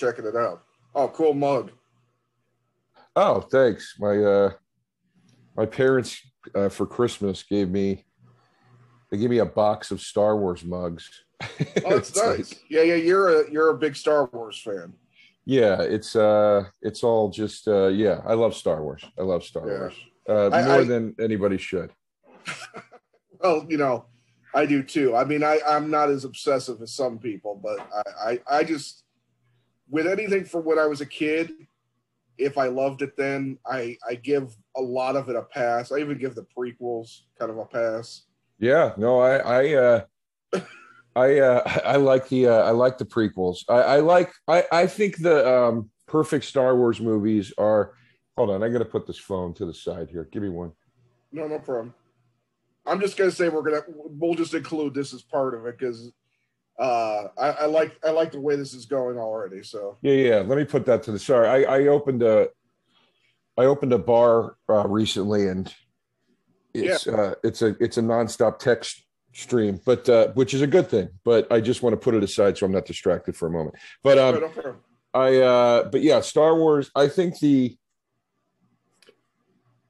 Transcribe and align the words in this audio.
checking 0.00 0.24
it 0.24 0.34
out. 0.34 0.62
Oh, 0.94 1.08
cool 1.08 1.34
mug. 1.34 1.70
Oh, 3.14 3.40
thanks. 3.40 3.96
My 3.98 4.16
uh, 4.16 4.52
my 5.56 5.66
parents 5.66 6.20
uh, 6.54 6.68
for 6.68 6.86
Christmas 6.86 7.42
gave 7.42 7.68
me 7.68 8.04
they 9.10 9.18
gave 9.18 9.30
me 9.30 9.38
a 9.38 9.46
box 9.46 9.90
of 9.90 10.00
Star 10.00 10.36
Wars 10.36 10.64
mugs. 10.64 11.08
Oh, 11.84 11.90
that's 11.94 12.14
nice. 12.16 12.52
Like, 12.52 12.64
yeah, 12.68 12.82
yeah. 12.82 12.94
You're 12.96 13.40
a 13.40 13.50
you're 13.50 13.70
a 13.70 13.78
big 13.78 13.96
Star 13.96 14.28
Wars 14.32 14.60
fan. 14.60 14.92
Yeah, 15.46 15.80
it's 15.80 16.14
uh, 16.14 16.64
it's 16.82 17.02
all 17.02 17.30
just 17.30 17.66
uh, 17.66 17.86
yeah. 17.88 18.20
I 18.26 18.34
love 18.34 18.54
Star 18.54 18.82
Wars. 18.82 19.02
I 19.18 19.22
love 19.22 19.42
Star 19.42 19.66
yeah. 19.66 19.78
Wars 19.78 19.94
uh, 20.28 20.50
I, 20.50 20.62
more 20.64 20.80
I, 20.80 20.84
than 20.84 21.14
anybody 21.18 21.56
should. 21.56 21.90
well, 23.40 23.66
you 23.68 23.78
know, 23.78 24.04
I 24.54 24.66
do 24.66 24.82
too. 24.82 25.16
I 25.16 25.24
mean, 25.24 25.42
I 25.42 25.60
I'm 25.66 25.90
not 25.90 26.10
as 26.10 26.24
obsessive 26.24 26.80
as 26.82 26.92
some 26.92 27.18
people, 27.18 27.58
but 27.62 27.80
I 27.90 28.30
I, 28.30 28.58
I 28.58 28.64
just 28.64 28.99
with 29.90 30.06
anything 30.06 30.44
from 30.44 30.64
when 30.64 30.78
I 30.78 30.86
was 30.86 31.00
a 31.00 31.06
kid, 31.06 31.52
if 32.38 32.56
I 32.56 32.68
loved 32.68 33.02
it 33.02 33.16
then, 33.16 33.58
I 33.66 33.96
I 34.08 34.14
give 34.14 34.56
a 34.76 34.80
lot 34.80 35.16
of 35.16 35.28
it 35.28 35.36
a 35.36 35.42
pass. 35.42 35.92
I 35.92 35.98
even 35.98 36.18
give 36.18 36.34
the 36.34 36.46
prequels 36.56 37.22
kind 37.38 37.50
of 37.50 37.58
a 37.58 37.66
pass. 37.66 38.22
Yeah, 38.58 38.92
no, 38.96 39.20
I 39.20 39.36
I 39.36 39.74
uh 39.74 40.00
I 41.16 41.38
uh 41.38 41.80
I 41.84 41.96
like 41.96 42.28
the 42.28 42.46
uh 42.48 42.62
I 42.62 42.70
like 42.70 42.98
the 42.98 43.04
prequels. 43.04 43.58
I 43.68 43.82
I 43.82 43.96
like 44.00 44.32
I 44.48 44.64
I 44.72 44.86
think 44.86 45.18
the 45.18 45.46
um 45.48 45.90
perfect 46.06 46.44
Star 46.44 46.76
Wars 46.76 47.00
movies 47.00 47.52
are 47.58 47.94
hold 48.36 48.50
on, 48.50 48.62
I 48.62 48.68
gotta 48.68 48.84
put 48.84 49.06
this 49.06 49.18
phone 49.18 49.52
to 49.54 49.66
the 49.66 49.74
side 49.74 50.08
here. 50.08 50.28
Give 50.32 50.42
me 50.42 50.48
one. 50.48 50.72
No, 51.32 51.46
no 51.46 51.58
problem. 51.58 51.94
I'm 52.86 53.00
just 53.00 53.16
gonna 53.16 53.30
say 53.30 53.48
we're 53.48 53.62
gonna 53.62 53.82
we'll 53.88 54.34
just 54.34 54.54
include 54.54 54.94
this 54.94 55.12
as 55.12 55.22
part 55.22 55.54
of 55.54 55.66
it 55.66 55.78
because 55.78 56.10
uh, 56.80 57.28
I, 57.38 57.48
I, 57.50 57.66
like 57.66 57.98
I 58.02 58.10
like 58.10 58.32
the 58.32 58.40
way 58.40 58.56
this 58.56 58.72
is 58.72 58.86
going 58.86 59.18
already. 59.18 59.62
So 59.62 59.98
yeah, 60.00 60.14
yeah. 60.14 60.36
Let 60.38 60.56
me 60.56 60.64
put 60.64 60.86
that 60.86 61.02
to 61.04 61.12
the 61.12 61.18
sorry. 61.18 61.66
I, 61.66 61.76
I 61.76 61.86
opened 61.88 62.22
a 62.22 62.48
I 63.58 63.66
opened 63.66 63.92
a 63.92 63.98
bar 63.98 64.56
uh, 64.68 64.88
recently, 64.88 65.48
and 65.48 65.72
it's 66.72 67.04
yeah. 67.04 67.12
uh, 67.12 67.34
it's 67.44 67.60
a 67.60 67.76
it's 67.80 67.98
a 67.98 68.02
nonstop 68.02 68.58
text 68.58 69.04
stream, 69.34 69.78
but 69.84 70.08
uh, 70.08 70.28
which 70.28 70.54
is 70.54 70.62
a 70.62 70.66
good 70.66 70.88
thing. 70.88 71.10
But 71.22 71.52
I 71.52 71.60
just 71.60 71.82
want 71.82 71.92
to 71.92 71.98
put 71.98 72.14
it 72.14 72.24
aside 72.24 72.56
so 72.56 72.64
I'm 72.64 72.72
not 72.72 72.86
distracted 72.86 73.36
for 73.36 73.46
a 73.46 73.50
moment. 73.50 73.74
But 74.02 74.18
um, 74.18 74.50
I 75.12 75.36
uh, 75.36 75.84
but 75.90 76.00
yeah, 76.00 76.20
Star 76.22 76.56
Wars. 76.56 76.90
I 76.96 77.08
think 77.08 77.38
the 77.40 77.76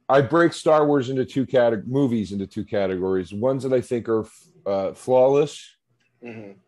I 0.08 0.22
break 0.22 0.54
Star 0.54 0.84
Wars 0.88 1.08
into 1.08 1.24
two 1.24 1.46
categories, 1.46 1.88
movies 1.88 2.32
into 2.32 2.48
two 2.48 2.64
categories. 2.64 3.32
Ones 3.32 3.62
that 3.62 3.72
I 3.72 3.80
think 3.80 4.08
are 4.08 4.26
uh, 4.66 4.92
flawless. 4.94 5.64
Mm-hmm 6.24 6.58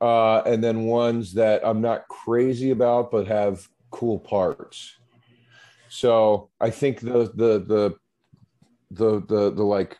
uh, 0.00 0.42
and 0.46 0.62
then 0.62 0.84
ones 0.84 1.34
that 1.34 1.66
I'm 1.66 1.80
not 1.80 2.08
crazy 2.08 2.70
about 2.70 3.10
but 3.10 3.26
have 3.26 3.66
cool 3.90 4.18
parts. 4.18 4.94
So 5.88 6.50
I 6.60 6.70
think 6.70 7.00
the 7.00 7.30
the 7.34 7.58
the 7.60 7.94
the 8.90 9.20
the, 9.26 9.50
the 9.50 9.64
like 9.64 9.96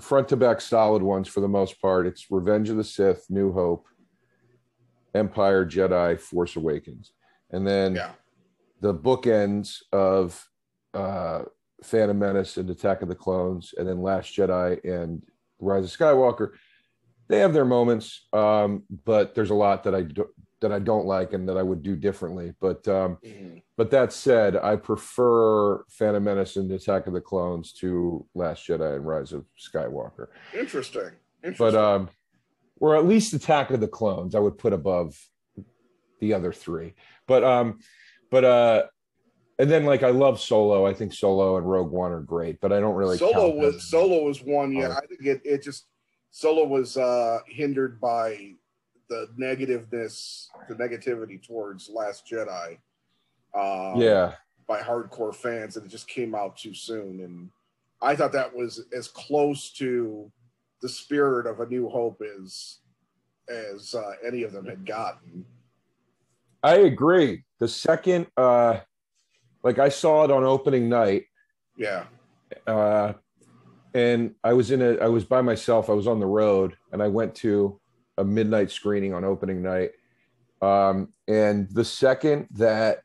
front 0.00 0.28
to 0.28 0.36
back 0.36 0.60
solid 0.60 1.02
ones 1.02 1.28
for 1.28 1.40
the 1.40 1.48
most 1.48 1.80
part. 1.80 2.06
It's 2.06 2.30
Revenge 2.30 2.70
of 2.70 2.76
the 2.76 2.84
Sith, 2.84 3.26
New 3.28 3.52
Hope, 3.52 3.86
Empire, 5.14 5.66
Jedi, 5.66 6.18
Force 6.18 6.56
Awakens, 6.56 7.12
and 7.50 7.66
then 7.66 7.94
yeah. 7.94 8.12
the 8.80 8.94
bookends 8.94 9.82
of 9.92 10.42
uh, 10.94 11.42
Phantom 11.82 12.18
Menace 12.18 12.56
and 12.56 12.70
Attack 12.70 13.02
of 13.02 13.08
the 13.08 13.14
Clones, 13.14 13.74
and 13.76 13.86
then 13.86 14.00
Last 14.00 14.34
Jedi 14.34 14.82
and 14.84 15.22
Rise 15.60 15.84
of 15.84 15.98
Skywalker 15.98 16.52
they 17.32 17.38
have 17.38 17.54
their 17.54 17.64
moments, 17.64 18.26
um, 18.34 18.82
but 19.06 19.34
there's 19.34 19.48
a 19.48 19.54
lot 19.54 19.84
that 19.84 19.94
I 19.94 20.02
do, 20.02 20.28
that 20.60 20.70
I 20.70 20.78
don't 20.78 21.06
like 21.06 21.32
and 21.32 21.48
that 21.48 21.56
I 21.56 21.62
would 21.62 21.82
do 21.82 21.96
differently. 21.96 22.52
But 22.60 22.86
um, 22.86 23.16
mm-hmm. 23.24 23.58
but 23.78 23.90
that 23.90 24.12
said, 24.12 24.54
I 24.56 24.76
prefer 24.76 25.82
Phantom 25.84 26.22
Menace 26.22 26.56
and 26.56 26.70
Attack 26.70 27.06
of 27.06 27.14
the 27.14 27.22
Clones 27.22 27.72
to 27.74 28.26
Last 28.34 28.68
Jedi 28.68 28.96
and 28.96 29.06
Rise 29.06 29.32
of 29.32 29.46
Skywalker. 29.58 30.26
Interesting. 30.52 31.12
Interesting. 31.42 31.56
But 31.58 31.74
um, 31.74 32.10
or 32.80 32.96
at 32.96 33.06
least 33.06 33.32
Attack 33.32 33.70
of 33.70 33.80
the 33.80 33.88
Clones, 33.88 34.34
I 34.34 34.38
would 34.38 34.58
put 34.58 34.74
above 34.74 35.18
the 36.20 36.34
other 36.34 36.52
three. 36.52 36.92
But 37.26 37.44
um, 37.44 37.78
but 38.30 38.44
uh, 38.44 38.82
and 39.58 39.70
then 39.70 39.86
like 39.86 40.02
I 40.02 40.10
love 40.10 40.38
Solo. 40.38 40.86
I 40.86 40.92
think 40.92 41.14
Solo 41.14 41.56
and 41.56 41.66
Rogue 41.66 41.92
One 41.92 42.12
are 42.12 42.20
great, 42.20 42.60
but 42.60 42.74
I 42.74 42.80
don't 42.80 42.94
really. 42.94 43.16
Solo 43.16 43.54
was 43.54 43.88
Solo 43.88 44.22
was 44.22 44.42
one. 44.42 44.72
Yeah, 44.72 44.90
I 44.90 45.06
think 45.06 45.24
it 45.24 45.40
it 45.46 45.62
just 45.62 45.86
Solo 46.32 46.64
was 46.64 46.96
uh, 46.96 47.40
hindered 47.46 48.00
by 48.00 48.54
the 49.10 49.28
negativeness, 49.36 50.48
the 50.66 50.74
negativity 50.74 51.40
towards 51.40 51.90
Last 51.90 52.26
Jedi. 52.26 52.78
Um, 53.54 54.00
yeah. 54.00 54.34
By 54.66 54.80
hardcore 54.80 55.34
fans, 55.34 55.76
and 55.76 55.84
it 55.84 55.90
just 55.90 56.08
came 56.08 56.34
out 56.34 56.56
too 56.56 56.72
soon. 56.72 57.20
And 57.20 57.50
I 58.00 58.16
thought 58.16 58.32
that 58.32 58.56
was 58.56 58.82
as 58.96 59.08
close 59.08 59.70
to 59.72 60.32
the 60.80 60.88
spirit 60.88 61.46
of 61.46 61.60
A 61.60 61.66
New 61.66 61.88
Hope 61.88 62.22
as 62.40 62.78
as 63.50 63.94
uh, 63.94 64.12
any 64.26 64.42
of 64.44 64.52
them 64.52 64.64
had 64.64 64.86
gotten. 64.86 65.44
I 66.62 66.76
agree. 66.76 67.44
The 67.58 67.68
second, 67.68 68.28
uh, 68.36 68.80
like 69.62 69.78
I 69.78 69.90
saw 69.90 70.24
it 70.24 70.30
on 70.30 70.44
opening 70.44 70.88
night. 70.88 71.24
Yeah. 71.76 72.04
Uh, 72.66 73.14
and 73.94 74.34
I 74.42 74.52
was 74.52 74.70
in 74.70 74.82
a 74.82 74.96
I 74.98 75.08
was 75.08 75.24
by 75.24 75.42
myself. 75.42 75.90
I 75.90 75.94
was 75.94 76.06
on 76.06 76.20
the 76.20 76.26
road, 76.26 76.76
and 76.92 77.02
I 77.02 77.08
went 77.08 77.34
to 77.36 77.80
a 78.18 78.24
midnight 78.24 78.70
screening 78.70 79.14
on 79.14 79.24
opening 79.24 79.62
night. 79.62 79.90
Um, 80.60 81.08
and 81.28 81.68
the 81.70 81.84
second 81.84 82.48
that 82.52 83.02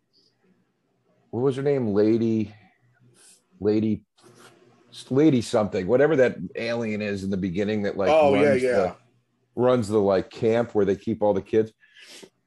what 1.31 1.42
was 1.42 1.56
her 1.56 1.64
name, 1.64 1.88
Lady, 1.88 2.53
Lady, 3.59 4.03
Lady 5.09 5.42
something, 5.42 5.88
whatever 5.88 6.16
that 6.18 6.38
alien 6.56 7.02
is 7.02 7.24
in 7.24 7.30
the 7.30 7.38
beginning 7.38 7.84
that 7.84 7.98
like 7.98 8.09
oh 8.09 8.36
yeah 8.36 8.54
yeah 8.54 8.72
the, 8.72 8.96
runs 9.56 9.88
the 9.88 10.00
like 10.00 10.30
camp 10.30 10.74
where 10.74 10.86
they 10.86 10.96
keep 10.96 11.22
all 11.22 11.34
the 11.34 11.42
kids. 11.42 11.72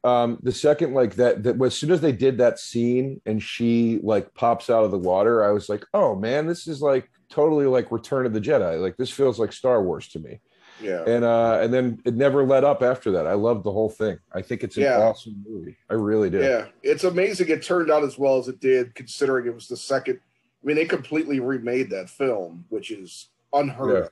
Um, 0.03 0.39
the 0.43 0.53
second 0.53 0.95
like 0.95 1.17
that 1.17 1.43
that 1.43 1.61
as 1.61 1.77
soon 1.77 1.91
as 1.91 2.01
they 2.01 2.13
did 2.13 2.39
that 2.39 2.59
scene 2.59 3.21
and 3.27 3.43
she 3.43 4.01
like 4.03 4.33
pops 4.33 4.71
out 4.71 4.85
of 4.85 4.91
the 4.91 4.99
water, 4.99 5.45
I 5.45 5.51
was 5.51 5.69
like, 5.69 5.85
oh 5.93 6.17
man, 6.17 6.47
this 6.47 6.67
is 6.67 6.81
like 6.81 7.11
totally 7.31 7.67
like 7.67 7.91
Return 7.91 8.27
of 8.27 8.33
the 8.33 8.41
Jedi. 8.41 8.81
Like 8.81 8.97
this 8.97 9.11
feels 9.11 9.39
like 9.39 9.53
Star 9.53 9.83
Wars 9.83 10.09
to 10.09 10.19
me. 10.19 10.41
Yeah. 10.83 11.05
And 11.07 11.25
uh 11.25 11.61
and 11.63 11.73
then 11.73 12.01
it 12.05 12.15
never 12.15 12.45
let 12.45 12.65
up 12.65 12.83
after 12.83 13.13
that. 13.13 13.27
I 13.27 13.35
loved 13.35 13.65
the 13.65 13.73
whole 13.73 13.89
thing. 13.89 14.19
I 14.33 14.43
think 14.43 14.63
it's 14.63 14.77
an 14.77 14.85
yeah. 14.85 14.99
awesome 14.99 15.45
movie. 15.49 15.77
I 15.89 15.95
really 15.95 16.31
did. 16.31 16.43
Yeah. 16.43 16.67
It's 16.83 17.05
amazing 17.05 17.49
it 17.49 17.63
turned 17.63 17.91
out 17.91 18.03
as 18.03 18.19
well 18.19 18.39
as 18.39 18.49
it 18.49 18.61
did, 18.61 18.95
considering 18.95 19.47
it 19.47 19.55
was 19.55 19.69
the 19.69 19.77
second. 19.77 20.19
I 20.63 20.67
mean, 20.67 20.77
they 20.77 20.85
completely 20.85 21.41
remade 21.41 21.91
that 21.91 22.11
film, 22.11 22.65
which 22.69 22.91
is 22.91 23.29
unheard 23.53 24.11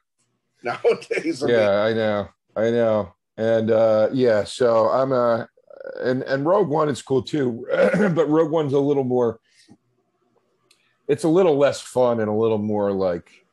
yeah. 0.62 0.70
of 0.70 0.84
nowadays. 0.84 1.42
I 1.42 1.48
yeah, 1.48 1.58
mean, 1.58 1.68
I 1.68 1.92
know. 1.92 2.28
I 2.56 2.70
know. 2.70 3.14
And 3.36 3.70
uh 3.70 4.08
yeah, 4.12 4.44
so 4.44 4.88
I'm 4.88 5.12
a 5.12 5.14
uh, 5.14 5.46
and 6.00 6.22
and 6.24 6.44
Rogue 6.44 6.68
One 6.68 6.88
is 6.88 7.02
cool 7.02 7.22
too, 7.22 7.66
but 7.70 8.28
Rogue 8.28 8.50
One's 8.50 8.72
a 8.72 8.78
little 8.78 9.04
more 9.04 9.40
it's 11.08 11.24
a 11.24 11.28
little 11.28 11.56
less 11.56 11.80
fun 11.80 12.20
and 12.20 12.28
a 12.28 12.32
little 12.32 12.58
more 12.58 12.92
like 12.92 13.46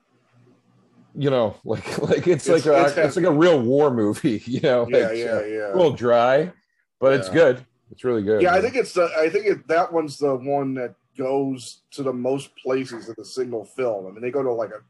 you 1.18 1.30
know 1.30 1.56
like 1.66 1.98
like 2.00 2.28
it's, 2.28 2.48
it's 2.48 2.66
like 2.66 2.66
a 2.66 2.86
it's, 2.86 2.98
it's, 2.98 3.16
like 3.16 3.26
a 3.26 3.32
real 3.32 3.60
war 3.60 3.90
movie 3.90 4.44
you 4.46 4.60
know 4.62 4.88
yeah 4.90 5.12
yeah 5.12 5.26
uh, 5.26 5.42
yeah. 5.42 5.74
a 5.74 5.76
little 5.76 5.94
dry 5.94 6.52
but 7.00 7.12
yeah. 7.12 7.20
it's 7.20 7.30
good. 7.30 7.66
It's 7.92 8.04
really 8.04 8.24
good. 8.24 8.42
Yeah 8.42 8.52
man. 8.52 8.60
i 8.60 8.62
think 8.62 8.76
it's 8.76 8.94
the 8.94 9.10
i 9.18 9.30
think 9.30 9.46
it, 9.46 9.68
that 9.68 9.92
one's 9.92 10.18
the 10.18 10.36
one 10.36 10.74
that 10.76 10.96
goes 11.18 11.82
to 11.92 12.04
the 12.04 12.12
most 12.12 12.56
places 12.58 13.08
in 13.08 13.16
a 13.20 13.24
single 13.24 13.64
film. 13.64 14.08
I 14.08 14.12
mean 14.12 14.22
they 14.22 14.32
go 14.32 14.44
to 14.44 14.52
like 14.52 14.72
a 14.72 14.82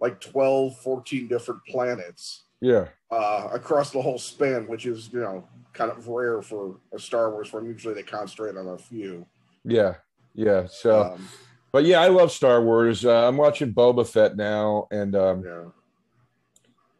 like 0.00 0.20
12 0.20 0.78
14 0.78 1.28
different 1.28 1.60
planets 1.68 2.44
yeah. 2.60 2.86
uh 3.10 3.48
across 3.52 3.90
the 3.90 4.00
whole 4.00 4.18
span 4.18 4.66
which 4.66 4.86
is 4.86 5.10
you 5.12 5.20
know 5.20 5.46
kind 5.72 5.90
of 5.90 6.06
rare 6.08 6.40
for 6.42 6.76
a 6.94 6.98
star 6.98 7.30
wars 7.30 7.48
film. 7.48 7.66
Usually 7.66 7.94
they 7.94 8.02
concentrate 8.02 8.56
on 8.56 8.68
a 8.68 8.78
few. 8.78 9.26
Yeah 9.64 9.96
yeah 10.34 10.66
so 10.66 11.14
um, 11.14 11.28
but 11.74 11.84
yeah, 11.86 12.00
I 12.00 12.06
love 12.06 12.30
Star 12.30 12.62
Wars. 12.62 13.04
Uh, 13.04 13.26
I'm 13.26 13.36
watching 13.36 13.74
Boba 13.74 14.06
Fett 14.06 14.36
now, 14.36 14.86
and 14.92 15.16
um, 15.16 15.42
yeah. 15.44 15.64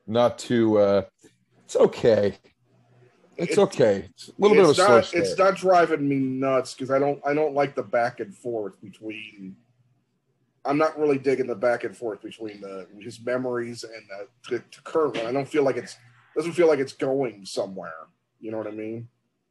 not 0.08 0.36
too. 0.36 0.78
Uh, 0.78 1.02
it's 1.64 1.76
okay. 1.76 2.36
It's 3.36 3.52
it, 3.52 3.58
okay. 3.58 4.08
It's 4.10 4.30
a 4.30 4.32
little 4.36 4.56
bit 4.56 4.68
of 4.68 4.76
a 4.76 4.82
not, 4.82 5.04
slow 5.04 5.20
It's 5.20 5.38
not 5.38 5.54
driving 5.54 6.08
me 6.08 6.16
nuts 6.16 6.74
because 6.74 6.90
I 6.90 6.98
don't. 6.98 7.20
I 7.24 7.34
don't 7.34 7.54
like 7.54 7.76
the 7.76 7.84
back 7.84 8.18
and 8.18 8.34
forth 8.34 8.80
between. 8.80 9.54
I'm 10.64 10.76
not 10.76 10.98
really 10.98 11.18
digging 11.18 11.46
the 11.46 11.54
back 11.54 11.84
and 11.84 11.96
forth 11.96 12.20
between 12.20 12.60
the 12.60 12.88
his 12.98 13.24
memories 13.24 13.84
and 13.84 14.02
the, 14.08 14.56
the, 14.56 14.64
the 14.74 14.82
current 14.82 15.16
one. 15.18 15.26
I 15.26 15.30
don't 15.30 15.46
feel 15.46 15.62
like 15.62 15.76
it's 15.76 15.96
doesn't 16.34 16.54
feel 16.54 16.66
like 16.66 16.80
it's 16.80 16.94
going 16.94 17.46
somewhere. 17.46 18.08
You 18.40 18.50
know 18.50 18.58
what 18.58 18.66
I 18.66 18.72
mean? 18.72 19.06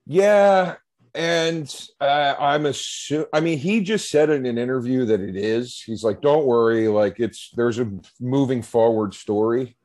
Yeah, 0.06 0.76
and 1.16 1.74
uh, 2.02 2.36
I'm 2.40 2.66
assuming. 2.66 3.28
I 3.34 3.40
mean, 3.40 3.60
he 3.60 3.82
just 3.82 4.10
said 4.10 4.30
in 4.30 4.46
an 4.46 4.58
interview 4.58 5.06
that 5.06 5.22
it 5.22 5.36
is. 5.36 5.82
He's 5.82 6.04
like, 6.04 6.22
"Don't 6.22 6.46
worry, 6.46 6.88
like 6.88 7.20
it's 7.20 7.52
there's 7.56 7.80
a 7.80 7.92
moving 8.20 8.62
forward 8.62 9.14
story 9.14 9.78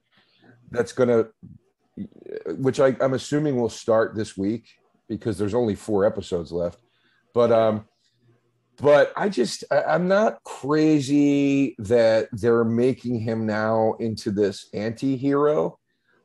that's 0.70 0.92
gonna, 0.92 1.26
which 2.56 2.80
I, 2.80 2.96
I'm 3.00 3.14
assuming 3.14 3.60
will 3.60 3.69
start 3.69 4.14
this 4.14 4.36
week 4.36 4.69
because 5.08 5.36
there's 5.36 5.54
only 5.54 5.75
four 5.75 6.04
episodes 6.06 6.50
left. 6.50 6.80
But 7.34 7.52
um, 7.52 7.84
but 8.80 9.12
I 9.14 9.28
just 9.28 9.64
I, 9.70 9.82
I'm 9.82 10.08
not 10.08 10.42
crazy 10.44 11.76
that 11.78 12.28
they're 12.32 12.64
making 12.64 13.20
him 13.20 13.46
now 13.46 13.94
into 14.00 14.30
this 14.30 14.69
anti-hero. 14.72 15.78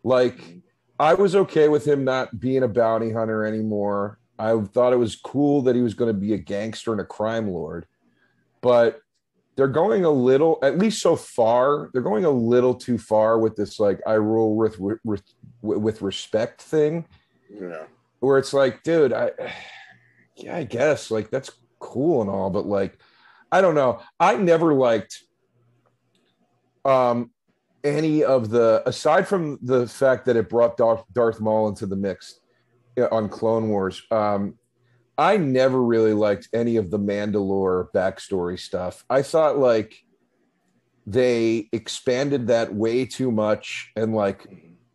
Like. 0.03 0.61
I 0.99 1.15
was 1.15 1.35
okay 1.35 1.69
with 1.69 1.85
him 1.85 2.03
not 2.05 2.39
being 2.39 2.61
a 2.61 2.67
bounty 2.67 3.11
hunter 3.11 3.45
anymore. 3.45 4.19
I 4.39 4.59
thought 4.59 4.93
it 4.93 4.97
was 4.97 5.15
cool 5.15 5.61
that 5.63 5.75
he 5.75 5.81
was 5.81 5.93
going 5.93 6.13
to 6.13 6.19
be 6.19 6.33
a 6.33 6.37
gangster 6.37 6.91
and 6.91 7.01
a 7.01 7.05
crime 7.05 7.49
lord. 7.49 7.85
But 8.61 8.99
they're 9.55 9.67
going 9.67 10.03
a 10.05 10.09
little, 10.09 10.57
at 10.63 10.79
least 10.79 11.01
so 11.01 11.15
far, 11.15 11.89
they're 11.93 12.01
going 12.01 12.25
a 12.25 12.31
little 12.31 12.73
too 12.73 12.97
far 12.97 13.37
with 13.37 13.55
this 13.55 13.79
like 13.79 14.01
I 14.07 14.13
rule 14.13 14.55
with 14.55 14.79
with, 14.79 15.21
with 15.61 16.01
respect 16.01 16.61
thing. 16.61 17.05
Yeah. 17.49 17.83
Where 18.19 18.37
it's 18.37 18.53
like, 18.53 18.83
dude, 18.83 19.13
I 19.13 19.31
yeah, 20.35 20.57
I 20.57 20.63
guess 20.63 21.11
like 21.11 21.29
that's 21.29 21.51
cool 21.79 22.21
and 22.21 22.29
all, 22.29 22.49
but 22.49 22.65
like 22.65 22.97
I 23.51 23.61
don't 23.61 23.75
know. 23.75 24.01
I 24.19 24.35
never 24.37 24.73
liked 24.73 25.23
um 26.85 27.31
any 27.83 28.23
of 28.23 28.49
the 28.49 28.81
aside 28.85 29.27
from 29.27 29.59
the 29.61 29.87
fact 29.87 30.25
that 30.25 30.35
it 30.35 30.49
brought 30.49 30.77
Darth, 30.77 31.03
Darth 31.13 31.39
Maul 31.39 31.67
into 31.67 31.85
the 31.85 31.95
mix 31.95 32.39
on 33.11 33.29
Clone 33.29 33.69
Wars. 33.69 34.01
Um, 34.11 34.55
I 35.17 35.37
never 35.37 35.81
really 35.81 36.13
liked 36.13 36.49
any 36.53 36.77
of 36.77 36.89
the 36.89 36.99
Mandalore 36.99 37.91
backstory 37.93 38.59
stuff. 38.59 39.05
I 39.09 39.21
thought 39.21 39.57
like 39.57 39.95
they 41.05 41.69
expanded 41.71 42.47
that 42.47 42.73
way 42.73 43.05
too 43.05 43.31
much 43.31 43.91
and 43.95 44.15
like 44.15 44.47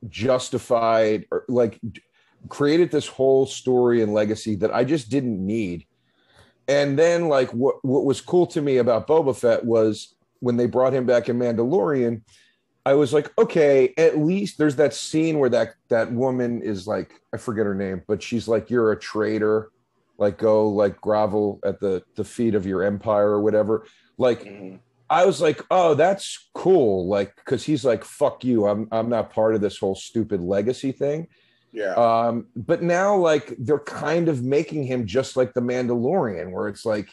justified 0.09 1.27
or 1.31 1.45
like 1.49 1.79
created 2.49 2.91
this 2.91 3.07
whole 3.07 3.47
story 3.47 4.03
and 4.03 4.15
legacy 4.15 4.57
that 4.57 4.75
I 4.75 4.85
just 4.85 5.11
didn't 5.11 5.45
need. 5.45 5.87
And 6.67 6.99
then 6.99 7.29
like 7.29 7.51
what 7.55 7.77
what 7.85 8.05
was 8.05 8.21
cool 8.21 8.47
to 8.49 8.61
me 8.61 8.79
about 8.79 9.07
Boba 9.07 9.37
Fett 9.37 9.65
was 9.65 10.15
when 10.41 10.57
they 10.57 10.67
brought 10.67 10.95
him 10.95 11.07
back 11.07 11.29
in 11.29 11.39
Mandalorian, 11.39 12.23
I 12.89 12.95
was 12.95 13.13
like, 13.13 13.31
okay, 13.39 13.93
at 13.99 14.17
least 14.19 14.57
there's 14.57 14.77
that 14.77 14.95
scene 14.95 15.39
where 15.39 15.51
that 15.51 15.75
that 15.91 16.11
woman 16.11 16.63
is 16.63 16.87
like, 16.87 17.13
I 17.35 17.37
forget 17.37 17.67
her 17.67 17.75
name, 17.75 18.01
but 18.09 18.23
she's 18.23 18.49
like, 18.49 18.71
you're 18.71 18.93
a 18.93 18.99
traitor. 18.99 19.71
Like 20.17 20.39
go 20.39 20.71
like 20.71 20.99
grovel 21.01 21.61
at 21.65 21.81
the 21.81 22.03
the 22.17 22.25
feet 22.25 22.55
of 22.55 22.65
your 22.67 22.83
empire 22.83 23.29
or 23.29 23.43
whatever. 23.43 23.87
Like 24.17 24.43
mm-hmm. 24.43 24.77
i 25.09 25.25
was 25.25 25.41
like 25.41 25.63
oh 25.71 25.95
that's 25.95 26.51
cool. 26.55 27.07
Like 27.07 27.37
because 27.37 27.63
he's 27.63 27.85
like 27.85 28.05
fuck 28.05 28.43
you. 28.43 28.67
I'm 28.67 28.89
i'm 28.91 29.09
not 29.09 29.31
part 29.31 29.55
of 29.55 29.61
this 29.61 29.79
whole 29.79 29.95
stupid 29.95 30.41
legacy 30.41 30.91
thing. 30.91 31.29
Yeah. 31.73 31.95
Um 31.95 32.49
but 32.57 32.83
now 32.83 33.15
like 33.17 33.55
they're 33.61 33.79
kind 33.79 34.29
of 34.29 34.43
making 34.43 34.83
him 34.85 35.07
just 35.07 35.37
like 35.37 35.55
the 35.55 35.63
mandalorian 35.63 36.51
where 36.51 36.67
it's 36.67 36.85
like 36.85 37.11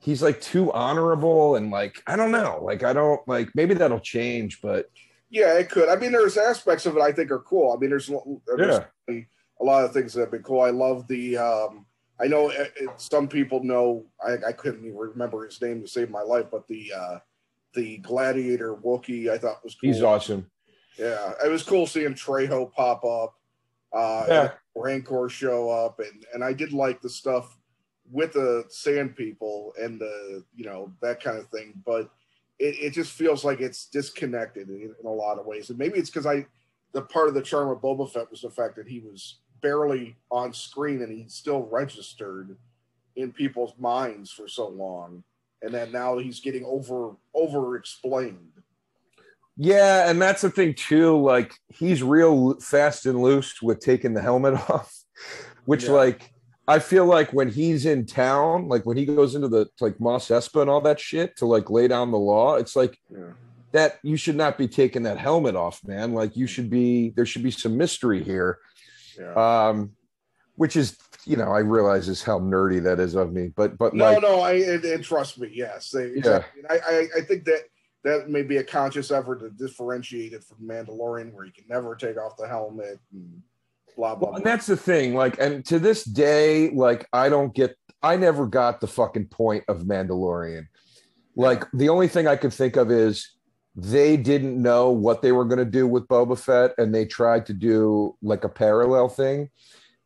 he's 0.00 0.22
like 0.22 0.40
too 0.40 0.72
honorable 0.72 1.54
and 1.54 1.70
like 1.70 2.02
i 2.08 2.16
don't 2.16 2.32
know. 2.32 2.58
Like 2.64 2.82
i 2.82 2.92
don't 2.92 3.20
like 3.28 3.50
maybe 3.54 3.74
that'll 3.74 4.00
change 4.00 4.60
but 4.60 4.86
yeah 5.30 5.56
it 5.58 5.70
could 5.70 5.88
i 5.88 5.96
mean 5.96 6.12
there's 6.12 6.36
aspects 6.36 6.86
of 6.86 6.96
it 6.96 7.00
i 7.00 7.12
think 7.12 7.30
are 7.30 7.38
cool 7.40 7.72
i 7.72 7.80
mean 7.80 7.90
there's, 7.90 8.10
there's 8.46 8.80
yeah. 9.08 9.14
a 9.60 9.64
lot 9.64 9.84
of 9.84 9.92
things 9.92 10.12
that 10.12 10.20
have 10.20 10.30
been 10.30 10.42
cool 10.42 10.60
i 10.60 10.70
love 10.70 11.06
the 11.08 11.36
um 11.36 11.86
I 12.20 12.26
know 12.26 12.50
it, 12.50 12.72
it, 12.76 12.90
some 12.98 13.26
people 13.28 13.64
know. 13.64 14.04
I, 14.22 14.36
I, 14.48 14.52
couldn't 14.52 14.84
even 14.84 14.96
remember 14.96 15.46
his 15.46 15.60
name 15.62 15.80
to 15.80 15.88
save 15.88 16.10
my 16.10 16.20
life, 16.20 16.46
but 16.50 16.68
the 16.68 16.92
uh, 16.94 17.18
the 17.74 17.96
gladiator 17.98 18.74
Wookie 18.74 19.30
I 19.30 19.38
thought 19.38 19.64
was 19.64 19.74
cool. 19.74 19.90
He's 19.90 20.02
awesome. 20.02 20.50
Yeah, 20.98 21.32
it 21.42 21.48
was 21.48 21.62
cool 21.62 21.86
seeing 21.86 22.12
Trejo 22.12 22.70
pop 22.72 23.04
up, 23.04 23.34
uh, 23.94 24.26
yeah. 24.28 24.50
Rancor 24.74 25.30
show 25.30 25.70
up, 25.70 26.00
and 26.00 26.26
and 26.34 26.44
I 26.44 26.52
did 26.52 26.74
like 26.74 27.00
the 27.00 27.08
stuff 27.08 27.56
with 28.10 28.34
the 28.34 28.64
Sand 28.68 29.16
People 29.16 29.72
and 29.80 29.98
the 29.98 30.44
you 30.54 30.66
know 30.66 30.92
that 31.00 31.22
kind 31.22 31.38
of 31.38 31.48
thing, 31.48 31.72
but 31.86 32.10
it, 32.60 32.76
it 32.78 32.90
just 32.92 33.12
feels 33.12 33.44
like 33.44 33.60
it's 33.60 33.86
disconnected 33.86 34.68
in, 34.68 34.94
in 35.00 35.06
a 35.06 35.12
lot 35.12 35.38
of 35.38 35.46
ways, 35.46 35.70
and 35.70 35.78
maybe 35.78 35.98
it's 35.98 36.10
because 36.10 36.26
I 36.26 36.46
the 36.92 37.02
part 37.02 37.28
of 37.28 37.34
the 37.34 37.42
charm 37.42 37.70
of 37.70 37.78
Boba 37.78 38.10
Fett 38.10 38.30
was 38.30 38.42
the 38.42 38.50
fact 38.50 38.76
that 38.76 38.86
he 38.86 39.00
was 39.00 39.38
barely 39.62 40.16
on 40.30 40.52
screen 40.52 41.02
and 41.02 41.12
he 41.12 41.28
still 41.28 41.68
registered 41.70 42.56
in 43.16 43.32
people's 43.32 43.74
minds 43.78 44.32
for 44.32 44.48
so 44.48 44.68
long. 44.68 45.22
And 45.62 45.72
then 45.72 45.92
now 45.92 46.18
he's 46.18 46.40
getting 46.40 46.64
over 46.64 47.16
over 47.34 47.76
explained 47.76 48.60
yeah 49.56 50.08
and 50.08 50.22
that's 50.22 50.40
the 50.40 50.50
thing 50.50 50.72
too 50.72 51.20
like 51.20 51.52
he's 51.68 52.02
real 52.02 52.58
fast 52.60 53.04
and 53.04 53.20
loose 53.20 53.60
with 53.60 53.78
taking 53.78 54.14
the 54.14 54.22
helmet 54.22 54.54
off 54.70 54.94
which 55.66 55.84
yeah. 55.84 55.90
like 55.90 56.32
i 56.68 56.78
feel 56.78 57.04
like 57.04 57.32
when 57.32 57.48
he's 57.48 57.86
in 57.86 58.06
town 58.06 58.68
like 58.68 58.86
when 58.86 58.96
he 58.96 59.06
goes 59.06 59.34
into 59.34 59.48
the 59.48 59.66
like 59.80 59.98
Mos 60.00 60.28
Espa 60.28 60.60
and 60.60 60.70
all 60.70 60.80
that 60.80 61.00
shit 61.00 61.36
to 61.36 61.46
like 61.46 61.70
lay 61.70 61.88
down 61.88 62.10
the 62.10 62.18
law 62.18 62.56
it's 62.56 62.76
like 62.76 62.98
yeah. 63.10 63.32
that 63.72 63.98
you 64.02 64.16
should 64.16 64.36
not 64.36 64.58
be 64.58 64.68
taking 64.68 65.02
that 65.04 65.18
helmet 65.18 65.56
off 65.56 65.80
man 65.86 66.12
like 66.12 66.36
you 66.36 66.46
should 66.46 66.70
be 66.70 67.10
there 67.10 67.26
should 67.26 67.42
be 67.42 67.50
some 67.50 67.76
mystery 67.76 68.22
here 68.22 68.58
yeah. 69.18 69.68
Um, 69.68 69.92
which 70.56 70.76
is, 70.76 70.96
you 71.24 71.36
know, 71.36 71.52
I 71.52 71.60
realize 71.60 72.08
is 72.08 72.22
how 72.22 72.38
nerdy 72.38 72.82
that 72.82 73.00
is 73.00 73.14
of 73.14 73.32
me, 73.32 73.52
but 73.54 73.78
but 73.78 73.94
no, 73.94 74.04
like, 74.04 74.22
no, 74.22 74.40
I 74.40 74.52
and, 74.52 74.84
and, 74.84 75.04
trust 75.04 75.38
me, 75.38 75.50
yes, 75.52 75.94
exactly. 75.94 76.62
Yeah. 76.62 76.68
I, 76.70 76.74
I 76.74 77.06
I 77.18 77.20
think 77.22 77.44
that 77.44 77.62
that 78.04 78.28
may 78.28 78.42
be 78.42 78.58
a 78.58 78.64
conscious 78.64 79.10
effort 79.10 79.40
to 79.40 79.50
differentiate 79.50 80.32
it 80.32 80.44
from 80.44 80.58
Mandalorian, 80.66 81.32
where 81.32 81.44
you 81.44 81.52
can 81.52 81.64
never 81.68 81.94
take 81.94 82.18
off 82.18 82.36
the 82.36 82.48
helmet 82.48 82.98
and 83.12 83.42
blah 83.96 84.14
blah. 84.14 84.30
Well, 84.30 84.36
and 84.36 84.44
that's 84.44 84.66
the 84.66 84.76
thing, 84.76 85.14
like, 85.14 85.38
and 85.40 85.64
to 85.66 85.78
this 85.78 86.04
day, 86.04 86.70
like, 86.70 87.06
I 87.12 87.28
don't 87.28 87.54
get, 87.54 87.76
I 88.02 88.16
never 88.16 88.46
got 88.46 88.80
the 88.80 88.86
fucking 88.86 89.26
point 89.26 89.64
of 89.68 89.82
Mandalorian. 89.82 90.66
Like, 91.36 91.64
the 91.72 91.88
only 91.88 92.08
thing 92.08 92.26
I 92.26 92.36
could 92.36 92.52
think 92.52 92.76
of 92.76 92.90
is 92.90 93.30
they 93.76 94.16
didn't 94.16 94.60
know 94.60 94.90
what 94.90 95.22
they 95.22 95.32
were 95.32 95.44
going 95.44 95.58
to 95.58 95.64
do 95.64 95.86
with 95.86 96.08
Boba 96.08 96.38
Fett, 96.38 96.72
and 96.78 96.94
they 96.94 97.04
tried 97.04 97.46
to 97.46 97.54
do 97.54 98.16
like 98.22 98.44
a 98.44 98.48
parallel 98.48 99.08
thing. 99.08 99.50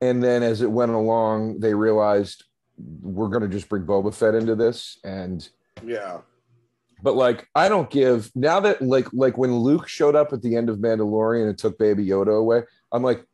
And 0.01 0.23
then 0.23 0.43
as 0.43 0.61
it 0.61 0.71
went 0.71 0.93
along, 0.93 1.61
they 1.61 1.75
realized 1.75 2.45
we're 2.77 3.29
going 3.29 3.43
to 3.43 3.49
just 3.49 3.69
bring 3.69 3.85
Boba 3.85 4.15
Fett 4.15 4.35
into 4.35 4.55
this. 4.55 4.99
And 5.05 5.49
yeah, 5.85 6.19
but 7.03 7.17
like 7.17 7.49
I 7.55 7.69
don't 7.69 7.91
give 7.91 8.31
now 8.35 8.61
that 8.61 8.83
like 8.83 9.13
like 9.13 9.39
when 9.39 9.55
Luke 9.55 9.89
showed 9.89 10.17
up 10.17 10.33
at 10.33 10.43
the 10.43 10.57
end 10.57 10.69
of 10.69 10.79
Mandalorian 10.79 11.49
and 11.49 11.57
took 11.57 11.79
Baby 11.79 12.07
Yoda 12.07 12.39
away, 12.39 12.63
I'm 12.93 13.03
like, 13.03 13.25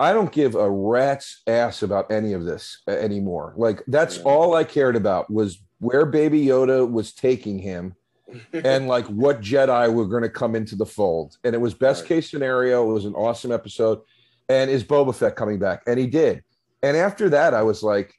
I 0.00 0.14
don't 0.14 0.32
give 0.32 0.54
a 0.54 0.68
rat's 0.68 1.42
ass 1.46 1.82
about 1.82 2.10
any 2.10 2.32
of 2.32 2.46
this 2.46 2.82
anymore. 2.88 3.52
Like 3.56 3.82
that's 3.86 4.16
yeah. 4.16 4.22
all 4.24 4.54
I 4.54 4.64
cared 4.64 4.96
about 4.96 5.30
was 5.30 5.62
where 5.78 6.06
Baby 6.06 6.44
Yoda 6.46 6.90
was 6.90 7.12
taking 7.12 7.58
him 7.58 7.94
and 8.52 8.88
like 8.88 9.04
what 9.06 9.42
Jedi 9.42 9.92
were 9.92 10.06
going 10.06 10.22
to 10.22 10.30
come 10.30 10.56
into 10.56 10.74
the 10.74 10.86
fold. 10.86 11.36
And 11.44 11.54
it 11.54 11.58
was 11.58 11.74
best 11.74 12.02
right. 12.02 12.08
case 12.08 12.30
scenario. 12.30 12.90
It 12.90 12.94
was 12.94 13.04
an 13.04 13.14
awesome 13.14 13.52
episode. 13.52 14.00
And 14.48 14.70
is 14.70 14.82
Boba 14.82 15.14
Fett 15.14 15.36
coming 15.36 15.58
back? 15.58 15.82
And 15.86 15.98
he 15.98 16.06
did. 16.06 16.42
And 16.82 16.96
after 16.96 17.28
that, 17.28 17.52
I 17.52 17.62
was 17.62 17.82
like, 17.82 18.14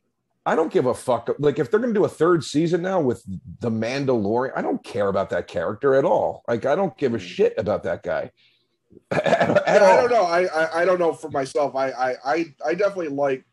I 0.46 0.56
don't 0.56 0.72
give 0.72 0.86
a 0.86 0.94
fuck. 0.94 1.30
Like, 1.40 1.60
if 1.60 1.70
they're 1.70 1.80
going 1.80 1.94
to 1.94 2.00
do 2.00 2.06
a 2.06 2.10
third 2.10 2.44
season 2.44 2.82
now 2.82 3.00
with 3.00 3.24
the 3.60 3.70
Mandalorian, 3.70 4.54
I 4.56 4.62
don't 4.62 4.84
care 4.84 5.08
about 5.08 5.30
that 5.32 5.48
character 5.48 5.94
at 5.96 6.06
all. 6.06 6.44
Like, 6.48 6.66
I 6.66 6.76
don't 6.76 6.98
give 6.98 7.14
a 7.14 7.18
hmm. 7.18 7.24
shit 7.24 7.54
about 7.58 7.84
that 7.84 8.02
guy. 8.02 8.32
At, 9.12 9.68
at 9.68 9.82
I 9.82 9.96
don't 9.96 10.12
know. 10.12 10.24
I, 10.24 10.46
I, 10.46 10.82
I 10.82 10.86
don't 10.86 11.00
know 11.00 11.14
for 11.14 11.30
myself. 11.30 11.76
I 11.76 11.90
I 11.92 12.16
I, 12.26 12.56
I 12.66 12.74
definitely 12.74 13.10
like 13.10 13.46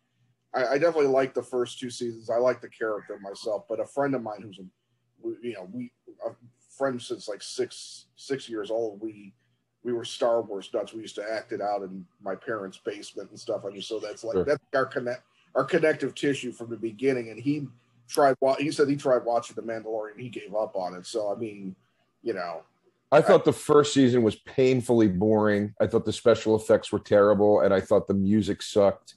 I, 0.55 0.67
I, 0.67 0.79
definitely 0.79 1.09
like 1.09 1.35
the 1.35 1.43
first 1.43 1.79
two 1.79 1.91
seasons. 1.91 2.31
I 2.31 2.37
like 2.37 2.61
the 2.61 2.69
character 2.69 3.19
myself, 3.21 3.65
but 3.69 3.81
a 3.81 3.87
friend 3.87 4.15
of 4.15 4.23
mine 4.23 4.43
who's 4.43 4.59
a 4.59 4.65
you 5.43 5.55
know 5.55 5.69
we 5.73 5.93
friends 6.77 7.07
since 7.07 7.29
like 7.29 7.43
six 7.43 8.07
six 8.17 8.49
years 8.49 8.71
old. 8.71 9.01
We 9.01 9.35
we 9.83 9.93
were 9.93 10.05
Star 10.05 10.41
Wars 10.43 10.71
nuts. 10.73 10.93
We 10.93 11.03
used 11.03 11.17
to 11.17 11.31
act 11.31 11.53
it 11.53 11.61
out 11.61 11.83
in 11.83 12.07
my 12.23 12.35
parents' 12.35 12.79
basement 12.79 13.31
and 13.31 13.39
stuff. 13.39 13.63
I 13.67 13.71
mean, 13.71 13.83
so 13.83 13.99
that's 13.99 14.25
like 14.25 14.35
sure. 14.35 14.45
that's 14.45 14.63
our 14.75 14.87
connect 14.87 15.23
our 15.55 15.65
connective 15.65 16.15
tissue 16.15 16.53
from 16.53 16.71
the 16.71 16.77
beginning. 16.77 17.31
And 17.31 17.39
he 17.39 17.67
tried. 18.09 18.37
He 18.59 18.71
said 18.71 18.89
he 18.89 18.97
tried 18.97 19.25
watching 19.25 19.57
The 19.57 19.63
Mandalorian. 19.63 20.19
He 20.19 20.29
gave 20.29 20.55
up 20.55 20.77
on 20.77 20.95
it. 20.95 21.05
So 21.05 21.33
I 21.33 21.39
mean, 21.39 21.75
you 22.23 22.33
know. 22.33 22.63
I 23.11 23.23
thought 23.23 23.45
the 23.45 23.53
first 23.53 23.95
season 23.95 24.23
was 24.23 24.37
painfully 24.37 25.09
boring. 25.09 25.75
I 25.81 25.87
thought 25.87 26.05
the 26.05 26.13
special 26.13 26.57
effects 26.57 26.93
were 26.93 26.99
terrible, 26.99 27.61
and 27.61 27.73
I 27.73 27.81
thought 27.81 28.07
the 28.07 28.15
music 28.15 28.61
sucked. 28.61 29.15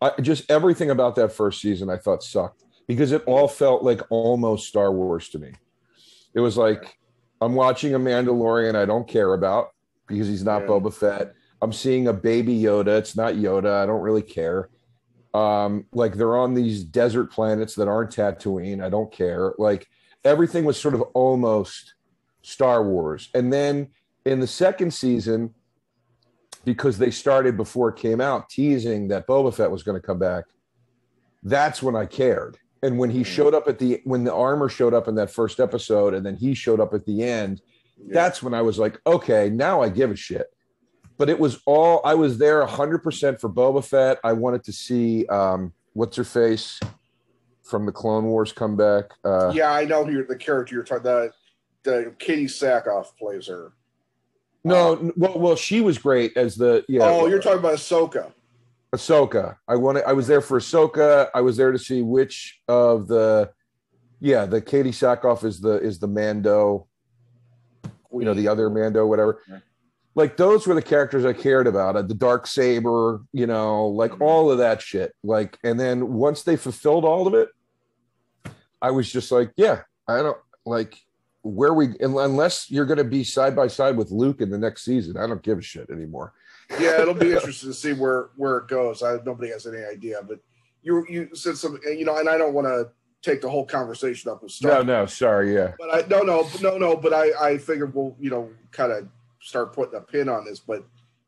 I, 0.00 0.12
just 0.20 0.50
everything 0.50 0.90
about 0.90 1.16
that 1.16 1.32
first 1.32 1.60
season 1.60 1.90
I 1.90 1.96
thought 1.96 2.22
sucked 2.22 2.64
because 2.86 3.12
it 3.12 3.22
all 3.26 3.48
felt 3.48 3.82
like 3.82 4.00
almost 4.10 4.68
Star 4.68 4.92
Wars 4.92 5.28
to 5.30 5.38
me. 5.38 5.52
It 6.34 6.40
was 6.40 6.56
like 6.56 6.98
I'm 7.40 7.54
watching 7.54 7.94
a 7.94 7.98
Mandalorian 7.98 8.74
I 8.74 8.84
don't 8.84 9.08
care 9.08 9.34
about 9.34 9.70
because 10.06 10.28
he's 10.28 10.44
not 10.44 10.62
yeah. 10.62 10.68
Boba 10.68 10.92
Fett. 10.92 11.34
I'm 11.60 11.72
seeing 11.72 12.08
a 12.08 12.12
baby 12.12 12.58
Yoda. 12.58 12.98
It's 12.98 13.16
not 13.16 13.34
Yoda. 13.34 13.82
I 13.82 13.86
don't 13.86 14.02
really 14.02 14.22
care. 14.22 14.68
Um, 15.34 15.86
like 15.92 16.14
they're 16.14 16.36
on 16.36 16.54
these 16.54 16.84
desert 16.84 17.30
planets 17.30 17.74
that 17.74 17.88
aren't 17.88 18.14
Tatooine. 18.14 18.82
I 18.82 18.88
don't 18.88 19.12
care. 19.12 19.52
Like 19.58 19.86
everything 20.24 20.64
was 20.64 20.80
sort 20.80 20.94
of 20.94 21.02
almost 21.14 21.94
Star 22.46 22.84
Wars. 22.84 23.28
And 23.34 23.52
then 23.52 23.88
in 24.24 24.38
the 24.38 24.46
second 24.46 24.94
season, 24.94 25.52
because 26.64 26.96
they 26.96 27.10
started 27.10 27.56
before 27.56 27.88
it 27.88 27.96
came 27.96 28.20
out 28.20 28.48
teasing 28.48 29.08
that 29.08 29.26
Boba 29.26 29.52
Fett 29.52 29.68
was 29.70 29.82
going 29.82 30.00
to 30.00 30.06
come 30.06 30.20
back, 30.20 30.44
that's 31.42 31.82
when 31.82 31.96
I 31.96 32.06
cared 32.06 32.58
And 32.82 32.98
when 32.98 33.08
he 33.10 33.22
Mhm. 33.22 33.26
showed 33.26 33.54
up 33.54 33.66
at 33.68 33.78
the 33.80 34.00
when 34.04 34.22
the 34.22 34.32
armor 34.32 34.68
showed 34.68 34.92
up 34.94 35.08
in 35.08 35.14
that 35.16 35.30
first 35.30 35.58
episode, 35.58 36.12
and 36.14 36.24
then 36.24 36.36
he 36.36 36.54
showed 36.54 36.78
up 36.78 36.92
at 36.94 37.04
the 37.06 37.22
end, 37.24 37.62
Yeah. 37.96 38.04
that's 38.12 38.42
when 38.42 38.52
I 38.54 38.62
was 38.62 38.78
like, 38.78 39.00
okay, 39.06 39.48
now 39.50 39.80
I 39.80 39.88
give 39.88 40.10
a 40.10 40.14
shit. 40.16 40.46
But 41.16 41.28
it 41.30 41.40
was 41.40 41.58
all 41.66 42.00
I 42.04 42.14
was 42.14 42.36
there 42.38 42.60
100% 42.62 43.40
for 43.40 43.48
Boba 43.48 43.82
Fett. 43.82 44.18
I 44.22 44.34
wanted 44.34 44.62
to 44.64 44.72
see 44.72 45.26
um, 45.26 45.72
what's 45.94 46.16
her 46.18 46.22
face 46.24 46.78
from 47.62 47.86
the 47.86 47.92
Clone 47.92 48.26
Wars 48.26 48.52
come 48.52 48.76
back. 48.76 49.06
Uh, 49.24 49.50
yeah, 49.54 49.72
I 49.72 49.84
know 49.86 50.04
who 50.04 50.12
you're, 50.12 50.26
the 50.26 50.36
character 50.36 50.74
you're 50.74 50.84
talking. 50.84 51.04
The 51.04 51.32
the 51.86 52.12
Katee 52.18 52.44
Sackhoff 52.44 53.16
plays 53.18 53.46
her. 53.46 53.72
No, 54.64 54.96
n- 54.96 55.12
well, 55.16 55.38
well, 55.38 55.56
she 55.56 55.80
was 55.80 55.96
great 55.96 56.36
as 56.36 56.56
the 56.56 56.84
yeah. 56.88 57.04
oh, 57.04 57.26
you're 57.26 57.40
talking 57.40 57.60
about 57.60 57.74
Ahsoka. 57.74 58.32
Ahsoka. 58.94 59.56
I 59.66 59.76
wanted. 59.76 60.04
I 60.04 60.12
was 60.12 60.26
there 60.26 60.40
for 60.40 60.58
Ahsoka. 60.58 61.28
I 61.34 61.40
was 61.40 61.56
there 61.56 61.72
to 61.72 61.78
see 61.78 62.02
which 62.02 62.60
of 62.68 63.06
the, 63.08 63.50
yeah, 64.20 64.44
the 64.46 64.60
Katee 64.60 64.88
Sackhoff 64.88 65.44
is 65.44 65.60
the 65.60 65.80
is 65.80 65.98
the 65.98 66.08
Mando. 66.08 66.86
You 68.12 68.24
know 68.24 68.34
the 68.34 68.48
other 68.48 68.68
Mando, 68.70 69.06
whatever. 69.06 69.42
Yeah. 69.48 69.58
Like 70.14 70.36
those 70.36 70.66
were 70.66 70.74
the 70.74 70.82
characters 70.82 71.24
I 71.24 71.32
cared 71.34 71.66
about. 71.66 71.94
Uh, 71.96 72.02
The 72.02 72.14
dark 72.14 72.46
saber, 72.46 73.20
you 73.32 73.46
know, 73.46 73.86
like 73.88 74.12
Mhm. 74.12 74.22
all 74.22 74.50
of 74.50 74.58
that 74.58 74.80
shit. 74.80 75.12
Like, 75.22 75.58
and 75.62 75.78
then 75.78 76.14
once 76.14 76.42
they 76.42 76.56
fulfilled 76.56 77.04
all 77.04 77.26
of 77.26 77.34
it, 77.34 77.50
I 78.80 78.90
was 78.92 79.10
just 79.12 79.30
like, 79.30 79.52
yeah, 79.56 79.82
I 80.08 80.22
don't 80.22 80.38
like 80.64 80.96
where 81.46 81.74
we 81.74 81.94
unless 82.00 82.70
you're 82.70 82.86
going 82.86 82.98
to 82.98 83.04
be 83.04 83.22
side 83.22 83.54
by 83.54 83.68
side 83.68 83.96
with 83.96 84.10
Luke 84.10 84.40
in 84.40 84.50
the 84.50 84.58
next 84.58 84.84
season. 84.84 85.16
I 85.16 85.26
don't 85.26 85.42
give 85.42 85.58
a 85.58 85.62
shit 85.62 85.90
anymore. 85.90 86.32
yeah, 86.80 87.00
it'll 87.00 87.14
be 87.14 87.32
interesting 87.32 87.70
to 87.70 87.74
see 87.74 87.92
where 87.92 88.30
where 88.36 88.58
it 88.58 88.68
goes. 88.68 89.02
I 89.02 89.18
nobody 89.24 89.50
has 89.52 89.66
any 89.66 89.84
idea, 89.84 90.20
but 90.26 90.40
you 90.82 91.06
you 91.08 91.28
said 91.34 91.56
some, 91.56 91.78
you 91.84 92.04
know, 92.04 92.18
and 92.18 92.28
I 92.28 92.36
don't 92.36 92.54
want 92.54 92.66
to 92.66 92.90
take 93.22 93.40
the 93.40 93.48
whole 93.48 93.64
conversation 93.64 94.30
up 94.30 94.42
with 94.42 94.52
No, 94.62 94.70
stuff. 94.70 94.86
no, 94.86 95.06
sorry, 95.06 95.54
yeah. 95.54 95.72
But 95.78 95.94
I 95.94 96.08
no 96.08 96.22
no 96.22 96.48
no 96.60 96.78
no. 96.78 96.96
But 96.96 97.12
I 97.12 97.32
I 97.40 97.58
figured 97.58 97.94
we'll 97.94 98.16
you 98.18 98.30
know 98.30 98.50
kind 98.72 98.92
of 98.92 99.08
start 99.40 99.72
putting 99.72 99.96
a 99.96 100.00
pin 100.00 100.28
on 100.28 100.44
this, 100.44 100.58
but 100.58 100.84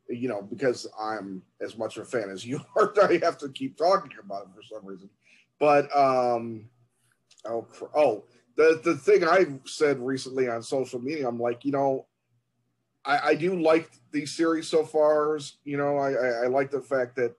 you 0.09 0.29
know 0.29 0.43
because 0.43 0.87
I'm 1.01 1.43
as 1.61 1.79
much 1.79 1.97
of 1.97 2.03
a 2.03 2.07
fan 2.07 2.31
as 2.31 2.45
you 2.45 2.61
are, 2.77 2.93
I 3.03 3.21
have 3.23 3.39
to 3.39 3.49
keep 3.51 3.77
talking 3.77 4.11
about 4.23 4.43
it 4.43 4.49
for 4.55 4.63
some 4.63 4.85
reason. 4.85 5.11
But 5.61 5.85
um, 5.97 6.69
oh 7.45 7.67
oh 7.95 8.25
the 8.59 8.81
the 8.85 8.97
thing 8.97 9.25
I've 9.25 9.61
said 9.65 9.99
recently 9.99 10.51
on 10.51 10.63
social 10.63 11.01
media, 11.01 11.27
I'm 11.27 11.41
like 11.41 11.65
you 11.65 11.73
know. 11.73 12.05
I, 13.05 13.29
I 13.29 13.35
do 13.37 13.59
like 13.59 13.91
these 14.11 14.33
series 14.33 14.69
so 14.69 14.85
far. 14.85 15.39
You 15.65 15.79
know, 15.79 15.97
I, 15.97 16.13
I, 16.13 16.29
I 16.43 16.47
like 16.49 16.71
the 16.71 16.81
fact 16.81 17.17
that, 17.17 17.35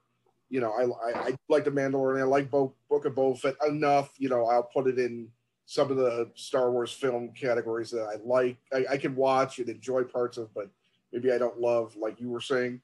you 0.48 0.58
know, 0.60 0.72
I, 0.72 1.10
I, 1.10 1.28
I 1.28 1.38
like 1.48 1.64
the 1.64 1.70
Mandalorian. 1.70 2.18
I 2.18 2.24
like 2.24 2.50
Bo, 2.50 2.74
Book 2.88 3.04
of 3.04 3.14
Boba 3.14 3.38
Fett 3.38 3.54
enough. 3.68 4.10
You 4.18 4.30
know, 4.30 4.46
I'll 4.46 4.64
put 4.64 4.88
it 4.88 4.98
in 4.98 5.28
some 5.66 5.90
of 5.90 5.96
the 5.96 6.28
Star 6.34 6.72
Wars 6.72 6.90
film 6.90 7.30
categories 7.38 7.90
that 7.90 8.02
I 8.02 8.16
like. 8.24 8.56
I, 8.72 8.94
I 8.94 8.96
can 8.96 9.14
watch 9.14 9.60
and 9.60 9.68
enjoy 9.68 10.02
parts 10.02 10.38
of, 10.38 10.52
but 10.54 10.68
maybe 11.12 11.30
I 11.30 11.38
don't 11.38 11.60
love, 11.60 11.94
like 11.94 12.20
you 12.20 12.30
were 12.30 12.40
saying. 12.40 12.80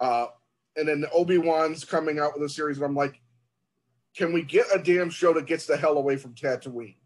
Uh, 0.00 0.26
and 0.76 0.88
then 0.88 1.04
Obi 1.12 1.38
Wan's 1.38 1.84
coming 1.84 2.18
out 2.18 2.32
with 2.34 2.42
a 2.42 2.48
series, 2.48 2.78
and 2.78 2.86
I'm 2.86 2.96
like, 2.96 3.20
can 4.16 4.32
we 4.32 4.42
get 4.42 4.66
a 4.74 4.82
damn 4.82 5.10
show 5.10 5.32
that 5.34 5.46
gets 5.46 5.66
the 5.66 5.76
hell 5.76 5.98
away 5.98 6.16
from 6.16 6.34
Tatooine? 6.34 6.96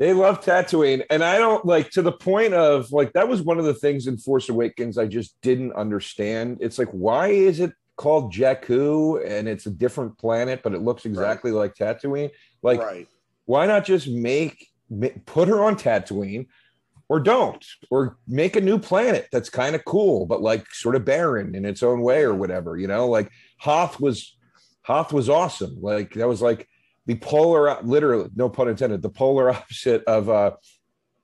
They 0.00 0.14
love 0.14 0.42
Tatooine, 0.42 1.04
and 1.10 1.22
I 1.22 1.36
don't 1.36 1.66
like 1.66 1.90
to 1.90 2.00
the 2.00 2.10
point 2.10 2.54
of 2.54 2.90
like 2.90 3.12
that 3.12 3.28
was 3.28 3.42
one 3.42 3.58
of 3.58 3.66
the 3.66 3.74
things 3.74 4.06
in 4.06 4.16
Force 4.16 4.48
Awakens 4.48 4.96
I 4.96 5.06
just 5.06 5.36
didn't 5.42 5.74
understand. 5.74 6.56
It's 6.62 6.78
like 6.78 6.88
why 6.88 7.28
is 7.28 7.60
it 7.60 7.74
called 7.96 8.32
Jakku 8.32 9.22
and 9.22 9.46
it's 9.46 9.66
a 9.66 9.70
different 9.70 10.16
planet, 10.16 10.62
but 10.64 10.72
it 10.72 10.80
looks 10.80 11.04
exactly 11.04 11.50
like 11.50 11.74
Tatooine? 11.74 12.30
Like 12.62 12.80
right. 12.80 13.06
why 13.44 13.66
not 13.66 13.84
just 13.84 14.08
make 14.08 14.68
put 15.26 15.48
her 15.48 15.62
on 15.62 15.76
Tatooine, 15.76 16.46
or 17.10 17.20
don't, 17.20 17.62
or 17.90 18.16
make 18.26 18.56
a 18.56 18.62
new 18.62 18.78
planet 18.78 19.28
that's 19.30 19.50
kind 19.50 19.74
of 19.74 19.84
cool, 19.84 20.24
but 20.24 20.40
like 20.40 20.64
sort 20.72 20.96
of 20.96 21.04
barren 21.04 21.54
in 21.54 21.66
its 21.66 21.82
own 21.82 22.00
way 22.00 22.22
or 22.22 22.34
whatever. 22.34 22.78
You 22.78 22.86
know, 22.86 23.06
like 23.06 23.30
Hoth 23.58 24.00
was 24.00 24.34
Hoth 24.80 25.12
was 25.12 25.28
awesome. 25.28 25.76
Like 25.82 26.14
that 26.14 26.26
was 26.26 26.40
like 26.40 26.69
the 27.10 27.16
polar, 27.18 27.76
literally, 27.82 28.30
no 28.36 28.48
pun 28.48 28.68
intended, 28.68 29.02
the 29.02 29.10
polar 29.10 29.50
opposite 29.56 30.04
of 30.04 30.28
uh 30.30 30.52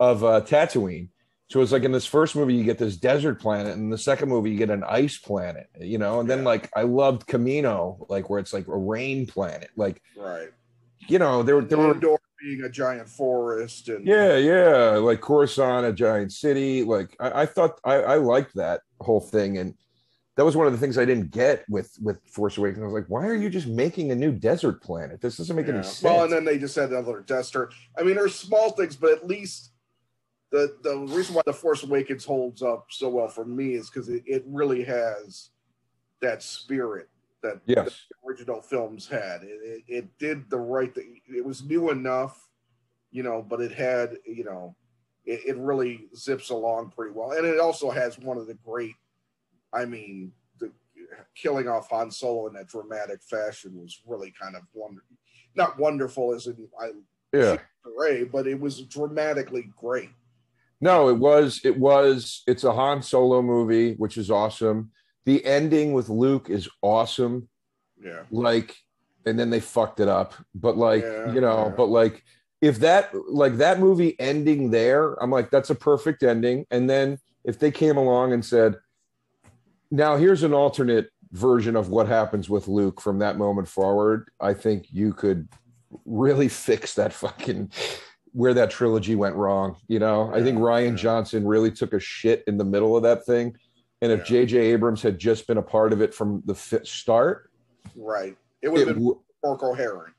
of 0.01 0.25
uh 0.25 0.41
Tatooine. 0.43 1.11
So 1.49 1.61
it's 1.61 1.71
like 1.71 1.85
in 1.85 1.93
this 1.93 2.07
first 2.07 2.35
movie, 2.35 2.55
you 2.55 2.65
get 2.65 2.77
this 2.79 2.97
desert 2.97 3.41
planet, 3.41 3.73
and 3.75 3.83
in 3.85 3.91
the 3.91 3.99
second 3.99 4.29
movie, 4.29 4.51
you 4.51 4.57
get 4.59 4.71
an 4.71 4.83
ice 4.83 5.17
planet, 5.17 5.69
you 5.81 5.97
know. 5.99 6.19
And 6.19 6.29
then 6.29 6.39
Yeah. 6.39 6.45
like 6.47 6.71
I 6.75 6.83
loved 6.83 7.27
Camino, 7.29 8.05
like 8.09 8.29
where 8.29 8.41
it's 8.41 8.53
like 8.53 8.67
a 8.67 8.77
rain 8.77 9.27
planet, 9.29 9.71
like 9.77 10.03
Right. 10.17 10.49
you 11.07 11.21
know 11.21 11.45
there 11.45 11.61
there 11.61 11.79
were 11.79 11.95
Endor 11.95 12.19
being 12.43 12.63
a 12.65 12.69
giant 12.69 13.09
forest 13.09 13.89
and 13.89 14.07
yeah 14.07 14.37
yeah 14.37 14.99
like 14.99 15.21
Coruscant, 15.21 15.87
a 15.87 15.93
giant 15.93 16.33
city. 16.33 16.83
Like 16.83 17.17
I, 17.21 17.43
I 17.43 17.47
thought 17.47 17.79
I, 17.85 17.95
I 17.95 18.17
liked 18.17 18.57
that 18.57 18.81
whole 19.01 19.21
thing, 19.21 19.59
and 19.59 19.75
that 20.37 20.45
was 20.45 20.55
one 20.57 20.67
of 20.67 20.73
the 20.73 20.79
things 20.79 20.99
I 20.99 21.05
didn't 21.05 21.31
get 21.31 21.65
with 21.69 21.97
with 22.01 22.21
Force 22.29 22.59
Awakens. 22.59 22.83
I 22.83 22.87
was 22.87 22.93
like, 22.93 23.09
why 23.09 23.27
are 23.27 23.35
you 23.35 23.49
just 23.49 23.67
making 23.67 24.13
a 24.13 24.15
new 24.15 24.31
desert 24.33 24.83
planet? 24.83 25.21
This 25.21 25.39
doesn't 25.39 25.57
make 25.57 25.67
Yeah. 25.67 25.75
any 25.75 25.83
sense. 25.83 26.03
Well, 26.03 26.25
and 26.25 26.33
then 26.33 26.45
they 26.45 26.59
just 26.59 26.77
had 26.77 26.91
another 26.91 27.25
Star. 27.43 27.71
I 27.99 28.03
mean, 28.03 28.15
there's 28.17 28.35
small 28.35 28.71
things, 28.71 28.97
but 28.97 29.13
at 29.13 29.27
least 29.27 29.73
the 30.51 30.77
the 30.83 30.97
reason 30.97 31.35
why 31.35 31.43
the 31.47 31.53
Force 31.53 31.83
Awakens 31.83 32.25
holds 32.25 32.63
up 32.63 32.87
so 32.91 33.09
well 33.09 33.29
for 33.29 33.45
me 33.45 33.75
is 33.75 33.91
because 33.91 34.09
it, 34.09 34.23
it 34.27 34.45
really 34.47 34.85
has 34.85 35.51
that 36.21 36.43
spirit 36.43 37.09
that 37.43 37.61
yes, 37.67 38.07
the 38.11 38.29
original 38.29 38.61
films 38.61 39.09
had. 39.09 39.43
It, 39.43 39.61
it, 39.63 39.83
it 39.89 40.19
did 40.19 40.51
the 40.51 40.59
right 40.59 40.95
thing. 40.95 41.21
It 41.29 41.45
was 41.45 41.63
new 41.63 41.91
enough, 41.91 42.49
you 43.11 43.23
know, 43.23 43.43
but 43.43 43.61
it 43.61 43.73
had, 43.73 44.17
you 44.27 44.45
know, 44.45 44.75
it, 45.25 45.41
it 45.47 45.57
really 45.57 46.09
zips 46.17 46.51
along 46.51 46.91
pretty 46.91 47.13
well. 47.15 47.33
And 47.33 47.47
it 47.47 47.61
also 47.61 47.91
has 47.91 48.19
one 48.19 48.39
of 48.39 48.47
the 48.47 48.55
great, 48.55 48.95
I 49.73 49.85
mean, 49.85 50.33
the 50.59 50.73
killing 51.35 51.69
off 51.69 51.91
Han 51.91 52.11
Solo 52.11 52.47
in 52.47 52.55
that 52.55 52.69
dramatic 52.69 53.23
fashion 53.23 53.73
was 53.75 54.01
really 54.07 54.33
kind 54.41 54.57
of 54.57 54.63
wonder, 54.73 55.03
not 55.55 55.79
wonderful 55.79 56.35
as 56.35 56.47
in 56.47 56.69
I 56.81 56.91
yeah. 57.33 57.59
Ray, 57.97 58.25
but 58.25 58.47
it 58.47 58.59
was 58.59 58.81
dramatically 58.83 59.71
great. 59.77 60.11
No, 60.81 61.09
it 61.09 61.19
was. 61.19 61.61
It 61.65 61.79
was. 61.79 62.43
It's 62.47 62.65
a 62.65 62.73
Han 62.73 63.03
Solo 63.03 63.43
movie, 63.43 63.95
which 63.95 64.17
is 64.17 64.31
awesome. 64.31 64.91
The 65.25 65.45
ending 65.45 65.93
with 65.93 66.09
Luke 66.09 66.51
is 66.51 66.69
awesome. 66.83 67.49
Yeah. 68.03 68.23
Like, 68.31 68.77
and 69.25 69.39
then 69.39 69.51
they 69.51 69.61
fucked 69.61 70.01
it 70.01 70.09
up. 70.09 70.35
But 70.55 70.77
like, 70.77 71.03
Yeah, 71.03 71.33
you 71.33 71.41
know, 71.41 71.67
yeah. 71.67 71.75
but 71.77 71.87
like, 71.87 72.23
if 72.61 72.79
that 72.81 73.11
like 73.29 73.57
that 73.57 73.81
movie 73.81 74.19
ending 74.21 74.71
there, 74.71 75.15
I'm 75.23 75.31
like, 75.31 75.51
that's 75.51 75.71
a 75.71 75.75
perfect 75.75 76.23
ending. 76.23 76.67
And 76.71 76.89
then 76.89 77.19
if 77.45 77.59
they 77.59 77.71
came 77.71 77.97
along 77.97 78.33
and 78.33 78.45
said, 78.45 78.77
now 79.91 80.17
here's 80.17 80.43
an 80.43 80.53
alternate 80.53 81.09
version 81.33 81.77
of 81.77 81.89
what 81.89 82.09
happens 82.09 82.49
with 82.49 82.69
Luke 82.69 83.01
from 83.01 83.19
that 83.19 83.37
moment 83.37 83.69
forward, 83.69 84.29
I 84.41 84.55
think 84.55 84.87
you 84.91 85.13
could 85.13 85.49
really 86.05 86.49
fix 86.49 86.95
that 86.95 87.13
fucking 87.13 87.71
where 88.33 88.55
that 88.55 88.71
trilogy 88.71 89.15
went 89.15 89.35
wrong. 89.35 89.77
You 89.89 89.99
know, 89.99 90.31
I 90.35 90.43
think 90.43 90.59
Rian 90.59 90.91
yeah. 90.91 90.97
Johnson 90.97 91.47
really 91.47 91.71
took 91.71 91.93
a 91.95 92.01
shit 92.01 92.45
in 92.47 92.59
the 92.59 92.65
middle 92.65 92.97
of 92.97 93.03
that 93.03 93.25
thing. 93.25 93.57
And 94.03 94.13
if 94.13 94.21
Yeah. 94.21 94.25
J.J. 94.25 94.59
Abrams 94.59 95.01
had 95.03 95.19
just 95.19 95.47
been 95.47 95.57
a 95.57 95.63
part 95.63 95.93
of 95.93 96.03
it 96.03 96.13
from 96.15 96.43
the 96.45 96.55
start, 96.55 97.51
Right. 97.97 98.37
It 98.63 98.69
would 98.69 98.87
have 98.87 98.97
been 98.97 99.05
w- 99.05 99.21
coherent. 99.43 100.13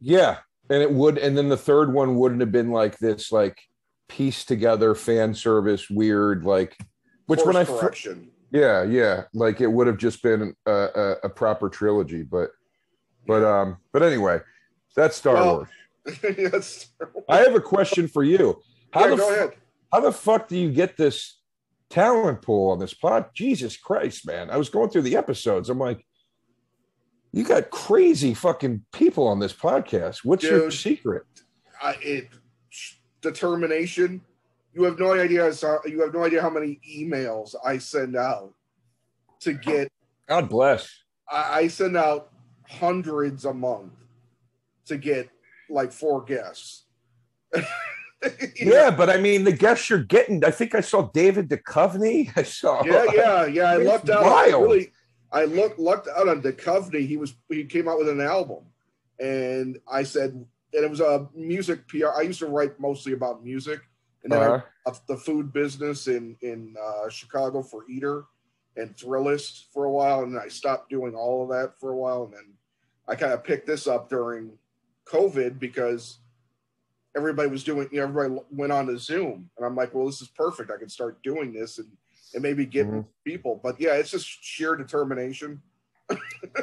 yeah, 0.00 0.38
and 0.68 0.82
it 0.82 0.90
would, 0.90 1.16
and 1.16 1.38
then 1.38 1.48
the 1.48 1.56
third 1.56 1.92
one 1.92 2.16
wouldn't 2.16 2.40
have 2.42 2.52
been 2.52 2.70
like 2.70 2.98
this, 2.98 3.30
like 3.32 3.56
piece 4.08 4.44
together 4.44 4.94
fan 4.94 5.32
service, 5.32 5.88
weird, 5.88 6.44
like 6.44 6.76
which 7.26 7.40
Course 7.40 7.54
when 7.54 7.56
I 7.56 7.64
correction. 7.64 8.30
Yeah, 8.54 8.84
yeah, 8.84 9.24
like 9.34 9.60
it 9.60 9.66
would 9.66 9.88
have 9.88 9.96
just 9.96 10.22
been 10.22 10.54
a, 10.64 10.70
a, 10.70 11.16
a 11.24 11.28
proper 11.28 11.68
trilogy, 11.68 12.22
but 12.22 12.50
but 13.26 13.42
um, 13.42 13.78
but 13.92 14.04
anyway, 14.04 14.38
that's 14.94 15.16
Star 15.16 15.34
Well, 15.34 15.66
Wars. 16.06 16.18
yes. 16.38 16.86
I 17.28 17.38
have 17.38 17.56
a 17.56 17.60
question 17.60 18.06
for 18.06 18.22
you. 18.22 18.62
How 18.92 19.06
yeah, 19.06 19.10
the 19.10 19.16
go 19.16 19.34
ahead. 19.34 19.50
how 19.92 20.00
the 20.00 20.12
fuck 20.12 20.46
do 20.46 20.56
you 20.56 20.70
get 20.70 20.96
this 20.96 21.40
talent 21.90 22.42
pool 22.42 22.70
on 22.70 22.78
this 22.78 22.94
pod? 22.94 23.26
Jesus 23.34 23.76
Christ, 23.76 24.24
man! 24.24 24.50
I 24.50 24.56
was 24.56 24.68
going 24.68 24.88
through 24.88 25.02
the 25.02 25.16
episodes. 25.16 25.68
I'm 25.68 25.80
like, 25.80 26.06
you 27.32 27.42
got 27.42 27.70
crazy 27.70 28.34
fucking 28.34 28.84
people 28.92 29.26
on 29.26 29.40
this 29.40 29.52
podcast. 29.52 30.18
What's 30.22 30.44
your 30.44 30.70
secret? 30.70 31.24
I, 31.82 31.96
it 32.00 32.28
determination. 33.20 34.20
You 34.74 34.84
have 34.84 34.98
no 34.98 35.12
idea. 35.12 35.50
You 35.86 36.00
have 36.02 36.12
no 36.12 36.24
idea 36.24 36.42
how 36.42 36.50
many 36.50 36.80
emails 36.88 37.54
I 37.64 37.78
send 37.78 38.16
out 38.16 38.52
to 39.40 39.52
get. 39.52 39.90
God 40.28 40.48
bless. 40.48 40.88
I, 41.30 41.60
I 41.60 41.68
send 41.68 41.96
out 41.96 42.32
hundreds 42.68 43.44
a 43.44 43.54
month 43.54 43.92
to 44.86 44.96
get 44.96 45.30
like 45.68 45.92
four 45.92 46.22
guests. 46.22 46.84
You 48.56 48.66
know? 48.66 48.72
Yeah, 48.72 48.90
but 48.90 49.10
I 49.10 49.18
mean, 49.18 49.44
the 49.44 49.52
guests 49.52 49.90
you're 49.90 50.02
getting. 50.02 50.42
I 50.46 50.50
think 50.50 50.74
I 50.74 50.80
saw 50.80 51.10
David 51.12 51.50
Duchovny. 51.50 52.32
I 52.36 52.42
saw. 52.42 52.82
yeah, 52.82 53.04
yeah, 53.12 53.44
yeah. 53.44 53.64
I 53.64 53.76
lucked 53.90 54.08
out. 54.08 54.24
wild. 54.24 54.62
Really, 54.62 54.92
I 55.30 55.44
looked 55.44 55.78
lucked 55.78 56.08
out 56.08 56.28
on 56.28 56.40
Duchovny. 56.40 57.06
He 57.06 57.18
was 57.18 57.34
he 57.50 57.64
came 57.64 57.86
out 57.86 57.98
with 57.98 58.08
an 58.08 58.22
album. 58.22 58.64
and 59.20 59.78
I 59.86 60.04
said, 60.04 60.30
and 60.30 60.46
it 60.72 60.88
was 60.88 61.00
a 61.00 61.28
music 61.34 61.86
PR. 61.86 62.08
I 62.16 62.22
used 62.22 62.38
to 62.38 62.46
write 62.46 62.80
mostly 62.80 63.12
about 63.12 63.44
music, 63.44 63.80
and 64.24 64.32
then 64.32 64.42
uh-huh. 64.42 64.60
I, 64.86 64.92
the 65.06 65.16
food 65.16 65.52
business 65.52 66.08
in 66.08 66.36
in 66.40 66.74
uh, 66.82 67.08
Chicago 67.08 67.62
for 67.62 67.84
Eater 67.88 68.24
and 68.76 68.96
Thrillist 68.96 69.66
for 69.72 69.84
a 69.84 69.90
while, 69.90 70.24
and 70.24 70.36
I 70.38 70.48
stopped 70.48 70.90
doing 70.90 71.14
all 71.14 71.44
of 71.44 71.50
that 71.50 71.78
for 71.78 71.90
a 71.90 71.96
while, 71.96 72.24
and 72.24 72.32
then 72.32 72.54
I 73.06 73.14
kind 73.14 73.32
of 73.32 73.44
picked 73.44 73.66
this 73.66 73.86
up 73.86 74.08
during 74.08 74.58
COVID 75.06 75.60
because 75.60 76.18
everybody 77.16 77.48
was 77.48 77.62
doing, 77.62 77.88
you 77.92 77.98
know, 77.98 78.08
everybody 78.08 78.42
went 78.50 78.72
on 78.72 78.86
to 78.86 78.98
Zoom, 78.98 79.50
and 79.56 79.66
I'm 79.66 79.76
like, 79.76 79.94
well, 79.94 80.06
this 80.06 80.22
is 80.22 80.28
perfect. 80.28 80.70
I 80.70 80.78
can 80.78 80.88
start 80.88 81.22
doing 81.22 81.52
this 81.52 81.78
and 81.78 81.88
and 82.32 82.42
maybe 82.42 82.66
get 82.66 82.86
mm-hmm. 82.88 83.02
people. 83.24 83.60
But 83.62 83.80
yeah, 83.80 83.94
it's 83.94 84.10
just 84.10 84.26
sheer 84.26 84.74
determination. 84.74 85.62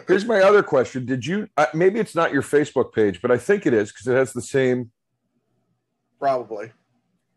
Here's 0.07 0.25
my 0.25 0.41
other 0.41 0.63
question: 0.63 1.05
Did 1.05 1.25
you? 1.25 1.47
Uh, 1.55 1.67
maybe 1.73 1.99
it's 1.99 2.15
not 2.15 2.33
your 2.33 2.43
Facebook 2.43 2.91
page, 2.93 3.21
but 3.21 3.31
I 3.31 3.37
think 3.37 3.65
it 3.65 3.73
is 3.73 3.91
because 3.91 4.07
it 4.07 4.15
has 4.15 4.33
the 4.33 4.41
same. 4.41 4.91
Probably 6.19 6.71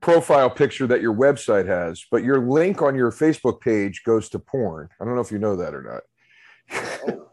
profile 0.05 0.51
picture 0.51 0.87
that 0.87 1.01
your 1.01 1.15
website 1.15 1.67
has, 1.67 2.05
but 2.11 2.23
your 2.23 2.39
link 2.39 2.83
on 2.83 2.95
your 2.95 3.11
Facebook 3.11 3.59
page 3.63 4.03
goes 4.05 4.29
to 4.29 4.39
porn. 4.39 4.87
I 5.01 5.05
don't 5.07 5.15
know 5.15 5.23
if 5.23 5.33
you 5.33 5.39
know 5.39 5.57
that 5.57 5.75
or 5.75 5.83
not. 5.83 6.03
oh, 7.09 7.31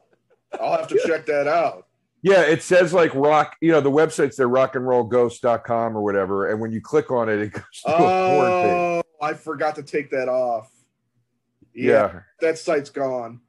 I'll 0.58 0.78
have 0.78 0.88
to 0.88 1.02
check 1.06 1.26
that 1.26 1.50
out. 1.50 1.88
Yeah, 2.22 2.44
it 2.44 2.64
says 2.64 2.94
like 2.94 3.14
rock, 3.14 3.58
you 3.60 3.74
know, 3.74 3.82
the 3.82 3.92
website's 3.92 4.38
there, 4.38 4.48
rockandrollghost.com 4.48 5.98
or 5.98 6.02
whatever. 6.02 6.50
And 6.50 6.62
when 6.62 6.72
you 6.72 6.80
click 6.80 7.12
on 7.12 7.28
it, 7.28 7.42
it 7.42 7.52
goes 7.52 7.82
to 7.86 7.94
oh, 7.94 7.94
a 7.94 8.30
porn 8.30 8.52
page. 8.52 9.06
Oh, 9.22 9.26
I 9.26 9.34
forgot 9.34 9.76
to 9.76 9.84
take 9.84 10.10
that 10.12 10.30
off. 10.30 10.72
Yeah, 11.76 11.92
yeah. 11.92 12.20
that 12.40 12.58
site's 12.58 12.90
gone. 12.90 13.42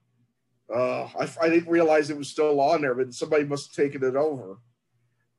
Uh, 0.74 1.04
I, 1.04 1.28
I 1.40 1.48
didn't 1.48 1.70
realize 1.70 2.10
it 2.10 2.18
was 2.18 2.28
still 2.28 2.60
on 2.60 2.80
there, 2.80 2.96
but 2.96 3.14
somebody 3.14 3.44
must 3.44 3.76
have 3.76 3.84
taken 3.84 4.02
it 4.02 4.16
over. 4.16 4.58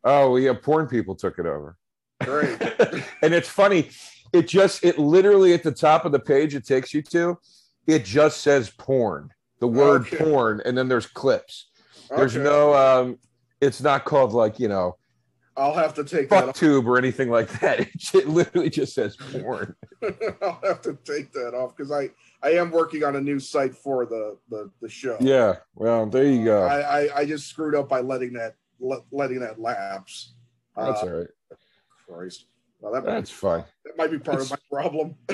Oh, 0.05 0.37
yeah, 0.37 0.53
porn 0.53 0.87
people 0.87 1.15
took 1.15 1.37
it 1.37 1.45
over. 1.45 1.75
Great. 2.25 2.61
and 3.21 3.33
it's 3.33 3.49
funny. 3.49 3.89
It 4.31 4.47
just 4.47 4.83
it 4.83 4.97
literally 4.97 5.53
at 5.53 5.63
the 5.63 5.71
top 5.71 6.05
of 6.05 6.11
the 6.11 6.19
page 6.19 6.55
it 6.55 6.65
takes 6.65 6.93
you 6.93 7.01
to, 7.03 7.37
it 7.85 8.03
just 8.05 8.41
says 8.41 8.71
porn, 8.71 9.29
the 9.59 9.67
word 9.67 10.01
okay. 10.01 10.17
porn, 10.17 10.61
and 10.65 10.77
then 10.77 10.87
there's 10.87 11.05
clips. 11.05 11.69
There's 12.09 12.35
okay. 12.35 12.43
no 12.43 12.73
um 12.73 13.19
it's 13.61 13.81
not 13.81 14.05
called 14.05 14.33
like, 14.33 14.59
you 14.59 14.67
know, 14.67 14.97
I'll 15.55 15.73
have 15.73 15.93
to 15.95 16.03
take 16.03 16.29
fuck 16.29 16.55
tube 16.55 16.87
or 16.87 16.97
anything 16.97 17.29
like 17.29 17.47
that. 17.59 17.79
It, 18.13 18.15
it 18.15 18.27
literally 18.27 18.69
just 18.69 18.93
says 18.93 19.15
porn. 19.15 19.75
I'll 20.41 20.59
have 20.63 20.81
to 20.81 20.97
take 21.05 21.31
that 21.33 21.53
off 21.53 21.75
because 21.75 21.91
I 21.91 22.09
I 22.41 22.51
am 22.51 22.71
working 22.71 23.03
on 23.03 23.15
a 23.15 23.21
new 23.21 23.39
site 23.39 23.75
for 23.75 24.05
the 24.05 24.37
the, 24.49 24.71
the 24.81 24.89
show. 24.89 25.17
Yeah, 25.19 25.57
well, 25.75 26.05
there 26.05 26.25
you 26.25 26.43
go. 26.43 26.63
I, 26.63 27.03
I, 27.03 27.19
I 27.19 27.25
just 27.25 27.47
screwed 27.47 27.75
up 27.75 27.87
by 27.87 28.01
letting 28.01 28.33
that 28.33 28.55
letting 29.11 29.39
that 29.39 29.59
lapse. 29.59 30.33
That's 30.75 31.03
uh, 31.03 31.05
all 31.05 31.11
right. 31.11 31.27
Christ. 32.07 32.45
Well, 32.83 32.91
that 32.93 33.05
That's 33.05 33.29
be, 33.29 33.35
fine. 33.35 33.63
That 33.85 33.97
might 33.97 34.11
be 34.11 34.19
part 34.19 34.41
of 34.41 34.49
my 34.49 34.57
problem. 34.69 35.15